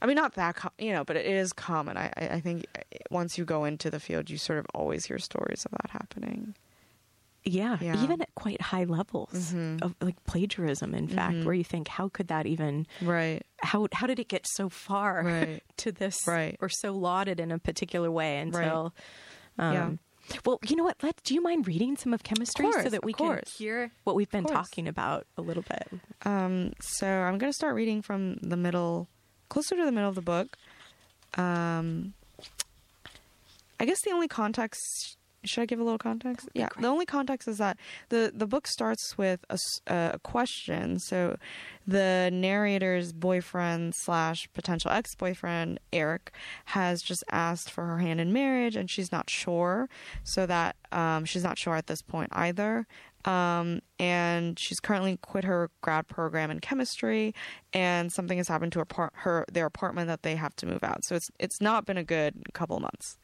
I 0.03 0.07
mean, 0.07 0.17
not 0.17 0.35
that 0.35 0.55
com- 0.57 0.71
you 0.79 0.93
know, 0.93 1.03
but 1.05 1.17
it 1.17 1.27
is 1.27 1.53
common. 1.53 1.97
I 1.97 2.13
I 2.17 2.27
I 2.37 2.41
think 2.41 2.67
once 3.11 3.37
you 3.39 3.45
go 3.45 3.65
into 3.65 3.91
the 3.91 3.99
field, 4.01 4.29
you 4.31 4.37
sort 4.39 4.59
of 4.59 4.67
always 4.75 5.07
hear 5.07 5.19
stories 5.19 5.65
of 5.65 5.73
that 5.73 5.91
happening. 5.91 6.55
Yeah, 7.47 7.77
Yeah. 7.81 7.95
Mm-hmm. 7.95 8.05
even 8.05 8.23
at 8.23 8.35
quite 8.35 8.61
high 8.63 8.85
levels 8.85 9.55
of 9.83 9.95
like 10.01 10.23
plagiarism. 10.25 10.95
In 10.95 11.09
fact, 11.09 11.45
where 11.45 11.55
you 11.55 11.65
think, 11.65 11.89
how 11.89 12.09
could 12.09 12.29
that 12.29 12.47
even? 12.47 12.87
Right. 13.03 13.43
How 13.61 13.87
how 13.93 14.07
did 14.07 14.19
it 14.19 14.29
get 14.29 14.47
so 14.47 14.69
far 14.71 15.23
Right. 15.23 15.63
to 15.79 15.93
this? 15.93 16.17
Right. 16.27 16.57
or 16.61 16.69
so 16.71 16.93
lauded 16.93 17.41
in 17.41 17.51
a 17.53 17.59
particular 17.59 18.11
way 18.11 18.39
until. 18.39 18.95
Um, 19.59 19.73
Yeah. 19.75 19.91
Well, 20.47 20.59
you 20.67 20.75
know 20.75 20.85
what? 20.85 21.03
Let 21.03 21.23
do 21.23 21.35
you 21.35 21.43
mind 21.43 21.67
reading 21.67 21.99
some 21.99 22.15
of 22.15 22.23
chemistry 22.23 22.65
course, 22.65 22.83
so 22.85 22.89
that 22.89 23.05
we 23.05 23.13
can 23.13 23.41
hear 23.59 23.91
what 24.05 24.17
we've 24.17 24.31
been 24.31 24.47
talking 24.47 24.89
about 24.89 25.27
a 25.37 25.43
little 25.43 25.63
bit? 25.69 25.87
Um. 26.25 26.73
So 26.81 27.07
I'm 27.07 27.37
going 27.37 27.53
to 27.53 27.57
start 27.57 27.75
reading 27.75 28.01
from 28.01 28.37
the 28.37 28.57
middle, 28.57 29.07
closer 29.51 29.77
to 29.77 29.85
the 29.85 29.93
middle 29.93 30.09
of 30.09 30.15
the 30.15 30.23
book. 30.23 30.57
Um. 31.37 32.15
I 33.79 33.85
guess 33.85 34.01
the 34.03 34.13
only 34.13 34.29
context. 34.29 35.19
Should 35.45 35.63
I 35.63 35.67
give 35.67 35.81
a 35.81 35.85
little 35.85 35.99
context? 35.99 36.49
Yeah. 36.55 36.69
The 36.79 36.89
only 36.89 37.07
context 37.07 37.49
is 37.49 37.59
that 37.59 37.79
the 38.09 38.33
the 38.35 38.47
book 38.47 38.67
starts 38.67 39.17
with 39.17 39.45
a, 39.51 39.59
a 39.87 40.19
question. 40.23 40.99
So, 40.99 41.37
the 41.87 42.31
narrator's 42.33 43.13
boyfriend 43.13 43.95
slash 43.95 44.49
potential 44.55 44.91
ex 44.91 45.15
boyfriend 45.15 45.81
Eric 45.93 46.33
has 46.67 47.03
just 47.03 47.25
asked 47.31 47.71
for 47.71 47.85
her 47.85 47.99
hand 47.99 48.21
in 48.21 48.33
marriage, 48.33 48.77
and 48.77 48.91
she's 48.91 49.13
not 49.13 49.29
sure. 49.29 49.89
So 50.23 50.47
that 50.47 50.77
um, 50.93 51.25
she's 51.25 51.45
not 51.45 51.59
sure 51.59 51.77
at 51.77 51.87
this 51.87 52.03
point 52.03 52.31
either. 52.33 52.87
Um, 53.25 53.81
and 53.99 54.59
she's 54.59 54.81
currently 54.81 55.17
quit 55.17 55.45
her 55.45 55.71
grad 55.81 56.09
program 56.09 56.51
in 56.51 56.61
chemistry, 56.61 57.35
and 57.73 58.13
something 58.13 58.37
has 58.37 58.49
happened 58.49 58.73
to 58.73 58.81
her, 58.81 59.11
her 59.15 59.47
their 59.51 59.67
apartment 59.67 60.09
that 60.09 60.23
they 60.23 60.37
have 60.37 60.55
to 60.57 60.67
move 60.67 60.85
out. 60.85 61.05
So 61.05 61.15
it's 61.15 61.31
it's 61.39 61.61
not 61.61 61.87
been 61.87 61.97
a 61.97 62.05
good 62.05 62.53
couple 62.53 62.79
months. 62.81 63.19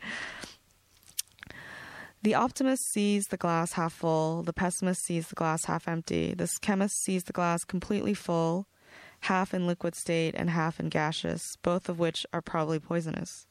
The 2.23 2.35
optimist 2.35 2.83
sees 2.93 3.25
the 3.31 3.39
glass 3.39 3.73
half 3.73 3.95
full, 3.95 4.43
the 4.43 4.53
pessimist 4.53 5.07
sees 5.07 5.29
the 5.29 5.35
glass 5.35 5.65
half 5.65 5.89
empty, 5.89 6.35
the 6.35 6.51
chemist 6.61 7.03
sees 7.03 7.25
the 7.25 7.33
glass 7.33 7.65
completely 7.65 8.13
full, 8.13 8.67
half 9.21 9.55
in 9.55 9.67
liquid 9.67 9.95
state 9.95 10.35
and 10.37 10.51
half 10.51 10.79
in 10.79 10.91
gaseous, 10.91 11.43
both 11.63 11.89
of 11.89 11.99
which 11.99 12.27
are 12.33 12.43
probably 12.43 12.79
poisonous. 12.79 13.47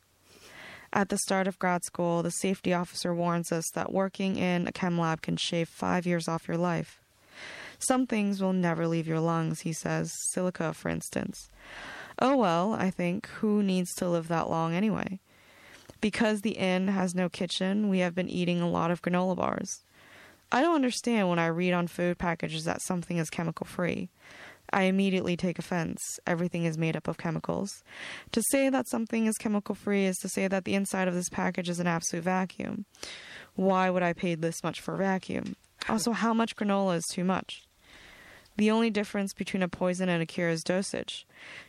At 0.94 1.10
the 1.10 1.18
start 1.18 1.48
of 1.48 1.58
grad 1.58 1.84
school, 1.84 2.22
the 2.22 2.30
safety 2.30 2.72
officer 2.72 3.14
warns 3.14 3.52
us 3.52 3.66
that 3.74 3.92
working 3.92 4.38
in 4.38 4.68
a 4.68 4.72
chem 4.72 5.00
lab 5.00 5.24
can 5.24 5.38
shave 5.38 5.68
five 5.68 6.06
years 6.06 6.28
off 6.28 6.48
your 6.48 6.58
life. 6.58 7.02
Some 7.80 8.06
things 8.06 8.40
will 8.40 8.54
never 8.54 8.88
leave 8.88 9.08
your 9.08 9.20
lungs, 9.20 9.62
he 9.62 9.74
says, 9.74 10.14
silica, 10.32 10.76
for 10.76 10.90
instance. 10.90 11.50
Oh 12.20 12.38
well, 12.38 12.74
I 12.74 12.92
think, 12.92 13.28
who 13.40 13.64
needs 13.64 13.94
to 13.96 14.10
live 14.10 14.28
that 14.28 14.50
long 14.50 14.76
anyway? 14.76 15.20
Because 16.02 16.42
the 16.42 16.52
inn 16.52 16.88
has 16.88 17.14
no 17.14 17.30
kitchen, 17.30 17.90
we 17.90 18.00
have 18.00 18.16
been 18.16 18.30
eating 18.30 18.62
a 18.62 18.70
lot 18.70 18.92
of 18.92 19.02
granola 19.02 19.36
bars. 19.36 19.84
I 20.52 20.62
don't 20.62 20.76
understand 20.76 21.30
when 21.30 21.40
I 21.40 21.48
read 21.48 21.74
on 21.74 21.88
food 21.88 22.18
packages 22.18 22.64
that 22.66 22.82
something 22.82 23.18
is 23.18 23.30
chemical 23.30 23.66
free. 23.66 24.10
I 24.72 24.84
immediately 24.84 25.36
take 25.36 25.60
offense. 25.60 26.02
Everything 26.26 26.66
is 26.66 26.78
made 26.78 26.96
up 26.96 27.08
of 27.08 27.18
chemicals. 27.18 27.84
To 28.32 28.42
say 28.52 28.70
that 28.70 28.88
something 28.88 29.26
is 29.26 29.38
chemical 29.38 29.76
free 29.76 30.06
is 30.06 30.18
to 30.18 30.30
say 30.30 30.48
that 30.48 30.66
the 30.66 30.76
inside 30.76 31.08
of 31.08 31.14
this 31.14 31.30
package 31.30 31.70
is 31.70 31.80
an 31.80 31.88
absolute 31.88 32.24
vacuum. 32.24 32.86
Why 33.56 33.90
would 33.90 34.04
I 34.04 34.14
pay 34.14 34.36
this 34.36 34.64
much 34.64 34.80
for 34.80 34.94
a 34.94 34.98
vacuum? 34.98 35.56
Also, 35.88 36.12
how 36.12 36.34
much 36.34 36.56
granola 36.56 36.98
is 36.98 37.06
too 37.12 37.24
much? 37.24 37.64
The 38.58 38.72
only 38.72 38.90
difference 38.90 39.34
between 39.34 39.64
a 39.64 39.70
poison 39.70 40.10
and 40.10 40.22
a 40.22 40.26
cure 40.26 40.50
is 40.50 40.64
dosage. 40.64 41.26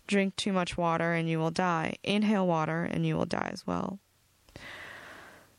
Drink 0.06 0.36
too 0.36 0.52
much 0.52 0.76
water 0.76 1.12
and 1.12 1.28
you 1.28 1.38
will 1.38 1.50
die. 1.50 1.96
Inhale 2.02 2.46
water 2.46 2.82
and 2.82 3.06
you 3.06 3.16
will 3.16 3.26
die 3.26 3.50
as 3.52 3.66
well. 3.66 3.98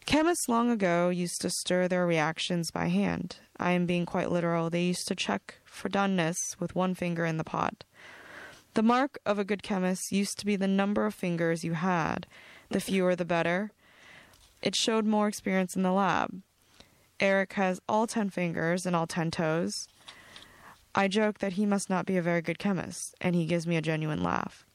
Chemists 0.06 0.50
long 0.50 0.70
ago 0.70 1.10
used 1.10 1.42
to 1.42 1.50
stir 1.50 1.88
their 1.88 2.06
reactions 2.06 2.72
by 2.72 2.88
hand. 2.88 3.38
I 3.58 3.72
am 3.72 3.86
being 3.86 4.06
quite 4.06 4.32
literal. 4.32 4.70
They 4.70 4.84
used 4.84 5.08
to 5.08 5.16
check 5.16 5.60
for 5.64 5.90
doneness 5.90 6.60
with 6.60 6.76
one 6.76 6.96
finger 6.96 7.26
in 7.26 7.38
the 7.38 7.44
pot. 7.44 7.84
The 8.74 8.84
mark 8.84 9.20
of 9.26 9.38
a 9.38 9.46
good 9.46 9.64
chemist 9.64 10.12
used 10.12 10.40
to 10.40 10.46
be 10.46 10.56
the 10.56 10.68
number 10.68 11.06
of 11.06 11.14
fingers 11.14 11.64
you 11.64 11.74
had. 11.74 12.26
The 12.70 12.80
fewer, 12.80 13.16
the 13.16 13.26
better. 13.26 13.72
It 14.62 14.76
showed 14.76 15.06
more 15.06 15.28
experience 15.28 15.76
in 15.76 15.84
the 15.84 15.92
lab. 15.92 16.42
Eric 17.20 17.54
has 17.54 17.80
all 17.88 18.08
ten 18.08 18.30
fingers 18.30 18.86
and 18.86 18.96
all 18.96 19.08
ten 19.08 19.30
toes. 19.30 19.88
I 20.96 21.08
joke 21.08 21.40
that 21.40 21.54
he 21.54 21.66
must 21.66 21.90
not 21.90 22.06
be 22.06 22.18
a 22.18 22.22
very 22.22 22.42
good 22.42 22.60
chemist, 22.60 23.16
and 23.22 23.36
he 23.36 23.46
gives 23.46 23.68
me 23.68 23.78
a 23.78 23.82
genuine 23.82 24.24
laugh. 24.24 24.66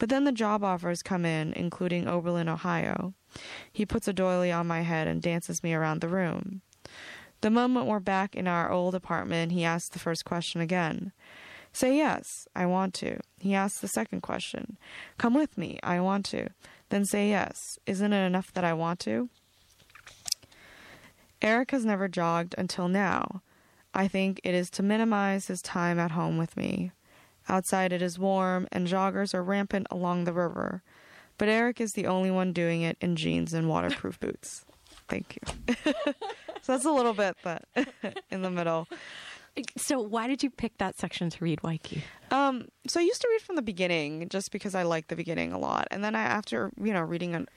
But 0.00 0.08
then 0.08 0.24
the 0.24 0.32
job 0.32 0.64
offers 0.64 1.02
come 1.02 1.26
in, 1.26 1.52
including 1.52 2.08
Oberlin, 2.08 2.48
Ohio. 2.48 3.12
He 3.70 3.84
puts 3.84 4.08
a 4.08 4.14
doily 4.14 4.50
on 4.50 4.66
my 4.66 4.80
head 4.80 5.06
and 5.06 5.20
dances 5.20 5.62
me 5.62 5.74
around 5.74 6.00
the 6.00 6.08
room. 6.08 6.62
The 7.42 7.50
moment 7.50 7.86
we're 7.86 8.00
back 8.00 8.34
in 8.34 8.48
our 8.48 8.72
old 8.72 8.94
apartment, 8.94 9.52
he 9.52 9.62
asks 9.62 9.90
the 9.90 9.98
first 9.98 10.24
question 10.24 10.62
again. 10.62 11.12
Say 11.74 11.98
yes, 11.98 12.48
I 12.56 12.64
want 12.64 12.94
to. 12.94 13.18
He 13.38 13.54
asks 13.54 13.80
the 13.80 13.88
second 13.88 14.22
question. 14.22 14.78
Come 15.18 15.34
with 15.34 15.58
me, 15.58 15.78
I 15.82 16.00
want 16.00 16.24
to. 16.26 16.48
Then 16.88 17.04
say 17.04 17.28
yes. 17.28 17.78
Isn't 17.84 18.14
it 18.14 18.26
enough 18.26 18.54
that 18.54 18.64
I 18.64 18.72
want 18.72 19.00
to? 19.00 19.28
Eric 21.42 21.72
has 21.72 21.84
never 21.84 22.08
jogged 22.08 22.54
until 22.56 22.88
now. 22.88 23.42
I 23.92 24.08
think 24.08 24.40
it 24.44 24.54
is 24.54 24.70
to 24.70 24.82
minimize 24.82 25.48
his 25.48 25.60
time 25.60 25.98
at 25.98 26.12
home 26.12 26.38
with 26.38 26.56
me. 26.56 26.90
Outside 27.50 27.92
it 27.92 28.00
is 28.00 28.16
warm, 28.16 28.68
and 28.70 28.86
joggers 28.86 29.34
are 29.34 29.42
rampant 29.42 29.88
along 29.90 30.22
the 30.22 30.32
river. 30.32 30.84
But 31.36 31.48
Eric 31.48 31.80
is 31.80 31.94
the 31.94 32.06
only 32.06 32.30
one 32.30 32.52
doing 32.52 32.82
it 32.82 32.96
in 33.00 33.16
jeans 33.16 33.52
and 33.52 33.68
waterproof 33.68 34.20
boots. 34.20 34.64
Thank 35.08 35.36
you. 35.36 35.74
so 36.62 36.72
that's 36.72 36.84
a 36.84 36.92
little 36.92 37.12
bit, 37.12 37.36
but 37.42 37.64
in 38.30 38.42
the 38.42 38.50
middle. 38.50 38.86
So, 39.76 40.00
why 40.00 40.28
did 40.28 40.44
you 40.44 40.50
pick 40.50 40.78
that 40.78 40.96
section 40.96 41.28
to 41.28 41.44
read 41.44 41.60
Weike? 41.62 42.02
Um, 42.30 42.68
so 42.86 43.00
I 43.00 43.02
used 43.02 43.20
to 43.22 43.28
read 43.28 43.42
from 43.42 43.56
the 43.56 43.62
beginning 43.62 44.28
just 44.28 44.52
because 44.52 44.76
I 44.76 44.84
like 44.84 45.08
the 45.08 45.16
beginning 45.16 45.52
a 45.52 45.58
lot, 45.58 45.88
and 45.90 46.04
then 46.04 46.14
I, 46.14 46.22
after 46.22 46.70
you 46.80 46.92
know 46.92 47.02
reading 47.02 47.34
an, 47.34 47.48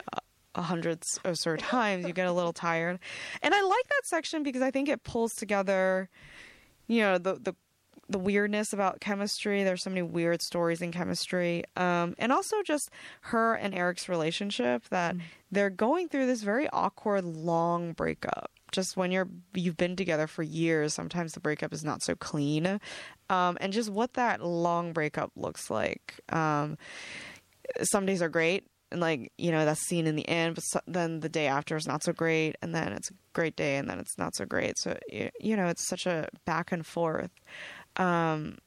a 0.56 0.64
hundreds 0.64 1.20
or 1.24 1.36
so 1.36 1.56
times, 1.56 2.08
you 2.08 2.14
get 2.14 2.26
a 2.26 2.32
little 2.32 2.52
tired. 2.52 2.98
And 3.44 3.54
I 3.54 3.62
like 3.62 3.88
that 3.89 4.06
section 4.06 4.41
because 4.41 4.64
I 4.64 4.72
think 4.72 4.89
it 4.89 5.04
pulls 5.04 5.36
together, 5.36 6.10
you 6.88 7.02
know, 7.02 7.20
the 7.20 7.36
the 7.36 7.56
the 8.14 8.20
weirdness 8.20 8.72
about 8.72 9.01
chemistry. 9.01 9.64
There's 9.64 9.84
so 9.84 9.89
many 9.89 10.03
weird 10.03 10.41
stories 10.41 10.82
in 10.82 10.91
chemistry, 10.91 11.64
um, 11.76 12.16
and 12.18 12.32
also 12.32 12.61
just 12.64 12.89
her 13.22 13.55
and 13.55 13.74
Eric's 13.74 14.07
relationship 14.07 14.88
that 14.89 15.16
they're 15.51 15.72
going 15.72 16.07
through 16.07 16.28
this 16.28 16.43
very 16.43 16.70
awkward 16.70 17.26
long 17.26 17.91
breakup. 17.91 18.51
Just 18.72 18.95
when 18.95 19.11
you're 19.11 19.28
you've 19.53 19.78
been 19.78 19.95
together 19.95 20.28
for 20.28 20.43
years, 20.43 20.93
sometimes 20.93 21.34
the 21.34 21.39
breakup 21.39 21.74
is 21.74 21.84
not 21.84 22.01
so 22.01 22.16
clean, 22.16 22.80
um, 23.30 23.57
and 23.59 23.74
just 23.74 23.89
what 23.89 24.14
that 24.14 24.43
long 24.43 24.93
breakup 24.93 25.32
looks 25.36 25.70
like. 25.70 26.20
Um, 26.30 26.78
some 27.82 28.05
days 28.05 28.22
are 28.22 28.30
great, 28.30 28.68
and 28.93 29.01
like 29.01 29.34
you 29.38 29.51
know 29.51 29.66
that's 29.66 29.82
seen 29.82 30.07
in 30.07 30.16
the 30.16 30.28
end 30.30 30.55
but 30.55 30.64
so, 30.64 30.80
then 30.88 31.20
the 31.20 31.28
day 31.28 31.47
after 31.47 31.76
is 31.76 31.88
not 31.88 32.03
so 32.03 32.14
great 32.14 32.55
and 32.61 32.74
then 32.74 32.93
it's 32.93 33.09
a 33.09 33.14
great 33.34 33.55
day 33.55 33.76
and 33.76 33.89
then 33.89 33.99
it's 33.99 34.18
not 34.18 34.36
so 34.36 34.45
great 34.45 34.78
so 34.78 34.97
you 35.09 35.57
know 35.57 35.68
it's 35.68 35.86
such 35.88 36.05
a 36.05 36.30
back 36.45 36.72
and 36.72 36.86
forth 36.86 37.32
um 37.98 38.58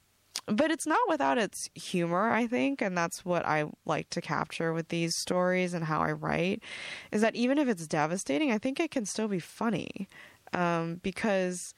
but 0.49 0.70
it's 0.70 0.87
not 0.87 1.01
without 1.09 1.39
its 1.39 1.68
humor 1.74 2.31
i 2.31 2.47
think 2.47 2.81
and 2.81 2.97
that's 2.97 3.24
what 3.24 3.45
i 3.47 3.64
like 3.85 4.09
to 4.11 4.20
capture 4.20 4.72
with 4.72 4.89
these 4.89 5.16
stories 5.18 5.74
and 5.74 5.85
how 5.85 6.01
i 6.01 6.12
write 6.12 6.62
is 7.12 7.20
that 7.20 7.35
even 7.35 7.59
if 7.59 7.68
it's 7.68 7.87
devastating 7.87 8.53
i 8.53 8.59
think 8.59 8.79
it 8.79 8.91
can 8.91 9.05
still 9.05 9.29
be 9.29 9.41
funny 9.41 10.09
um 10.53 11.01
because 11.03 11.74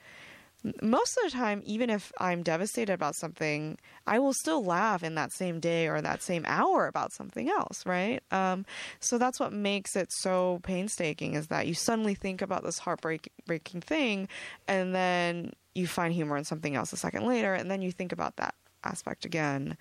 most 0.81 1.17
of 1.17 1.23
the 1.31 1.37
time, 1.37 1.61
even 1.65 1.89
if 1.89 2.11
I'm 2.17 2.43
devastated 2.43 2.91
about 2.91 3.15
something, 3.15 3.77
I 4.05 4.19
will 4.19 4.33
still 4.33 4.63
laugh 4.63 5.03
in 5.03 5.15
that 5.15 5.31
same 5.31 5.59
day 5.59 5.87
or 5.87 6.01
that 6.01 6.21
same 6.21 6.43
hour 6.45 6.87
about 6.87 7.13
something 7.13 7.49
else, 7.49 7.85
right? 7.85 8.21
Um, 8.31 8.65
so 8.99 9.17
that's 9.17 9.39
what 9.39 9.53
makes 9.53 9.95
it 9.95 10.11
so 10.11 10.59
painstaking 10.63 11.35
is 11.35 11.47
that 11.47 11.67
you 11.67 11.73
suddenly 11.73 12.13
think 12.13 12.41
about 12.41 12.63
this 12.63 12.79
heartbreaking 12.79 13.81
thing 13.81 14.27
and 14.67 14.93
then 14.93 15.53
you 15.75 15.87
find 15.87 16.13
humor 16.13 16.37
in 16.37 16.43
something 16.43 16.75
else 16.75 16.91
a 16.93 16.97
second 16.97 17.25
later 17.25 17.53
and 17.53 17.69
then 17.69 17.81
you 17.81 17.91
think 17.91 18.11
about 18.11 18.37
that 18.37 18.55
aspect 18.83 19.25
again. 19.25 19.77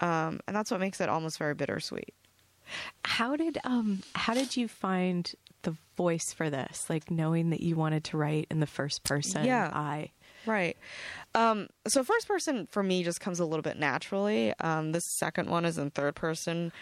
Um, 0.00 0.40
and 0.46 0.54
that's 0.56 0.70
what 0.70 0.80
makes 0.80 1.00
it 1.00 1.08
almost 1.08 1.38
very 1.38 1.54
bittersweet. 1.54 2.14
How 3.04 3.34
did 3.36 3.58
um 3.64 4.02
how 4.14 4.34
did 4.34 4.56
you 4.56 4.68
find 4.68 5.30
the 5.62 5.74
voice 5.96 6.32
for 6.34 6.50
this? 6.50 6.88
Like 6.90 7.10
knowing 7.10 7.50
that 7.50 7.60
you 7.62 7.76
wanted 7.76 8.04
to 8.04 8.16
write 8.18 8.46
in 8.50 8.60
the 8.60 8.66
first 8.66 9.04
person. 9.04 9.44
Yeah. 9.44 9.70
I. 9.72 10.10
Right. 10.46 10.76
Um, 11.34 11.68
so 11.88 12.02
first 12.04 12.28
person 12.28 12.66
for 12.70 12.82
me 12.82 13.02
just 13.02 13.20
comes 13.20 13.40
a 13.40 13.44
little 13.44 13.62
bit 13.62 13.76
naturally. 13.78 14.54
Um, 14.60 14.92
the 14.92 15.00
second 15.00 15.50
one 15.50 15.64
is 15.64 15.78
in 15.78 15.90
third 15.90 16.14
person. 16.14 16.72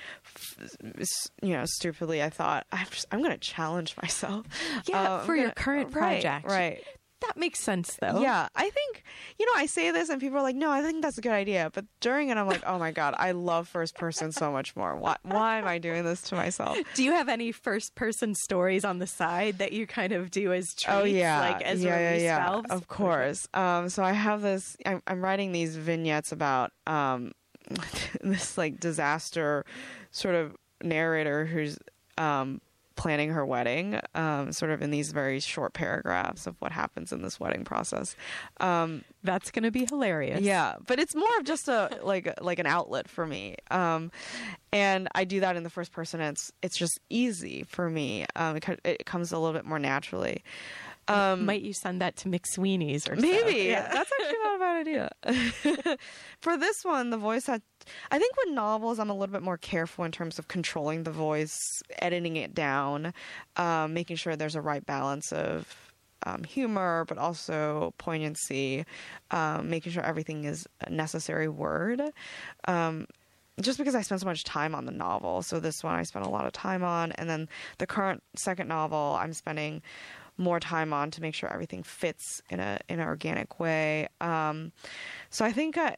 You 1.42 1.52
know, 1.54 1.64
stupidly, 1.66 2.22
I 2.22 2.30
thought 2.30 2.66
I'm 2.72 2.86
just 2.90 3.06
I'm 3.10 3.20
going 3.20 3.32
to 3.32 3.38
challenge 3.38 3.96
myself. 4.02 4.46
Yeah, 4.86 5.20
I'm 5.20 5.26
for 5.26 5.34
your 5.34 5.46
gonna- 5.46 5.54
current 5.54 5.94
right, 5.94 6.22
project. 6.22 6.46
Right. 6.46 6.82
That 7.22 7.36
makes 7.36 7.60
sense 7.60 7.96
though. 7.98 8.20
Yeah, 8.20 8.48
I 8.54 8.68
think 8.68 9.02
you 9.38 9.46
know 9.46 9.52
I 9.56 9.66
say 9.66 9.90
this 9.90 10.10
and 10.10 10.20
people 10.20 10.38
are 10.38 10.42
like, 10.42 10.56
"No, 10.56 10.70
I 10.70 10.82
think 10.82 11.02
that's 11.02 11.16
a 11.16 11.22
good 11.22 11.32
idea." 11.32 11.70
But 11.72 11.86
during 12.00 12.28
it, 12.28 12.36
I'm 12.36 12.46
like, 12.46 12.62
"Oh 12.66 12.78
my 12.78 12.90
god, 12.90 13.14
I 13.16 13.30
love 13.30 13.68
first 13.68 13.94
person 13.94 14.32
so 14.32 14.52
much 14.52 14.76
more. 14.76 14.94
Why? 14.96 15.16
Why 15.22 15.58
am 15.58 15.66
I 15.66 15.78
doing 15.78 16.04
this 16.04 16.20
to 16.22 16.34
myself?" 16.34 16.76
Do 16.94 17.02
you 17.02 17.12
have 17.12 17.30
any 17.30 17.52
first 17.52 17.94
person 17.94 18.34
stories 18.34 18.84
on 18.84 18.98
the 18.98 19.06
side 19.06 19.58
that 19.58 19.72
you 19.72 19.86
kind 19.86 20.12
of 20.12 20.30
do 20.30 20.52
as 20.52 20.74
treats? 20.74 20.88
Oh 20.88 21.04
yeah, 21.04 21.40
like 21.40 21.62
as 21.62 21.82
yeah, 21.82 21.98
yeah, 21.98 22.16
yeah. 22.16 22.46
valves? 22.46 22.70
Of 22.70 22.86
course. 22.88 23.48
Um, 23.54 23.88
so 23.88 24.04
I 24.04 24.12
have 24.12 24.42
this. 24.42 24.76
I'm, 24.84 25.02
I'm 25.06 25.24
writing 25.24 25.52
these 25.52 25.74
vignettes 25.74 26.32
about 26.32 26.72
um, 26.86 27.32
this 28.20 28.58
like 28.58 28.78
disaster 28.78 29.64
sort 30.10 30.34
of 30.34 30.54
narrator 30.82 31.46
who's 31.46 31.78
um, 32.18 32.60
planning 32.96 33.30
her 33.30 33.44
wedding. 33.46 34.00
Um, 34.14 34.52
sort 34.52 34.70
of 34.70 34.82
in 34.82 34.90
these 34.90 35.12
very 35.12 35.38
short 35.40 35.74
paragraphs 35.74 36.46
of 36.46 36.56
what 36.60 36.72
happens 36.72 37.12
in 37.12 37.22
this 37.22 37.38
wedding 37.38 37.64
process. 37.64 38.16
Um, 38.58 39.04
That's 39.22 39.50
going 39.50 39.62
to 39.64 39.70
be 39.70 39.84
hilarious. 39.84 40.40
yeah, 40.40 40.76
but 40.86 40.98
it's 40.98 41.14
more 41.14 41.28
of 41.38 41.44
just 41.44 41.68
a 41.68 42.00
like 42.02 42.40
like 42.40 42.58
an 42.58 42.66
outlet 42.66 43.08
for 43.08 43.26
me. 43.26 43.56
Um, 43.70 44.10
and 44.72 45.08
I 45.14 45.24
do 45.24 45.40
that 45.40 45.56
in 45.56 45.62
the 45.62 45.70
first 45.70 45.92
person. 45.92 46.20
And 46.20 46.32
it's 46.32 46.52
it's 46.62 46.76
just 46.76 46.98
easy 47.10 47.64
for 47.64 47.88
me. 47.88 48.26
Um, 48.34 48.56
it, 48.56 48.80
it 48.84 49.06
comes 49.06 49.32
a 49.32 49.38
little 49.38 49.54
bit 49.54 49.64
more 49.64 49.78
naturally. 49.78 50.42
Um, 51.08 51.46
Might 51.46 51.62
you 51.62 51.72
send 51.72 52.00
that 52.00 52.16
to 52.16 52.28
McSweeney's 52.28 53.08
or 53.08 53.14
so? 53.14 53.22
Maybe 53.22 53.68
Yeah. 53.68 53.88
that's 53.92 54.10
actually 54.20 54.38
not 54.42 54.56
a 54.56 54.58
bad 54.58 54.76
idea. 54.80 55.96
For 56.40 56.56
this 56.56 56.84
one, 56.84 57.10
the 57.10 57.18
voice 57.18 57.46
had. 57.46 57.62
I 58.10 58.18
think 58.18 58.34
with 58.36 58.54
novels, 58.54 58.98
I'm 58.98 59.10
a 59.10 59.14
little 59.14 59.32
bit 59.32 59.42
more 59.42 59.58
careful 59.58 60.04
in 60.04 60.10
terms 60.10 60.38
of 60.38 60.48
controlling 60.48 61.04
the 61.04 61.12
voice, 61.12 61.56
editing 62.00 62.36
it 62.36 62.54
down, 62.54 63.14
um, 63.56 63.94
making 63.94 64.16
sure 64.16 64.34
there's 64.34 64.56
a 64.56 64.60
right 64.60 64.84
balance 64.84 65.32
of 65.32 65.92
um, 66.24 66.42
humor, 66.42 67.04
but 67.08 67.18
also 67.18 67.94
poignancy, 67.98 68.84
um, 69.30 69.70
making 69.70 69.92
sure 69.92 70.02
everything 70.02 70.44
is 70.44 70.66
a 70.80 70.90
necessary 70.90 71.48
word. 71.48 72.02
Um, 72.66 73.06
just 73.60 73.78
because 73.78 73.94
I 73.94 74.02
spent 74.02 74.20
so 74.20 74.26
much 74.26 74.44
time 74.44 74.74
on 74.74 74.84
the 74.84 74.92
novel, 74.92 75.42
so 75.42 75.60
this 75.60 75.82
one 75.82 75.94
I 75.94 76.02
spent 76.02 76.26
a 76.26 76.28
lot 76.28 76.44
of 76.44 76.52
time 76.52 76.82
on, 76.84 77.12
and 77.12 77.30
then 77.30 77.48
the 77.78 77.86
current 77.86 78.22
second 78.34 78.68
novel 78.68 79.16
I'm 79.18 79.32
spending 79.32 79.82
more 80.38 80.60
time 80.60 80.92
on 80.92 81.10
to 81.12 81.22
make 81.22 81.34
sure 81.34 81.52
everything 81.52 81.82
fits 81.82 82.42
in 82.50 82.60
a 82.60 82.78
in 82.88 83.00
an 83.00 83.06
organic 83.06 83.58
way. 83.58 84.08
Um, 84.20 84.72
so 85.30 85.44
I 85.44 85.52
think 85.52 85.78
I, 85.78 85.96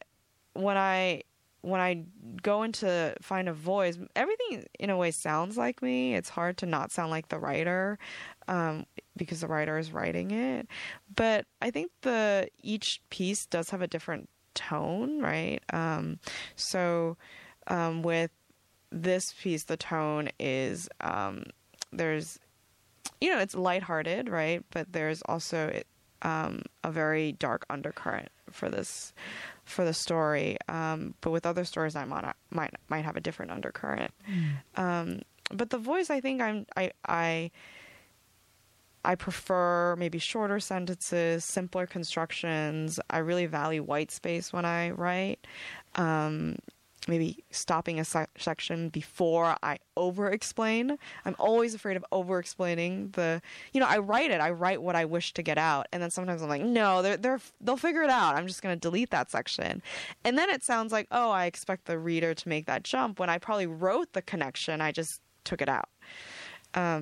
when 0.54 0.76
I 0.76 1.22
when 1.62 1.80
I 1.80 2.04
go 2.42 2.62
into 2.62 3.14
find 3.20 3.48
a 3.48 3.52
voice, 3.52 3.98
everything 4.14 4.64
in 4.78 4.90
a 4.90 4.96
way 4.96 5.10
sounds 5.10 5.56
like 5.56 5.82
me. 5.82 6.14
It's 6.14 6.28
hard 6.28 6.56
to 6.58 6.66
not 6.66 6.92
sound 6.92 7.10
like 7.10 7.28
the 7.28 7.38
writer 7.38 7.98
um, 8.46 8.86
because 9.16 9.40
the 9.40 9.48
writer 9.48 9.76
is 9.76 9.92
writing 9.92 10.30
it. 10.30 10.68
But 11.14 11.46
I 11.60 11.70
think 11.70 11.90
the 12.02 12.48
each 12.62 13.00
piece 13.10 13.46
does 13.46 13.70
have 13.70 13.82
a 13.82 13.88
different 13.88 14.28
tone, 14.54 15.20
right? 15.20 15.60
Um, 15.72 16.20
so 16.54 17.16
um, 17.66 18.02
with 18.02 18.30
this 18.90 19.34
piece, 19.40 19.64
the 19.64 19.76
tone 19.76 20.30
is 20.38 20.88
um, 21.00 21.44
there's 21.92 22.38
you 23.20 23.30
know 23.30 23.38
it's 23.38 23.54
lighthearted, 23.54 24.28
right? 24.28 24.64
But 24.70 24.92
there's 24.92 25.22
also 25.22 25.82
um, 26.22 26.62
a 26.84 26.90
very 26.90 27.32
dark 27.32 27.64
undercurrent 27.70 28.28
for 28.50 28.68
this 28.68 29.12
for 29.64 29.84
the 29.84 29.94
story. 29.94 30.56
Um, 30.68 31.14
but 31.20 31.30
with 31.30 31.46
other 31.46 31.64
stories, 31.64 31.96
I 31.96 32.04
might 32.04 32.34
might 32.50 32.74
might 32.88 33.04
have 33.04 33.16
a 33.16 33.20
different 33.20 33.50
undercurrent. 33.50 34.12
Um, 34.76 35.22
but 35.52 35.70
the 35.70 35.78
voice, 35.78 36.10
I 36.10 36.20
think 36.20 36.40
I'm 36.40 36.66
I 36.76 36.92
I. 37.06 37.50
I 39.04 39.14
prefer 39.14 39.94
maybe 39.96 40.18
shorter 40.18 40.58
sentences, 40.60 41.44
simpler 41.44 41.86
constructions. 41.86 42.98
I 43.08 43.18
really 43.18 43.46
value 43.46 43.82
white 43.82 44.10
space 44.10 44.52
when 44.52 44.64
I 44.64 44.90
write. 44.90 45.46
Um, 45.94 46.56
maybe 47.08 47.44
stopping 47.50 47.98
a 47.98 48.04
se- 48.04 48.26
section 48.38 48.88
before 48.90 49.56
I 49.62 49.78
over 49.96 50.30
explain. 50.30 50.98
I'm 51.24 51.36
always 51.38 51.74
afraid 51.74 51.96
of 51.96 52.04
over 52.12 52.38
explaining 52.38 53.10
the, 53.12 53.42
you 53.72 53.80
know, 53.80 53.86
I 53.86 53.98
write 53.98 54.30
it, 54.30 54.40
I 54.40 54.50
write 54.50 54.82
what 54.82 54.94
I 54.94 55.04
wish 55.04 55.32
to 55.34 55.42
get 55.42 55.58
out. 55.58 55.88
And 55.92 56.02
then 56.02 56.10
sometimes 56.10 56.42
I'm 56.42 56.48
like, 56.48 56.62
no, 56.62 57.02
they're, 57.02 57.16
they're, 57.16 57.40
they'll 57.60 57.76
figure 57.76 58.02
it 58.02 58.10
out. 58.10 58.36
I'm 58.36 58.46
just 58.46 58.62
going 58.62 58.74
to 58.74 58.80
delete 58.80 59.10
that 59.10 59.30
section. 59.30 59.82
And 60.24 60.38
then 60.38 60.50
it 60.50 60.62
sounds 60.62 60.92
like, 60.92 61.08
oh, 61.10 61.30
I 61.30 61.46
expect 61.46 61.86
the 61.86 61.98
reader 61.98 62.34
to 62.34 62.48
make 62.48 62.66
that 62.66 62.84
jump 62.84 63.18
when 63.18 63.30
I 63.30 63.38
probably 63.38 63.66
wrote 63.66 64.12
the 64.12 64.22
connection. 64.22 64.80
I 64.80 64.92
just 64.92 65.20
took 65.44 65.62
it 65.62 65.68
out. 65.68 65.88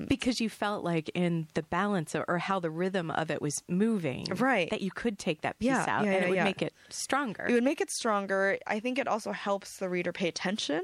Because 0.07 0.39
you 0.41 0.49
felt 0.49 0.83
like 0.83 1.09
in 1.13 1.47
the 1.53 1.63
balance 1.63 2.15
or, 2.15 2.25
or 2.27 2.37
how 2.39 2.59
the 2.59 2.69
rhythm 2.69 3.11
of 3.11 3.29
it 3.29 3.41
was 3.41 3.63
moving, 3.67 4.25
Right. 4.37 4.69
That 4.69 4.81
you 4.81 4.91
could 4.91 5.19
take 5.19 5.41
that 5.41 5.59
piece 5.59 5.67
Yeah, 5.67 5.85
out 5.87 6.03
yeah, 6.05 6.11
and 6.13 6.21
yeah, 6.21 6.25
it 6.25 6.29
would 6.29 6.43
make 6.43 6.61
it 6.61 6.73
stronger. 6.89 7.45
It 7.47 7.53
would 7.53 7.63
make 7.63 7.81
it 7.81 7.91
stronger. 7.91 8.57
I 8.65 8.79
think 8.79 8.97
it 8.97 9.07
also 9.07 9.31
helps 9.31 9.77
the 9.77 9.89
reader 9.89 10.11
pay 10.11 10.27
attention. 10.27 10.81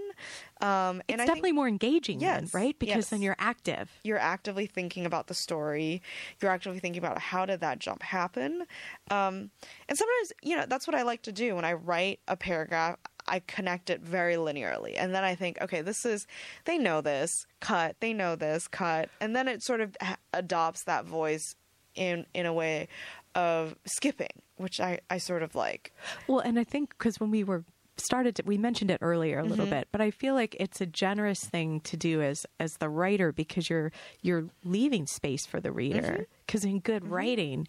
Um, 0.62 1.02
it's 1.08 1.22
I 1.22 1.26
definitely 1.26 1.50
think 1.50 1.56
more 1.56 1.68
engaging, 1.68 2.20
then, 2.20 2.44
Yes, 2.44 2.54
right? 2.54 2.78
Because 2.78 3.10
then 3.10 3.22
you're 3.22 3.36
active. 3.40 3.90
you're 4.04 4.20
actively 4.20 4.66
thinking 4.66 5.06
about 5.06 5.28
the 5.28 5.34
story. 5.34 6.02
You're 6.42 6.52
actively 6.52 6.80
thinking 6.80 7.04
about 7.04 7.20
how 7.20 7.46
did 7.46 7.60
that 7.62 7.80
jump 7.80 8.02
happen. 8.04 8.66
Um, 9.12 9.50
and 9.90 9.98
sometimes, 9.98 10.34
you 10.42 10.56
know, 10.56 10.66
that's 10.68 10.88
what 10.88 10.96
I 10.96 11.02
like 11.04 11.24
to 11.24 11.32
do 11.32 11.56
when 11.56 11.66
I 11.66 11.74
write 11.74 12.20
a 12.28 12.36
paragraph. 12.38 12.98
I 13.28 13.40
connect 13.40 13.90
it 13.90 14.02
very 14.02 14.36
linearly, 14.36 14.94
and 14.98 15.14
then 15.16 15.24
I 15.24 15.36
think, 15.36 15.62
okay, 15.62 15.82
this 15.82 16.06
is 16.06 16.26
they 16.66 16.78
know 16.78 17.02
this 17.02 17.30
cut, 17.60 17.96
they 18.00 18.14
know 18.14 18.36
this 18.36 18.68
cut, 18.68 19.10
and 19.22 19.36
then 19.36 19.48
it 19.48 19.64
sort 19.64 19.82
of 19.82 19.96
ha- 20.02 20.18
adopts 20.34 20.84
that 20.86 21.06
voice 21.06 21.56
in 21.96 22.26
in 22.34 22.46
a 22.46 22.54
way 22.54 22.88
of 23.36 23.76
skipping, 23.86 24.42
which 24.58 24.80
I 24.80 25.00
I 25.10 25.18
sort 25.18 25.44
of 25.44 25.56
like. 25.56 25.92
Well, 26.28 26.40
and 26.40 26.60
I 26.60 26.64
think 26.64 26.90
because 26.98 27.20
when 27.20 27.32
we 27.32 27.44
were 27.44 27.64
started, 27.98 28.36
to, 28.38 28.44
we 28.44 28.58
mentioned 28.58 28.90
it 28.92 28.98
earlier 29.02 29.38
a 29.38 29.42
Mm-hmm. 29.42 29.52
little 29.52 29.68
bit, 29.68 29.88
but 29.92 30.02
I 30.02 30.10
feel 30.12 30.34
like 30.34 30.56
it's 30.60 30.82
a 30.82 30.86
generous 30.86 31.40
thing 31.44 31.80
to 31.82 31.96
do 31.98 32.22
as 32.22 32.46
as 32.60 32.72
the 32.80 32.90
writer 32.90 33.32
because 33.32 33.70
you're 33.70 33.92
you're 34.22 34.46
leaving 34.64 35.06
space 35.08 35.46
for 35.46 35.60
the 35.60 35.72
reader. 35.72 36.28
Because 36.46 36.66
in 36.66 36.80
good 36.80 37.08
writing, 37.10 37.68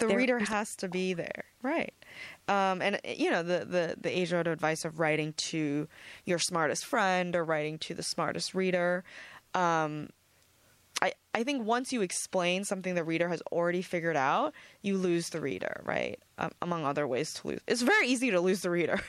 the 0.00 0.06
There 0.06 0.16
reader 0.16 0.38
has 0.38 0.74
to 0.76 0.88
be 0.88 1.14
there 1.14 1.44
right 1.62 1.94
um, 2.48 2.82
and 2.82 3.00
you 3.04 3.30
know 3.30 3.42
the, 3.42 3.64
the 3.64 3.96
the 4.00 4.18
age 4.18 4.32
old 4.32 4.46
advice 4.46 4.84
of 4.84 4.98
writing 4.98 5.32
to 5.34 5.86
your 6.24 6.38
smartest 6.38 6.84
friend 6.84 7.36
or 7.36 7.44
writing 7.44 7.78
to 7.78 7.94
the 7.94 8.02
smartest 8.02 8.54
reader 8.54 9.04
um, 9.54 10.08
I, 11.02 11.12
I 11.34 11.44
think 11.44 11.66
once 11.66 11.92
you 11.92 12.02
explain 12.02 12.64
something 12.64 12.94
the 12.94 13.04
reader 13.04 13.28
has 13.28 13.42
already 13.52 13.80
figured 13.82 14.16
out, 14.16 14.52
you 14.82 14.98
lose 14.98 15.30
the 15.30 15.40
reader, 15.40 15.80
right? 15.84 16.20
Um, 16.38 16.50
among 16.60 16.84
other 16.84 17.06
ways 17.06 17.32
to 17.34 17.48
lose. 17.48 17.60
It's 17.66 17.82
very 17.82 18.06
easy 18.06 18.30
to 18.30 18.40
lose 18.40 18.60
the 18.62 18.70
reader. 18.70 19.00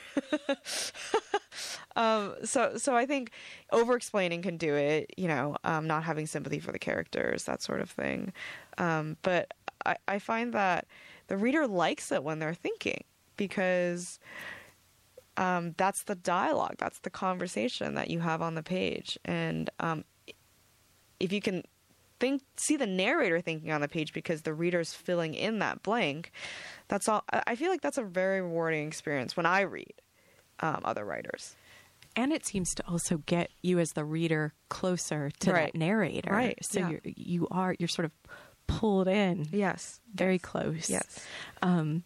um, 1.95 2.35
so 2.43 2.77
so 2.77 2.95
I 2.95 3.05
think 3.05 3.31
over 3.71 3.95
explaining 3.95 4.41
can 4.41 4.57
do 4.57 4.75
it. 4.75 5.13
You 5.17 5.27
know, 5.27 5.57
um, 5.63 5.87
not 5.87 6.03
having 6.03 6.27
sympathy 6.27 6.59
for 6.59 6.71
the 6.71 6.79
characters, 6.79 7.43
that 7.45 7.61
sort 7.61 7.81
of 7.81 7.89
thing. 7.89 8.31
Um, 8.77 9.17
but 9.21 9.53
I, 9.85 9.95
I 10.07 10.19
find 10.19 10.53
that 10.53 10.87
the 11.27 11.37
reader 11.37 11.67
likes 11.67 12.11
it 12.11 12.23
when 12.23 12.39
they're 12.39 12.53
thinking 12.53 13.03
because 13.37 14.19
um, 15.37 15.73
that's 15.77 16.03
the 16.03 16.15
dialogue, 16.15 16.75
that's 16.77 16.99
the 16.99 17.09
conversation 17.09 17.95
that 17.95 18.09
you 18.09 18.19
have 18.19 18.41
on 18.41 18.55
the 18.55 18.63
page, 18.63 19.17
and 19.25 19.69
um, 19.79 20.03
if 21.19 21.31
you 21.31 21.41
can 21.41 21.63
think 22.19 22.43
see 22.55 22.77
the 22.77 22.85
narrator 22.85 23.41
thinking 23.41 23.71
on 23.71 23.81
the 23.81 23.87
page 23.87 24.13
because 24.13 24.43
the 24.43 24.53
reader's 24.53 24.93
filling 24.93 25.33
in 25.33 25.57
that 25.57 25.81
blank 25.81 26.31
that's 26.87 27.09
all 27.09 27.23
i 27.47 27.55
feel 27.55 27.71
like 27.71 27.81
that's 27.81 27.97
a 27.97 28.03
very 28.03 28.41
rewarding 28.41 28.87
experience 28.87 29.35
when 29.35 29.47
i 29.47 29.61
read 29.61 29.91
um, 30.59 30.81
other 30.85 31.03
writers 31.03 31.55
and 32.15 32.31
it 32.31 32.45
seems 32.45 32.75
to 32.75 32.83
also 32.87 33.23
get 33.25 33.49
you 33.63 33.79
as 33.79 33.93
the 33.93 34.05
reader 34.05 34.53
closer 34.69 35.31
to 35.39 35.51
Right. 35.51 35.71
that 35.73 35.79
narrator. 35.79 36.29
Right, 36.31 36.59
So 36.61 36.81
yeah. 36.81 36.89
you're 36.89 37.01
you 37.05 37.47
are 37.49 37.75
you're 37.79 37.87
sort 37.87 38.05
of 38.05 38.11
pulled 38.79 39.07
in 39.07 39.47
yes 39.51 39.99
very 40.13 40.39
close. 40.39 40.89
yes 40.89 41.25
Um, 41.61 42.03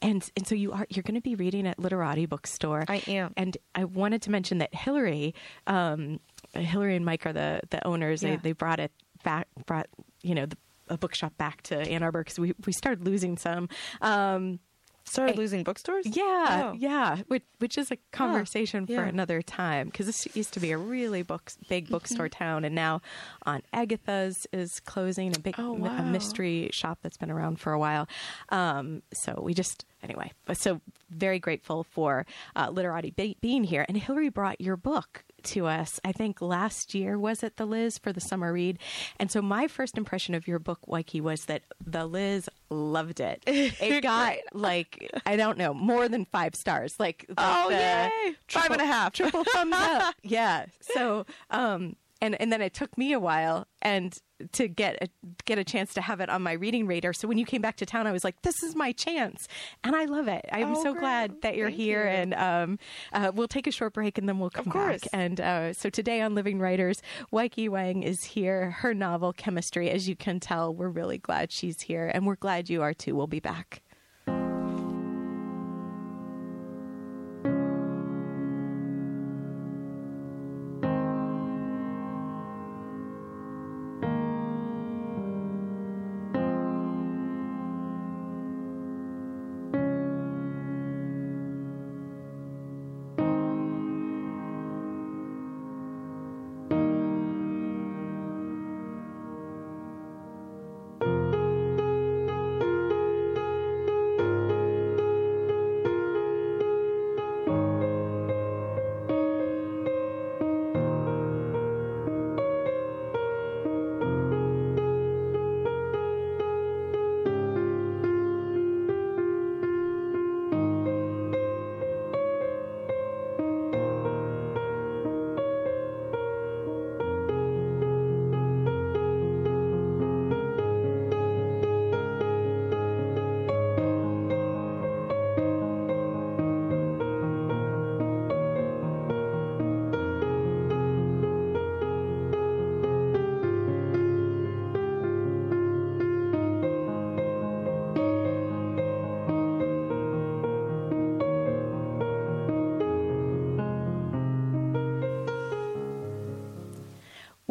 and 0.00 0.28
and 0.36 0.46
so 0.46 0.54
you 0.54 0.72
are 0.72 0.86
you're 0.88 1.02
going 1.02 1.16
to 1.16 1.20
be 1.20 1.34
reading 1.34 1.66
at 1.66 1.78
Literati 1.78 2.26
Bookstore. 2.26 2.84
I 2.88 3.02
am. 3.08 3.32
And 3.36 3.56
I 3.74 3.84
wanted 3.84 4.22
to 4.22 4.30
mention 4.30 4.58
that 4.58 4.72
Hillary, 4.72 5.34
um, 5.66 6.20
Hillary 6.54 6.94
and 6.94 7.04
Mike 7.04 7.26
are 7.26 7.32
the 7.32 7.60
the 7.70 7.84
owners. 7.86 8.22
Yeah. 8.22 8.30
They 8.30 8.36
they 8.36 8.52
brought 8.52 8.78
it 8.80 8.92
back, 9.24 9.48
brought 9.66 9.88
you 10.22 10.34
know 10.36 10.46
the, 10.46 10.56
a 10.88 10.96
bookshop 10.96 11.36
back 11.36 11.62
to 11.62 11.76
Ann 11.76 12.02
Arbor 12.04 12.22
because 12.22 12.38
we 12.38 12.54
we 12.64 12.72
started 12.72 13.04
losing 13.04 13.36
some. 13.38 13.68
Um, 14.00 14.60
started 15.08 15.36
losing 15.36 15.62
bookstores 15.64 16.04
yeah, 16.06 16.70
Oh. 16.70 16.72
yeah, 16.78 17.18
which, 17.28 17.42
which 17.58 17.76
is 17.78 17.90
a 17.90 17.96
conversation 18.12 18.86
for 18.86 18.92
yeah. 18.92 19.04
another 19.06 19.42
time 19.42 19.86
because 19.88 20.06
this 20.06 20.26
used 20.36 20.52
to 20.54 20.60
be 20.60 20.70
a 20.72 20.78
really 20.78 21.22
books, 21.22 21.56
big 21.68 21.88
bookstore 21.88 22.26
Mm-hmm. 22.28 22.44
town, 22.44 22.64
and 22.64 22.74
now 22.74 23.00
Aunt 23.46 23.64
Agatha's 23.72 24.46
is 24.52 24.80
closing 24.80 25.34
a 25.34 25.38
big 25.38 25.54
Oh, 25.58 25.74
m- 25.74 25.80
a 25.82 25.88
wow. 25.88 26.02
mystery 26.02 26.68
shop 26.72 26.98
that's 27.02 27.16
been 27.16 27.30
around 27.30 27.58
for 27.60 27.72
a 27.72 27.78
while. 27.78 28.08
Um, 28.50 29.02
so 29.12 29.40
we 29.42 29.54
just 29.54 29.84
anyway, 30.02 30.32
but 30.44 30.56
so 30.56 30.80
very 31.10 31.38
grateful 31.38 31.84
for 31.84 32.26
uh, 32.56 32.70
Literati 32.70 33.10
be- 33.10 33.36
being 33.40 33.64
here, 33.64 33.84
and 33.88 33.96
Hillary 33.96 34.28
brought 34.28 34.60
your 34.60 34.76
book 34.76 35.24
to 35.44 35.66
us. 35.66 36.00
I 36.04 36.12
think 36.12 36.42
last 36.42 36.94
year 36.94 37.18
was 37.18 37.42
it 37.42 37.56
the 37.56 37.64
Liz 37.66 37.96
for 37.98 38.12
the 38.12 38.20
summer 38.20 38.52
read, 38.52 38.78
and 39.18 39.30
so 39.30 39.40
my 39.40 39.68
first 39.68 39.96
impression 39.96 40.34
of 40.34 40.46
your 40.48 40.58
book, 40.58 40.80
Weike, 40.88 41.20
was 41.20 41.44
that 41.46 41.62
the 41.84 42.06
Liz 42.06 42.48
loved 42.70 43.20
it. 43.20 43.42
It 43.46 44.02
got 44.02 44.36
like 44.52 45.10
I 45.24 45.36
don't 45.36 45.56
know 45.58 45.72
more 45.72 46.08
than 46.08 46.24
five 46.26 46.54
stars. 46.54 46.94
Like, 46.98 47.24
like 47.28 47.36
Oh, 47.38 47.70
yay! 47.70 48.34
Five 48.48 48.70
and 48.72 48.80
a 48.82 48.86
half. 48.86 49.12
triple 49.12 49.44
thumbs 49.44 49.74
up. 49.76 50.14
Yeah. 50.22 50.66
So 50.80 51.24
um 51.50 51.96
and 52.20 52.38
and 52.40 52.52
then 52.52 52.60
it 52.60 52.74
took 52.74 52.98
me 52.98 53.12
a 53.12 53.20
while 53.20 53.66
and 53.80 54.16
to 54.52 54.68
get 54.68 54.98
a, 55.02 55.08
get 55.44 55.58
a 55.58 55.64
chance 55.64 55.92
to 55.94 56.00
have 56.00 56.20
it 56.20 56.28
on 56.28 56.42
my 56.42 56.52
reading 56.52 56.86
radar. 56.86 57.12
So 57.12 57.26
when 57.28 57.38
you 57.38 57.44
came 57.44 57.60
back 57.60 57.76
to 57.76 57.86
town, 57.86 58.06
I 58.06 58.12
was 58.12 58.24
like, 58.24 58.40
"This 58.42 58.62
is 58.62 58.74
my 58.76 58.92
chance," 58.92 59.48
and 59.84 59.96
I 59.96 60.04
love 60.04 60.28
it. 60.28 60.44
I'm 60.52 60.72
Oh, 60.76 60.82
so 60.82 60.92
great. 60.92 61.00
glad 61.00 61.42
that 61.42 61.56
you're 61.56 61.68
Thank 61.68 61.80
here, 61.80 62.04
you. 62.04 62.10
and 62.10 62.34
um, 62.34 62.78
uh, 63.12 63.32
we'll 63.34 63.48
take 63.48 63.66
a 63.66 63.72
short 63.72 63.92
break 63.94 64.18
and 64.18 64.28
then 64.28 64.38
we'll 64.38 64.50
come 64.50 64.66
course. 64.66 65.00
back. 65.02 65.10
And 65.12 65.40
uh, 65.40 65.72
so 65.72 65.90
today 65.90 66.20
on 66.20 66.34
Living 66.34 66.58
Writers, 66.58 67.02
Weike 67.32 67.68
Wang 67.68 68.02
is 68.02 68.22
here. 68.24 68.70
Her 68.70 68.94
novel 68.94 69.32
Chemistry, 69.32 69.90
as 69.90 70.08
you 70.08 70.16
can 70.16 70.40
tell, 70.40 70.74
we're 70.74 70.88
really 70.88 71.18
glad 71.18 71.50
she's 71.52 71.80
here, 71.82 72.10
and 72.12 72.26
we're 72.26 72.36
glad 72.36 72.68
you 72.70 72.82
are 72.82 72.94
too. 72.94 73.14
We'll 73.16 73.26
be 73.26 73.40
back. 73.40 73.82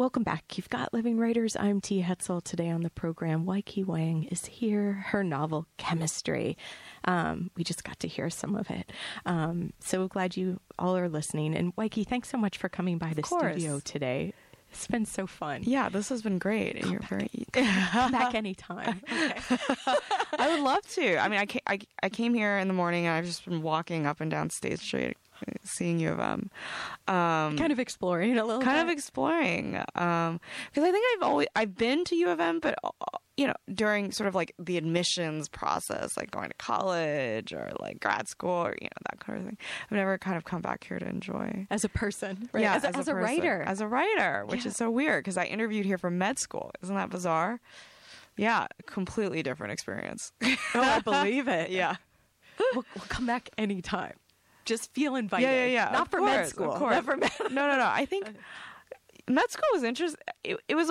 Welcome 0.08 0.22
back. 0.22 0.56
You've 0.56 0.70
got 0.70 0.94
Living 0.94 1.18
Writers. 1.18 1.54
I'm 1.54 1.82
T. 1.82 2.00
Hetzel. 2.00 2.42
Today 2.42 2.70
on 2.70 2.80
the 2.80 2.88
program, 2.88 3.44
Waikiki 3.44 3.84
Wang 3.84 4.24
is 4.30 4.46
here. 4.46 5.04
Her 5.08 5.22
novel, 5.22 5.66
Chemistry. 5.76 6.56
Um, 7.04 7.50
we 7.58 7.62
just 7.62 7.84
got 7.84 8.00
to 8.00 8.08
hear 8.08 8.30
some 8.30 8.54
of 8.54 8.70
it. 8.70 8.90
Um, 9.26 9.74
so 9.80 10.08
glad 10.08 10.34
you 10.34 10.60
all 10.78 10.96
are 10.96 11.10
listening. 11.10 11.54
And 11.54 11.74
Waikiki, 11.76 12.04
thanks 12.04 12.30
so 12.30 12.38
much 12.38 12.56
for 12.56 12.70
coming 12.70 12.96
by 12.96 13.12
the 13.12 13.20
course. 13.20 13.56
studio 13.56 13.80
today. 13.80 14.32
It's 14.72 14.86
been 14.86 15.04
so 15.04 15.26
fun. 15.26 15.62
Yeah, 15.64 15.90
this 15.90 16.08
has 16.08 16.22
been 16.22 16.38
great. 16.38 16.76
and 16.76 16.90
You're 16.90 17.02
very. 17.02 17.28
Come 17.52 18.10
back 18.10 18.34
anytime. 18.34 19.02
I 19.10 20.48
would 20.48 20.60
love 20.60 20.86
to. 20.92 21.18
I 21.18 21.28
mean, 21.28 21.38
I 21.38 21.44
came, 21.44 21.62
I, 21.66 21.80
I 22.02 22.08
came 22.08 22.32
here 22.32 22.56
in 22.56 22.68
the 22.68 22.74
morning 22.74 23.06
and 23.06 23.14
I've 23.14 23.26
just 23.26 23.44
been 23.44 23.60
walking 23.60 24.06
up 24.06 24.22
and 24.22 24.30
down 24.30 24.48
State 24.48 24.78
Street, 24.80 25.18
seeing 25.64 25.98
U 26.00 26.10
of 26.12 26.20
M. 26.20 26.50
Um, 27.06 27.56
kind 27.56 27.72
of 27.72 27.78
exploring 27.78 28.38
a 28.38 28.44
little 28.44 28.60
bit. 28.60 28.64
kind 28.66 28.80
of 28.80 28.86
bit. 28.86 28.92
exploring 28.98 29.72
because 29.72 30.38
I 30.76 30.90
think 30.92 31.04
I've 31.16 31.22
always 31.22 31.48
I've 31.56 31.76
been 31.76 32.04
to 32.06 32.16
U 32.16 32.30
of 32.30 32.40
M, 32.40 32.60
but 32.60 32.78
you 33.36 33.46
know 33.46 33.54
during 33.72 34.10
sort 34.12 34.28
of 34.28 34.34
like 34.34 34.54
the 34.58 34.76
admissions 34.76 35.48
process, 35.48 36.16
like 36.16 36.30
going 36.30 36.48
to 36.48 36.54
college 36.56 37.52
or 37.52 37.72
like 37.80 38.00
grad 38.00 38.28
school 38.28 38.50
or 38.50 38.74
you 38.80 38.86
know 38.86 39.02
that 39.10 39.20
kind 39.20 39.38
of 39.38 39.44
thing. 39.46 39.58
I've 39.84 39.96
never 39.96 40.18
kind 40.18 40.36
of 40.36 40.44
come 40.44 40.60
back 40.62 40.84
here 40.84 40.98
to 40.98 41.08
enjoy. 41.08 41.66
as 41.70 41.84
a 41.84 41.88
person, 41.88 42.48
right? 42.52 42.62
Yeah, 42.62 42.74
as, 42.76 42.84
a, 42.84 42.88
as 42.96 43.08
a 43.08 43.12
person. 43.12 43.16
writer. 43.16 43.62
as 43.66 43.80
a 43.80 43.86
writer, 43.88 44.44
which 44.46 44.64
Yeah. 44.64 44.68
is 44.70 44.76
so 44.76 44.90
weird 44.90 45.24
because 45.24 45.36
I 45.36 45.44
interviewed 45.44 45.86
here 45.86 45.98
for 45.98 46.10
med 46.10 46.38
school. 46.38 46.72
Isn't 46.82 46.94
that 46.96 47.10
bizarre? 47.10 47.60
Yeah, 48.36 48.66
completely 48.86 49.42
different 49.42 49.72
experience. 49.72 50.32
oh, 50.42 50.56
I 50.74 51.00
believe 51.00 51.48
it. 51.48 51.70
yeah. 51.72 51.96
We'll, 52.74 52.84
we'll 52.94 53.04
come 53.08 53.26
back 53.26 53.50
anytime. 53.58 54.14
Just 54.68 54.92
feel 54.94 55.16
invited. 55.16 55.44
Yeah, 55.44 55.64
yeah, 55.64 55.72
yeah. 55.86 55.90
Not 55.92 56.02
Of 56.02 56.08
for 56.10 56.20
med 56.20 56.34
course, 56.36 56.46
of 56.48 56.52
school. 56.52 56.72
course. 56.78 56.94
Not 56.94 57.04
for 57.04 57.16
med. 57.16 57.30
no, 57.50 57.66
no, 57.66 57.76
no. 57.78 57.86
I 58.02 58.04
think 58.04 58.26
med 59.28 59.50
school 59.50 59.68
was 59.72 59.82
interesting. 59.82 60.20
It, 60.44 60.58
it 60.68 60.74
was. 60.74 60.90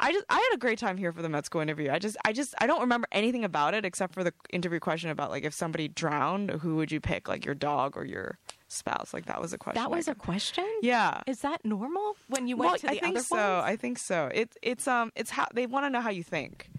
I 0.00 0.12
just 0.12 0.24
I 0.30 0.34
had 0.36 0.54
a 0.54 0.58
great 0.58 0.78
time 0.78 0.96
here 0.96 1.12
for 1.12 1.22
the 1.22 1.28
med 1.28 1.44
school 1.44 1.60
interview. 1.60 1.90
I 1.90 1.98
just 1.98 2.16
I 2.24 2.32
just 2.32 2.54
I 2.58 2.68
don't 2.68 2.80
remember 2.82 3.08
anything 3.10 3.42
about 3.44 3.74
it 3.74 3.84
except 3.84 4.14
for 4.14 4.22
the 4.22 4.32
interview 4.50 4.78
question 4.78 5.10
about 5.10 5.30
like 5.30 5.42
if 5.44 5.52
somebody 5.52 5.88
drowned, 5.88 6.50
who 6.62 6.76
would 6.76 6.92
you 6.92 7.00
pick, 7.00 7.26
like 7.28 7.44
your 7.44 7.56
dog 7.56 7.96
or 7.96 8.04
your 8.04 8.38
spouse? 8.68 9.12
Like 9.12 9.26
that 9.26 9.40
was 9.40 9.52
a 9.52 9.58
question. 9.58 9.82
That 9.82 9.90
was 9.90 10.06
a 10.06 10.14
question. 10.14 10.66
yeah. 10.82 11.22
Is 11.26 11.40
that 11.40 11.64
normal 11.64 12.14
when 12.28 12.46
you 12.46 12.56
went 12.56 12.70
well, 12.70 12.78
to 12.78 12.86
the 12.86 12.92
I 12.92 12.98
think 13.00 13.16
other 13.16 13.24
so. 13.24 13.36
ones? 13.36 13.64
I 13.64 13.74
think 13.74 13.98
so. 13.98 14.30
It's 14.32 14.56
it's 14.62 14.86
um 14.86 15.10
it's 15.16 15.30
how 15.30 15.46
they 15.52 15.66
want 15.66 15.84
to 15.86 15.90
know 15.90 16.00
how 16.00 16.10
you 16.10 16.22
think. 16.22 16.70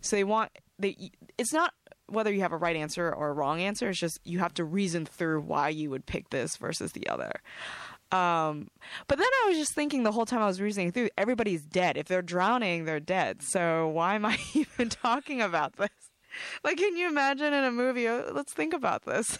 So 0.00 0.14
they 0.14 0.22
want 0.24 0.52
they 0.78 1.10
it's 1.36 1.52
not 1.52 1.74
whether 2.08 2.32
you 2.32 2.40
have 2.40 2.52
a 2.52 2.56
right 2.56 2.76
answer 2.76 3.12
or 3.12 3.28
a 3.28 3.32
wrong 3.32 3.60
answer. 3.60 3.88
It's 3.90 3.98
just 3.98 4.18
you 4.24 4.38
have 4.40 4.54
to 4.54 4.64
reason 4.64 5.06
through 5.06 5.42
why 5.42 5.68
you 5.68 5.90
would 5.90 6.06
pick 6.06 6.30
this 6.30 6.56
versus 6.56 6.92
the 6.92 7.06
other. 7.08 7.32
Um, 8.10 8.68
but 9.06 9.18
then 9.18 9.26
I 9.44 9.48
was 9.48 9.58
just 9.58 9.74
thinking 9.74 10.02
the 10.02 10.12
whole 10.12 10.24
time 10.24 10.40
I 10.40 10.46
was 10.46 10.60
reasoning 10.60 10.92
through, 10.92 11.10
everybody's 11.18 11.62
dead. 11.62 11.98
If 11.98 12.08
they're 12.08 12.22
drowning, 12.22 12.86
they're 12.86 13.00
dead. 13.00 13.42
So 13.42 13.88
why 13.88 14.14
am 14.14 14.24
I 14.24 14.38
even 14.54 14.88
talking 14.88 15.42
about 15.42 15.76
this? 15.76 15.90
Like, 16.64 16.78
can 16.78 16.96
you 16.96 17.06
imagine 17.08 17.52
in 17.52 17.64
a 17.64 17.70
movie? 17.70 18.06
uh, 18.08 18.32
Let's 18.32 18.52
think 18.54 18.72
about 18.72 19.04
this. 19.04 19.38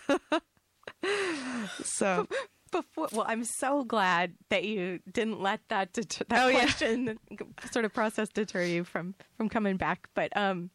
so 1.83 2.27
Before, 2.71 3.09
well, 3.13 3.25
I'm 3.27 3.45
so 3.45 3.85
glad 3.85 4.35
that 4.51 4.65
you 4.65 5.01
didn't 5.11 5.41
let 5.41 5.61
that 5.69 5.93
deter, 5.93 6.25
that 6.29 6.45
Oh, 6.45 6.49
yeah. 6.49 6.61
question 6.65 7.19
sort 7.71 7.85
of 7.85 7.95
process 7.95 8.29
deter 8.29 8.63
you 8.65 8.85
from 8.85 9.15
from 9.37 9.49
coming 9.49 9.77
back. 9.77 10.09
But 10.15 10.37
um, 10.37 10.71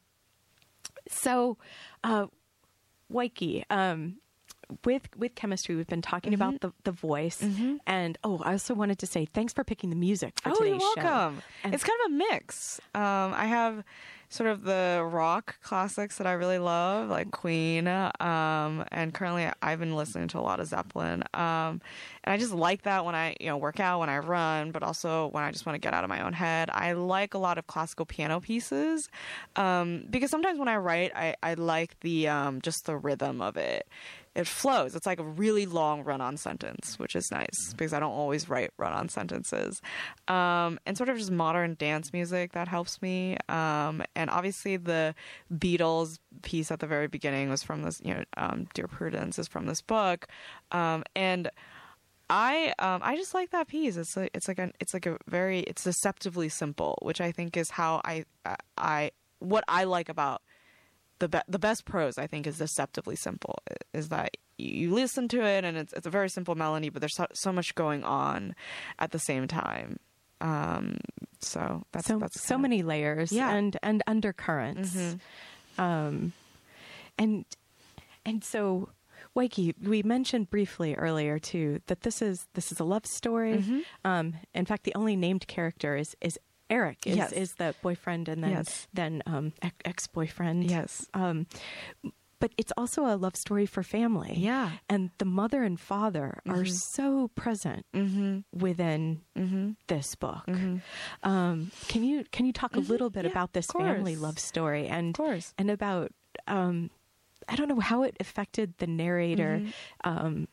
so, 1.10 1.58
uh, 2.04 2.28
Waikiki, 3.10 3.64
um, 3.70 4.18
with 4.86 5.08
with 5.18 5.36
chemistry, 5.36 5.76
we've 5.76 5.88
been 5.88 6.02
talking 6.02 6.32
Mm-hmm. 6.34 6.42
about 6.42 6.62
the 6.62 6.72
the 6.84 6.92
voice, 6.92 7.44
and 7.86 8.18
oh, 8.24 8.42
I 8.44 8.54
also 8.54 8.74
wanted 8.74 8.98
to 9.00 9.06
say 9.06 9.26
thanks 9.26 9.54
for 9.54 9.64
picking 9.64 9.90
the 9.90 9.96
music 9.96 10.40
for 10.42 10.50
Oh, 10.50 10.56
today's 10.56 10.82
you're 10.82 10.96
show. 10.96 11.04
welcome. 11.04 11.42
And- 11.64 11.74
it's 11.74 11.84
kind 11.84 12.00
of 12.06 12.12
a 12.12 12.16
mix. 12.16 12.80
Um, 12.96 13.34
I 13.34 13.46
have 13.46 13.84
sort 14.34 14.50
of 14.50 14.64
the 14.64 15.08
rock 15.12 15.62
classics 15.62 16.18
that 16.18 16.26
I 16.26 16.32
really 16.32 16.58
love, 16.58 17.08
like 17.10 17.30
Queen. 17.30 17.88
Um, 17.88 18.84
and 18.92 19.14
currently, 19.14 19.48
I've 19.62 19.80
been 19.80 19.96
listening 19.96 20.28
to 20.30 20.40
a 20.40 20.42
lot 20.42 20.60
of 20.60 20.66
Zeppelin. 20.66 21.24
Um, 21.36 21.82
and 22.24 22.34
I 22.34 22.38
just 22.38 22.52
like 22.52 22.82
that 22.82 23.06
when 23.06 23.14
I, 23.14 23.36
you 23.40 23.46
know, 23.46 23.58
work 23.58 23.80
out, 23.80 24.00
when 24.00 24.10
I 24.10 24.18
run, 24.18 24.72
but 24.72 24.82
also 24.82 25.28
when 25.28 25.44
I 25.44 25.52
just 25.52 25.68
want 25.68 25.76
to 25.76 25.80
get 25.80 25.94
out 25.94 26.04
of 26.04 26.10
my 26.10 26.26
own 26.26 26.34
head. 26.34 26.72
I 26.74 26.94
like 26.94 27.36
a 27.36 27.38
lot 27.38 27.60
of 27.60 27.68
classical 27.68 28.08
piano 28.08 28.40
pieces 28.40 29.08
um, 29.56 30.06
because 30.10 30.32
sometimes 30.32 30.58
when 30.58 30.68
I 30.68 30.78
write, 30.78 31.12
I, 31.16 31.36
I 31.44 31.54
like 31.54 32.00
the 32.00 32.28
um, 32.28 32.60
just 32.62 32.88
the 32.88 32.98
rhythm 32.98 33.40
of 33.40 33.56
it 33.56 33.88
it 34.36 34.48
flows. 34.48 34.96
It's 34.96 35.06
like 35.06 35.20
a 35.20 35.24
really 35.24 35.66
long 35.66 36.04
run 36.04 36.22
on 36.22 36.38
sentence, 36.38 36.98
which 36.98 37.16
is 37.16 37.30
nice 37.32 37.74
because 37.74 37.94
I 37.94 38.00
don't 38.00 38.12
always 38.12 38.50
write 38.50 38.72
run 38.78 38.94
on 38.94 39.10
sentences. 39.10 39.82
Um, 40.28 40.80
and 40.86 40.98
sort 40.98 41.10
of 41.10 41.18
just 41.18 41.32
modern 41.32 41.76
dance 41.76 42.12
music 42.14 42.54
that 42.54 42.68
helps 42.68 43.02
me. 43.02 43.38
Um, 43.48 44.04
and 44.16 44.30
obviously, 44.30 44.78
the 44.78 45.14
Beatles 45.54 46.18
piece 46.42 46.72
at 46.72 46.80
the 46.80 46.88
very 46.88 47.08
beginning 47.08 47.50
was 47.50 47.62
from 47.62 47.84
this, 47.84 48.02
you 48.04 48.14
know, 48.14 48.24
um, 48.38 48.68
Dear 48.74 48.88
Prudence 48.88 49.38
is 49.38 49.48
from 49.48 49.68
this 49.68 49.82
book. 49.82 50.28
Um, 50.72 51.04
and 51.16 51.50
I 52.30 52.74
um 52.80 53.02
I 53.04 53.16
just 53.16 53.34
like 53.34 53.52
that 53.52 53.68
piece. 53.68 53.98
It's 53.98 54.18
like 54.18 54.32
it's 54.34 54.48
like 54.48 54.58
a 54.58 54.72
it's 54.80 54.94
like 54.94 55.06
a 55.06 55.18
very 55.28 55.60
it's 55.60 55.84
deceptively 55.84 56.50
simple, 56.50 56.98
which 57.02 57.22
I 57.22 57.32
think 57.32 57.58
is 57.58 57.70
how 57.70 58.02
I 58.06 58.26
I 58.78 59.12
what 59.40 59.64
I 59.68 59.84
like 59.84 60.10
about 60.10 60.42
the 61.24 61.30
be- 61.30 61.48
the 61.48 61.60
best 61.60 61.86
prose 61.86 62.18
I 62.18 62.28
think 62.28 62.46
is 62.48 62.58
deceptively 62.58 63.16
simple. 63.16 63.56
Is 63.94 64.10
that 64.10 64.36
you 64.58 64.94
listen 64.94 65.28
to 65.30 65.42
it 65.44 65.64
and 65.64 65.78
it's 65.78 65.94
it's 65.94 66.06
a 66.08 66.10
very 66.10 66.30
simple 66.30 66.56
melody, 66.56 66.90
but 66.90 67.00
there's 67.02 67.16
so, 67.16 67.28
so 67.34 67.52
much 67.54 67.74
going 67.76 68.04
on 68.04 68.56
at 69.00 69.12
the 69.12 69.20
same 69.20 69.48
time. 69.48 69.98
Um, 70.42 70.98
so 71.40 71.84
that's 71.94 72.08
so 72.08 72.20
that's 72.20 72.46
so 72.46 72.56
of- 72.56 72.62
many 72.62 72.84
layers 72.84 73.32
Yeah. 73.32 73.48
Mm-hmm. 73.48 73.58
and 73.58 73.78
and 73.84 74.04
undercurrents 74.08 74.98
um 75.78 76.34
and 77.18 77.46
and 78.26 78.44
so 78.44 78.90
Weike, 79.36 79.74
we 79.82 80.04
mentioned 80.04 80.50
briefly 80.52 80.94
earlier 80.96 81.40
too 81.40 81.80
that 81.88 82.02
this 82.02 82.22
is 82.22 82.46
this 82.54 82.72
is 82.72 82.80
a 82.80 82.84
love 82.84 83.06
story. 83.06 83.56
Mm-hmm. 83.58 83.80
Um, 84.06 84.36
in 84.54 84.66
fact, 84.66 84.84
the 84.84 84.94
only 84.96 85.16
named 85.16 85.48
character 85.48 85.96
is 85.96 86.16
is 86.22 86.38
Eric. 86.70 87.06
Is, 87.06 87.18
Yes. 87.18 87.32
is 87.32 87.54
the 87.56 87.76
boyfriend 87.82 88.28
and 88.30 88.44
then 88.44 88.52
Yes. 88.52 88.88
then 88.94 89.22
um, 89.26 89.54
ex 89.86 90.08
boyfriend. 90.08 90.70
Yes. 90.70 91.06
Um, 91.14 91.46
but 92.40 92.52
it's 92.58 92.74
also 92.76 93.06
a 93.06 93.16
love 93.16 93.36
story 93.38 93.66
for 93.66 93.84
family. 93.84 94.34
Yeah. 94.38 94.72
and 94.90 95.12
the 95.18 95.24
mother 95.26 95.64
and 95.64 95.80
father 95.80 96.40
are 96.48 96.66
so 96.66 97.30
present 97.36 97.86
within 98.52 99.22
this 99.88 100.16
book. 100.16 100.44
Um, 101.24 101.72
can 101.88 102.04
you 102.04 102.26
can 102.32 102.46
you 102.46 102.52
talk 102.54 102.76
a 102.76 102.80
little 102.80 103.10
bit 103.10 103.24
Yeah, 103.26 103.32
about 103.32 103.54
this 103.54 103.68
family 103.68 104.16
love 104.16 104.40
story 104.40 104.88
and 104.88 105.10
Of 105.10 105.16
course. 105.18 105.54
and 105.58 105.70
about 105.72 106.12
um, 106.48 106.90
I 107.48 107.56
don't 107.56 107.68
know 107.70 107.80
how 107.80 108.04
it 108.04 108.16
affected 108.20 108.74
the 108.78 108.88
narrator. 108.88 109.60
Mm-hmm. 109.62 109.70
Um, 110.10 110.48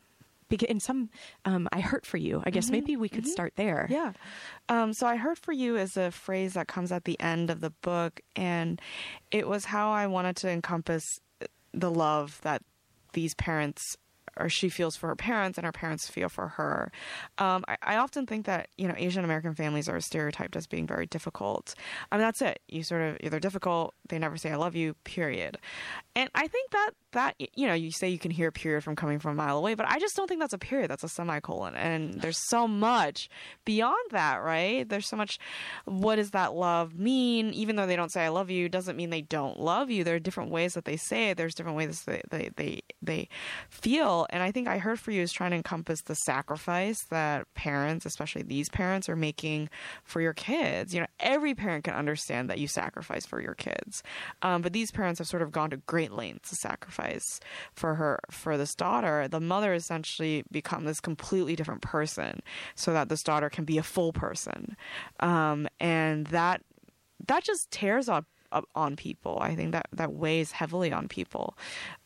because 0.50 0.68
in 0.68 0.80
some, 0.80 1.08
um, 1.46 1.66
I 1.72 1.80
hurt 1.80 2.04
for 2.04 2.18
you. 2.18 2.42
I 2.44 2.50
guess 2.50 2.68
maybe 2.68 2.96
we 2.96 3.08
could 3.08 3.26
start 3.26 3.54
there. 3.56 3.88
Mm-hmm. 3.90 3.92
Yeah. 3.94 4.12
Um, 4.68 4.92
so 4.92 5.06
I 5.06 5.16
heard 5.16 5.38
for 5.38 5.52
you 5.52 5.76
is 5.76 5.96
a 5.96 6.10
phrase 6.10 6.54
that 6.54 6.68
comes 6.68 6.92
at 6.92 7.04
the 7.04 7.18
end 7.18 7.48
of 7.48 7.62
the 7.62 7.70
book, 7.70 8.20
and 8.36 8.80
it 9.30 9.48
was 9.48 9.64
how 9.64 9.90
I 9.90 10.06
wanted 10.06 10.36
to 10.36 10.50
encompass 10.50 11.20
the 11.72 11.90
love 11.90 12.40
that 12.42 12.62
these 13.14 13.34
parents 13.34 13.96
or 14.36 14.48
she 14.48 14.68
feels 14.68 14.96
for 14.96 15.08
her 15.08 15.16
parents 15.16 15.58
and 15.58 15.64
her 15.64 15.72
parents 15.72 16.08
feel 16.08 16.28
for 16.28 16.48
her. 16.48 16.90
Um, 17.38 17.64
I, 17.68 17.76
I 17.82 17.96
often 17.96 18.26
think 18.26 18.46
that 18.46 18.68
you 18.76 18.88
know 18.88 18.94
Asian 18.96 19.24
American 19.24 19.54
families 19.54 19.88
are 19.88 20.00
stereotyped 20.00 20.56
as 20.56 20.66
being 20.66 20.86
very 20.86 21.06
difficult. 21.06 21.74
I 22.10 22.16
mean 22.16 22.24
that's 22.24 22.42
it. 22.42 22.60
You 22.68 22.82
sort 22.82 23.02
of 23.02 23.30
they're 23.30 23.40
difficult. 23.40 23.94
They 24.08 24.18
never 24.18 24.36
say 24.36 24.50
I 24.50 24.56
love 24.56 24.74
you. 24.74 24.94
Period. 25.04 25.58
And 26.16 26.30
I 26.34 26.46
think 26.46 26.70
that 26.72 26.90
that 27.12 27.34
you 27.54 27.66
know 27.66 27.74
you 27.74 27.90
say 27.90 28.08
you 28.08 28.18
can 28.18 28.30
hear 28.30 28.50
period 28.50 28.84
from 28.84 28.96
coming 28.96 29.18
from 29.18 29.32
a 29.32 29.34
mile 29.34 29.58
away, 29.58 29.74
but 29.74 29.86
I 29.88 29.98
just 29.98 30.16
don't 30.16 30.28
think 30.28 30.40
that's 30.40 30.52
a 30.52 30.58
period. 30.58 30.90
That's 30.90 31.04
a 31.04 31.08
semicolon. 31.08 31.74
And 31.74 32.20
there's 32.20 32.48
so 32.48 32.68
much 32.68 33.28
beyond 33.64 34.10
that, 34.10 34.36
right? 34.36 34.88
There's 34.88 35.08
so 35.08 35.16
much. 35.16 35.38
What 35.84 36.16
does 36.16 36.30
that 36.30 36.54
love 36.54 36.98
mean? 36.98 37.52
Even 37.52 37.76
though 37.76 37.86
they 37.86 37.96
don't 37.96 38.12
say 38.12 38.24
I 38.24 38.28
love 38.28 38.50
you, 38.50 38.68
doesn't 38.68 38.96
mean 38.96 39.10
they 39.10 39.22
don't 39.22 39.58
love 39.58 39.90
you. 39.90 40.04
There 40.04 40.16
are 40.16 40.20
different 40.20 40.50
ways 40.50 40.74
that 40.74 40.84
they 40.84 40.96
say 40.96 41.30
it. 41.30 41.36
There's 41.36 41.54
different 41.54 41.76
ways 41.76 42.02
they 42.04 42.22
they 42.30 42.50
they, 42.56 42.82
they 43.02 43.28
feel. 43.68 44.19
And 44.30 44.42
I 44.42 44.52
think 44.52 44.68
I 44.68 44.78
heard 44.78 45.00
for 45.00 45.10
you 45.10 45.22
is 45.22 45.32
trying 45.32 45.50
to 45.50 45.56
encompass 45.56 46.02
the 46.02 46.14
sacrifice 46.14 46.98
that 47.10 47.52
parents, 47.54 48.04
especially 48.04 48.42
these 48.42 48.68
parents, 48.68 49.08
are 49.08 49.16
making 49.16 49.70
for 50.04 50.20
your 50.20 50.34
kids. 50.34 50.92
You 50.92 51.00
know, 51.00 51.06
every 51.18 51.54
parent 51.54 51.84
can 51.84 51.94
understand 51.94 52.50
that 52.50 52.58
you 52.58 52.68
sacrifice 52.68 53.26
for 53.26 53.40
your 53.40 53.54
kids, 53.54 54.02
um, 54.42 54.62
but 54.62 54.72
these 54.72 54.90
parents 54.90 55.18
have 55.18 55.28
sort 55.28 55.42
of 55.42 55.52
gone 55.52 55.70
to 55.70 55.78
great 55.78 56.12
lengths 56.12 56.50
to 56.50 56.56
sacrifice 56.56 57.40
for 57.72 57.94
her 57.94 58.20
for 58.30 58.58
this 58.58 58.74
daughter. 58.74 59.28
The 59.28 59.40
mother 59.40 59.72
essentially 59.74 60.44
become 60.50 60.84
this 60.84 61.00
completely 61.00 61.56
different 61.56 61.82
person, 61.82 62.40
so 62.74 62.92
that 62.92 63.08
this 63.08 63.22
daughter 63.22 63.48
can 63.48 63.64
be 63.64 63.78
a 63.78 63.82
full 63.82 64.12
person, 64.12 64.76
um, 65.20 65.68
and 65.78 66.26
that 66.28 66.62
that 67.26 67.44
just 67.44 67.70
tears 67.70 68.08
up, 68.08 68.26
on 68.74 68.96
people. 68.96 69.38
I 69.40 69.54
think 69.54 69.72
that 69.72 69.86
that 69.92 70.12
weighs 70.12 70.52
heavily 70.52 70.92
on 70.92 71.08
people, 71.08 71.56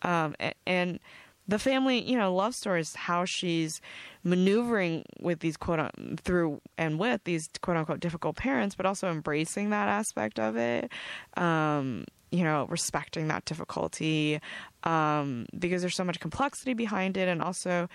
um, 0.03 0.35
a- 0.41 0.53
and 0.67 1.01
the 1.47 1.59
family, 1.59 2.01
you 2.01 2.17
know, 2.17 2.35
love 2.35 2.55
stories, 2.55 2.95
how 2.95 3.25
she's 3.25 3.81
maneuvering 4.23 5.05
with 5.21 5.41
these 5.41 5.57
quote 5.57 5.91
through 6.23 6.61
and 6.79 6.99
with 6.99 7.23
these 7.25 7.49
quote 7.61 7.77
unquote 7.77 8.01
difficult 8.01 8.37
parents, 8.37 8.75
but 8.75 8.87
also 8.87 9.11
embracing 9.11 9.71
that 9.71 9.89
aspect 9.89 10.39
of 10.39 10.57
it. 10.57 10.91
Um, 11.37 12.05
you 12.35 12.43
know, 12.43 12.67
respecting 12.69 13.29
that 13.29 13.45
difficulty 13.45 14.41
um, 14.83 15.47
because 15.57 15.83
there's 15.83 15.95
so 15.95 16.03
much 16.03 16.19
complexity 16.19 16.75
behind 16.75 17.17
it, 17.17 17.29
and 17.29 17.41
also 17.41 17.89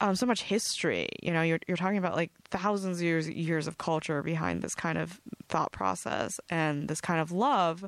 um, 0.00 0.16
so 0.16 0.26
much 0.26 0.42
history. 0.42 1.08
You 1.22 1.32
know, 1.32 1.42
you're 1.42 1.60
you're 1.68 1.76
talking 1.76 1.98
about 1.98 2.16
like 2.16 2.32
thousands 2.50 2.98
of 2.98 3.04
years 3.04 3.28
years 3.30 3.68
of 3.68 3.78
culture 3.78 4.20
behind 4.22 4.62
this 4.62 4.74
kind 4.74 4.98
of 4.98 5.20
thought 5.48 5.70
process 5.70 6.40
and 6.50 6.88
this 6.88 7.00
kind 7.00 7.20
of 7.20 7.30
love. 7.30 7.84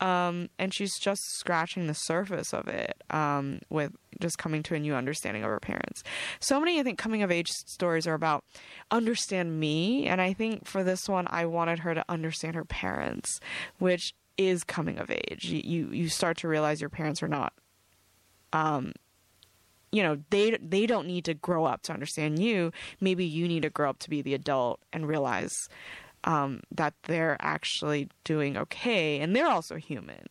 Um, 0.00 0.48
and 0.58 0.72
she's 0.72 0.98
just 0.98 1.38
scratching 1.38 1.86
the 1.86 1.94
surface 1.94 2.54
of 2.54 2.68
it 2.68 3.02
um, 3.10 3.60
with 3.68 3.92
just 4.20 4.38
coming 4.38 4.62
to 4.64 4.74
a 4.74 4.78
new 4.78 4.94
understanding 4.94 5.42
of 5.42 5.50
her 5.50 5.60
parents. 5.60 6.02
So 6.40 6.60
many, 6.60 6.78
I 6.78 6.82
think, 6.82 6.98
coming 6.98 7.22
of 7.22 7.30
age 7.30 7.50
stories 7.50 8.06
are 8.06 8.14
about 8.14 8.44
understand 8.90 9.58
me, 9.58 10.06
and 10.06 10.20
I 10.20 10.32
think 10.32 10.66
for 10.66 10.84
this 10.84 11.08
one, 11.08 11.26
I 11.30 11.46
wanted 11.46 11.80
her 11.80 11.94
to 11.94 12.04
understand 12.08 12.54
her 12.54 12.64
parents, 12.64 13.40
which 13.78 14.14
is 14.36 14.62
coming 14.62 14.98
of 14.98 15.10
age. 15.10 15.44
You 15.44 15.90
you, 15.90 16.08
start 16.08 16.36
to 16.38 16.48
realize 16.48 16.80
your 16.80 16.90
parents 16.90 17.22
are 17.22 17.28
not 17.28 17.52
um 18.52 18.92
you 19.92 20.02
know 20.02 20.18
they 20.30 20.56
they 20.62 20.86
don't 20.86 21.06
need 21.06 21.24
to 21.24 21.34
grow 21.34 21.64
up 21.64 21.82
to 21.82 21.92
understand 21.92 22.38
you 22.38 22.72
maybe 23.00 23.24
you 23.24 23.48
need 23.48 23.62
to 23.62 23.70
grow 23.70 23.90
up 23.90 23.98
to 23.98 24.10
be 24.10 24.22
the 24.22 24.34
adult 24.34 24.80
and 24.92 25.06
realize 25.06 25.68
um, 26.24 26.60
that 26.70 26.94
they're 27.04 27.36
actually 27.40 28.08
doing 28.24 28.56
okay 28.56 29.20
and 29.20 29.34
they're 29.34 29.48
also 29.48 29.76
human 29.76 30.26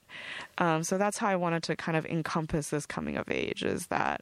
um, 0.58 0.84
so 0.84 0.98
that's 0.98 1.18
how 1.18 1.28
i 1.28 1.36
wanted 1.36 1.64
to 1.64 1.76
kind 1.76 1.98
of 1.98 2.06
encompass 2.06 2.70
this 2.70 2.86
coming 2.86 3.18
of 3.18 3.30
age 3.30 3.64
is 3.64 3.88
that 3.88 4.22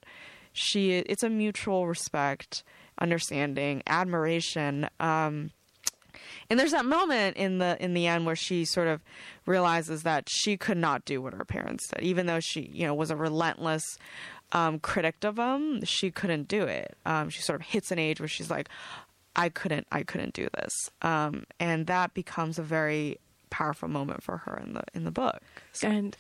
she 0.53 0.97
it's 0.97 1.23
a 1.23 1.29
mutual 1.29 1.87
respect 1.87 2.63
understanding 2.99 3.83
admiration 3.87 4.87
um, 4.99 5.51
and 6.49 6.59
there's 6.59 6.71
that 6.71 6.85
moment 6.85 7.37
in 7.37 7.57
the 7.57 7.81
in 7.83 7.93
the 7.93 8.07
end 8.07 8.25
where 8.25 8.35
she 8.35 8.65
sort 8.65 8.87
of 8.87 9.01
realizes 9.45 10.03
that 10.03 10.29
she 10.29 10.57
could 10.57 10.77
not 10.77 11.05
do 11.05 11.21
what 11.21 11.33
her 11.33 11.45
parents 11.45 11.87
did, 11.87 12.03
even 12.03 12.25
though 12.25 12.39
she 12.39 12.69
you 12.73 12.85
know 12.85 12.93
was 12.93 13.11
a 13.11 13.15
relentless 13.15 13.97
um, 14.51 14.79
critic 14.79 15.15
of 15.23 15.35
them. 15.35 15.83
She 15.83 16.11
couldn't 16.11 16.47
do 16.47 16.63
it. 16.63 16.97
Um, 17.05 17.29
she 17.29 17.41
sort 17.41 17.61
of 17.61 17.67
hits 17.67 17.91
an 17.91 17.99
age 17.99 18.19
where 18.19 18.27
she's 18.27 18.49
like, 18.49 18.69
I 19.35 19.49
couldn't 19.49 19.87
I 19.91 20.03
couldn't 20.03 20.33
do 20.33 20.47
this, 20.55 20.71
um, 21.01 21.43
and 21.59 21.87
that 21.87 22.13
becomes 22.13 22.57
a 22.59 22.63
very 22.63 23.19
powerful 23.51 23.87
moment 23.87 24.21
for 24.21 24.37
her 24.39 24.61
in 24.65 24.73
the 24.73 24.83
in 24.93 25.03
the 25.05 25.11
book. 25.11 25.39
So, 25.71 25.87
And 25.87 26.17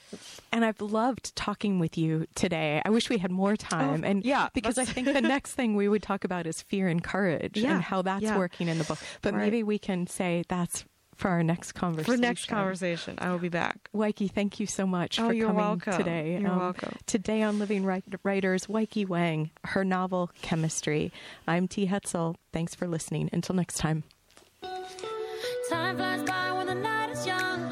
and 0.53 0.63
I've 0.63 0.79
loved 0.79 1.35
talking 1.35 1.79
with 1.79 1.97
you 1.97 2.27
today. 2.35 2.81
I 2.85 2.89
wish 2.89 3.09
we 3.09 3.17
had 3.17 3.31
more 3.31 3.55
time. 3.57 4.03
Oh, 4.03 4.07
and 4.07 4.23
yeah, 4.23 4.47
because 4.53 4.77
I 4.77 4.85
think 4.85 5.07
the 5.11 5.21
next 5.35 5.53
thing 5.53 5.75
we 5.75 5.89
would 5.89 6.03
talk 6.03 6.23
about 6.23 6.45
is 6.47 6.61
fear 6.61 6.87
and 6.87 7.03
courage 7.03 7.57
Yeah, 7.57 7.73
and 7.75 7.81
how 7.83 8.01
that's 8.03 8.23
yeah. 8.23 8.37
working 8.37 8.67
in 8.69 8.77
the 8.77 8.83
book. 8.85 8.99
But 9.21 9.33
Right. 9.33 9.41
maybe 9.43 9.63
we 9.63 9.77
can 9.79 10.07
say 10.07 10.43
that's 10.47 10.85
for 11.15 11.29
our 11.29 11.43
next 11.43 11.71
conversation. 11.73 12.13
for 12.15 12.21
next 12.21 12.45
conversation, 12.47 13.15
I 13.19 13.31
will 13.31 13.39
be 13.39 13.49
back. 13.49 13.89
Weike, 13.95 14.29
thank 14.31 14.59
you 14.59 14.67
so 14.67 14.85
much 14.85 15.19
Oh, 15.19 15.27
for 15.27 15.33
you're 15.33 15.47
coming 15.47 15.61
welcome. 15.63 15.97
today. 15.97 16.35
Um, 16.35 16.41
You're 16.43 16.57
welcome. 16.57 16.95
Today 17.05 17.41
on 17.41 17.57
Living 17.59 17.83
Writers, 17.85 18.67
Weike 18.67 19.07
Wang, 19.07 19.51
her 19.63 19.83
novel 19.85 20.29
Chemistry. 20.41 21.11
I'm 21.47 21.67
T. 21.67 21.87
Hetzel. 21.87 22.35
Thanks 22.51 22.75
for 22.75 22.87
listening. 22.87 23.29
Until 23.33 23.55
next 23.55 23.77
time. 23.77 24.03
Time 25.69 25.95
flies 25.97 26.21
by 26.23 26.51
when 26.51 26.67
the 26.67 26.75
night 26.75 27.09
is 27.09 27.25
young. 27.25 27.64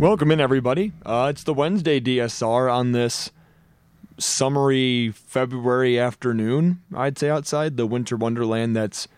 Welcome 0.00 0.30
in, 0.30 0.40
everybody. 0.40 0.92
Uh, 1.04 1.28
it's 1.28 1.44
the 1.44 1.52
Wednesday 1.52 2.00
DSR 2.00 2.72
on 2.72 2.92
this 2.92 3.30
summery 4.16 5.10
February 5.10 5.98
afternoon, 5.98 6.80
I'd 6.96 7.18
say, 7.18 7.28
outside 7.28 7.76
the 7.76 7.86
winter 7.86 8.16
wonderland 8.16 8.74
that's 8.74 9.08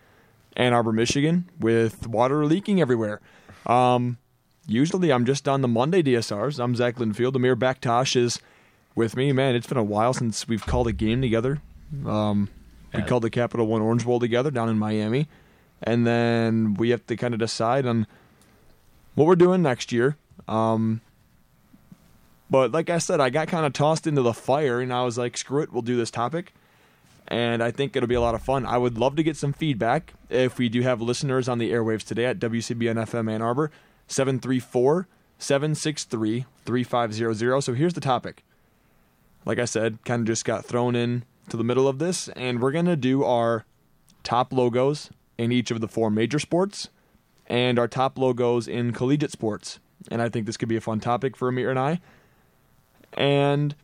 Ann 0.56 0.72
Arbor, 0.72 0.90
Michigan, 0.90 1.48
with 1.56 2.08
water 2.08 2.44
leaking 2.46 2.80
everywhere. 2.80 3.20
Um, 3.64 4.18
usually 4.66 5.12
I'm 5.12 5.24
just 5.24 5.46
on 5.46 5.60
the 5.60 5.68
Monday 5.68 6.02
DSRs. 6.02 6.58
I'm 6.58 6.74
Zach 6.74 6.96
Linfield. 6.96 7.36
Amir 7.36 7.54
Bakhtash 7.54 8.16
is 8.16 8.40
with 8.96 9.14
me. 9.14 9.30
Man, 9.30 9.54
it's 9.54 9.68
been 9.68 9.78
a 9.78 9.84
while 9.84 10.12
since 10.12 10.48
we've 10.48 10.66
called 10.66 10.88
a 10.88 10.92
game 10.92 11.22
together. 11.22 11.62
Um, 12.04 12.48
we 12.92 13.02
called 13.02 13.22
the 13.22 13.30
Capital 13.30 13.68
One 13.68 13.82
Orange 13.82 14.04
Bowl 14.04 14.18
together 14.18 14.50
down 14.50 14.68
in 14.68 14.80
Miami. 14.80 15.28
And 15.80 16.04
then 16.04 16.74
we 16.74 16.90
have 16.90 17.06
to 17.06 17.16
kind 17.16 17.34
of 17.34 17.38
decide 17.38 17.86
on 17.86 18.08
what 19.14 19.28
we're 19.28 19.36
doing 19.36 19.62
next 19.62 19.92
year. 19.92 20.16
Um, 20.48 21.00
but 22.50 22.72
like 22.72 22.90
I 22.90 22.98
said, 22.98 23.20
I 23.20 23.30
got 23.30 23.48
kind 23.48 23.64
of 23.64 23.72
tossed 23.72 24.06
into 24.06 24.22
the 24.22 24.34
fire, 24.34 24.80
and 24.80 24.92
I 24.92 25.04
was 25.04 25.16
like, 25.16 25.36
"Screw 25.36 25.62
it, 25.62 25.72
we'll 25.72 25.82
do 25.82 25.96
this 25.96 26.10
topic." 26.10 26.52
And 27.28 27.62
I 27.62 27.70
think 27.70 27.96
it'll 27.96 28.08
be 28.08 28.14
a 28.14 28.20
lot 28.20 28.34
of 28.34 28.42
fun. 28.42 28.66
I 28.66 28.76
would 28.76 28.98
love 28.98 29.16
to 29.16 29.22
get 29.22 29.36
some 29.36 29.52
feedback 29.52 30.12
if 30.28 30.58
we 30.58 30.68
do 30.68 30.82
have 30.82 31.00
listeners 31.00 31.48
on 31.48 31.58
the 31.58 31.70
airwaves 31.70 32.04
today 32.04 32.26
at 32.26 32.38
WCBN 32.38 32.96
FM 33.06 33.30
Ann 33.30 33.40
Arbor, 33.40 33.70
734 34.08 35.06
763 35.38 36.44
3500. 36.64 37.62
So 37.62 37.74
here's 37.74 37.94
the 37.94 38.00
topic. 38.00 38.44
Like 39.44 39.58
I 39.58 39.64
said, 39.64 39.98
kind 40.04 40.20
of 40.20 40.26
just 40.26 40.44
got 40.44 40.64
thrown 40.64 40.94
in 40.94 41.24
to 41.48 41.56
the 41.56 41.64
middle 41.64 41.88
of 41.88 41.98
this, 41.98 42.28
and 42.30 42.60
we're 42.60 42.70
going 42.70 42.84
to 42.86 42.96
do 42.96 43.24
our 43.24 43.64
top 44.22 44.52
logos 44.52 45.10
in 45.38 45.52
each 45.52 45.70
of 45.70 45.80
the 45.80 45.88
four 45.88 46.10
major 46.10 46.38
sports 46.38 46.90
and 47.46 47.78
our 47.78 47.88
top 47.88 48.18
logos 48.18 48.68
in 48.68 48.92
collegiate 48.92 49.32
sports. 49.32 49.78
And 50.10 50.20
I 50.22 50.28
think 50.28 50.46
this 50.46 50.56
could 50.56 50.68
be 50.68 50.76
a 50.76 50.80
fun 50.80 51.00
topic 51.00 51.36
for 51.36 51.48
Amir 51.48 51.70
and 51.70 51.78
I. 51.78 52.00
And 53.14 53.74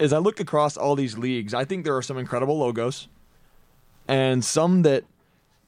as 0.00 0.12
I 0.12 0.18
look 0.18 0.40
across 0.40 0.76
all 0.76 0.96
these 0.96 1.16
leagues, 1.16 1.54
I 1.54 1.64
think 1.64 1.84
there 1.84 1.96
are 1.96 2.02
some 2.02 2.18
incredible 2.18 2.58
logos 2.58 3.08
and 4.08 4.44
some 4.44 4.82
that, 4.82 5.04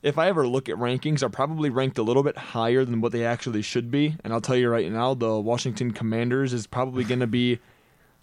if 0.02 0.18
I 0.18 0.28
ever 0.28 0.46
look 0.46 0.68
at 0.68 0.76
rankings, 0.76 1.22
are 1.22 1.28
probably 1.28 1.70
ranked 1.70 1.98
a 1.98 2.02
little 2.02 2.22
bit 2.22 2.36
higher 2.36 2.84
than 2.84 3.00
what 3.00 3.12
they 3.12 3.24
actually 3.24 3.62
should 3.62 3.90
be. 3.90 4.16
And 4.22 4.32
I'll 4.32 4.40
tell 4.40 4.56
you 4.56 4.68
right 4.68 4.90
now, 4.90 5.14
the 5.14 5.38
Washington 5.40 5.92
Commanders 5.92 6.52
is 6.52 6.66
probably 6.66 7.04
going 7.12 7.20
to 7.20 7.26
be 7.26 7.58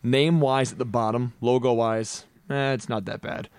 name 0.04 0.39
wise 0.39 0.72
at 0.72 0.78
the 0.78 0.86
bottom, 0.86 1.34
logo 1.41 1.74
wise, 1.74 2.26
eh, 2.49 2.74
it's 2.74 2.89
not 2.89 3.06
that 3.06 3.22
bad. 3.22 3.49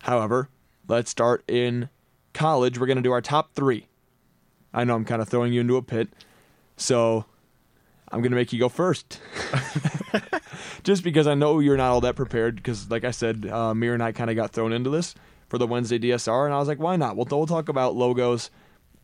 However, 0.00 0.48
let's 0.88 1.10
start 1.10 1.44
in 1.48 1.88
college. 2.34 2.78
We're 2.78 2.86
going 2.86 2.96
to 2.96 3.02
do 3.02 3.12
our 3.12 3.20
top 3.20 3.54
three. 3.54 3.86
I 4.72 4.84
know 4.84 4.94
I'm 4.94 5.04
kind 5.04 5.20
of 5.20 5.28
throwing 5.28 5.52
you 5.52 5.60
into 5.60 5.76
a 5.76 5.82
pit, 5.82 6.08
so 6.76 7.24
I'm 8.10 8.20
going 8.20 8.30
to 8.30 8.36
make 8.36 8.52
you 8.52 8.58
go 8.58 8.68
first. 8.68 9.20
Just 10.82 11.02
because 11.04 11.26
I 11.26 11.34
know 11.34 11.58
you're 11.58 11.76
not 11.76 11.90
all 11.90 12.00
that 12.02 12.16
prepared, 12.16 12.56
because 12.56 12.90
like 12.90 13.04
I 13.04 13.10
said, 13.10 13.46
uh, 13.46 13.74
Mir 13.74 13.94
and 13.94 14.02
I 14.02 14.12
kind 14.12 14.30
of 14.30 14.36
got 14.36 14.52
thrown 14.52 14.72
into 14.72 14.90
this 14.90 15.14
for 15.48 15.58
the 15.58 15.66
Wednesday 15.66 15.98
DSR, 15.98 16.44
and 16.44 16.54
I 16.54 16.58
was 16.58 16.68
like, 16.68 16.78
why 16.78 16.96
not? 16.96 17.16
We'll, 17.16 17.26
we'll 17.30 17.46
talk 17.46 17.68
about 17.68 17.94
logos 17.94 18.50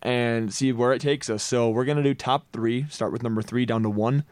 and 0.03 0.53
see 0.53 0.73
where 0.73 0.93
it 0.93 1.01
takes 1.01 1.29
us. 1.29 1.43
So 1.43 1.71
we're 1.71 1.85
going 1.85 1.97
to 1.97 2.03
do 2.03 2.15
top 2.15 2.47
three, 2.53 2.87
start 2.89 3.13
with 3.13 3.23
number 3.23 3.43
three 3.43 3.67
down 3.67 3.83
to 3.83 3.91
one 3.91 4.25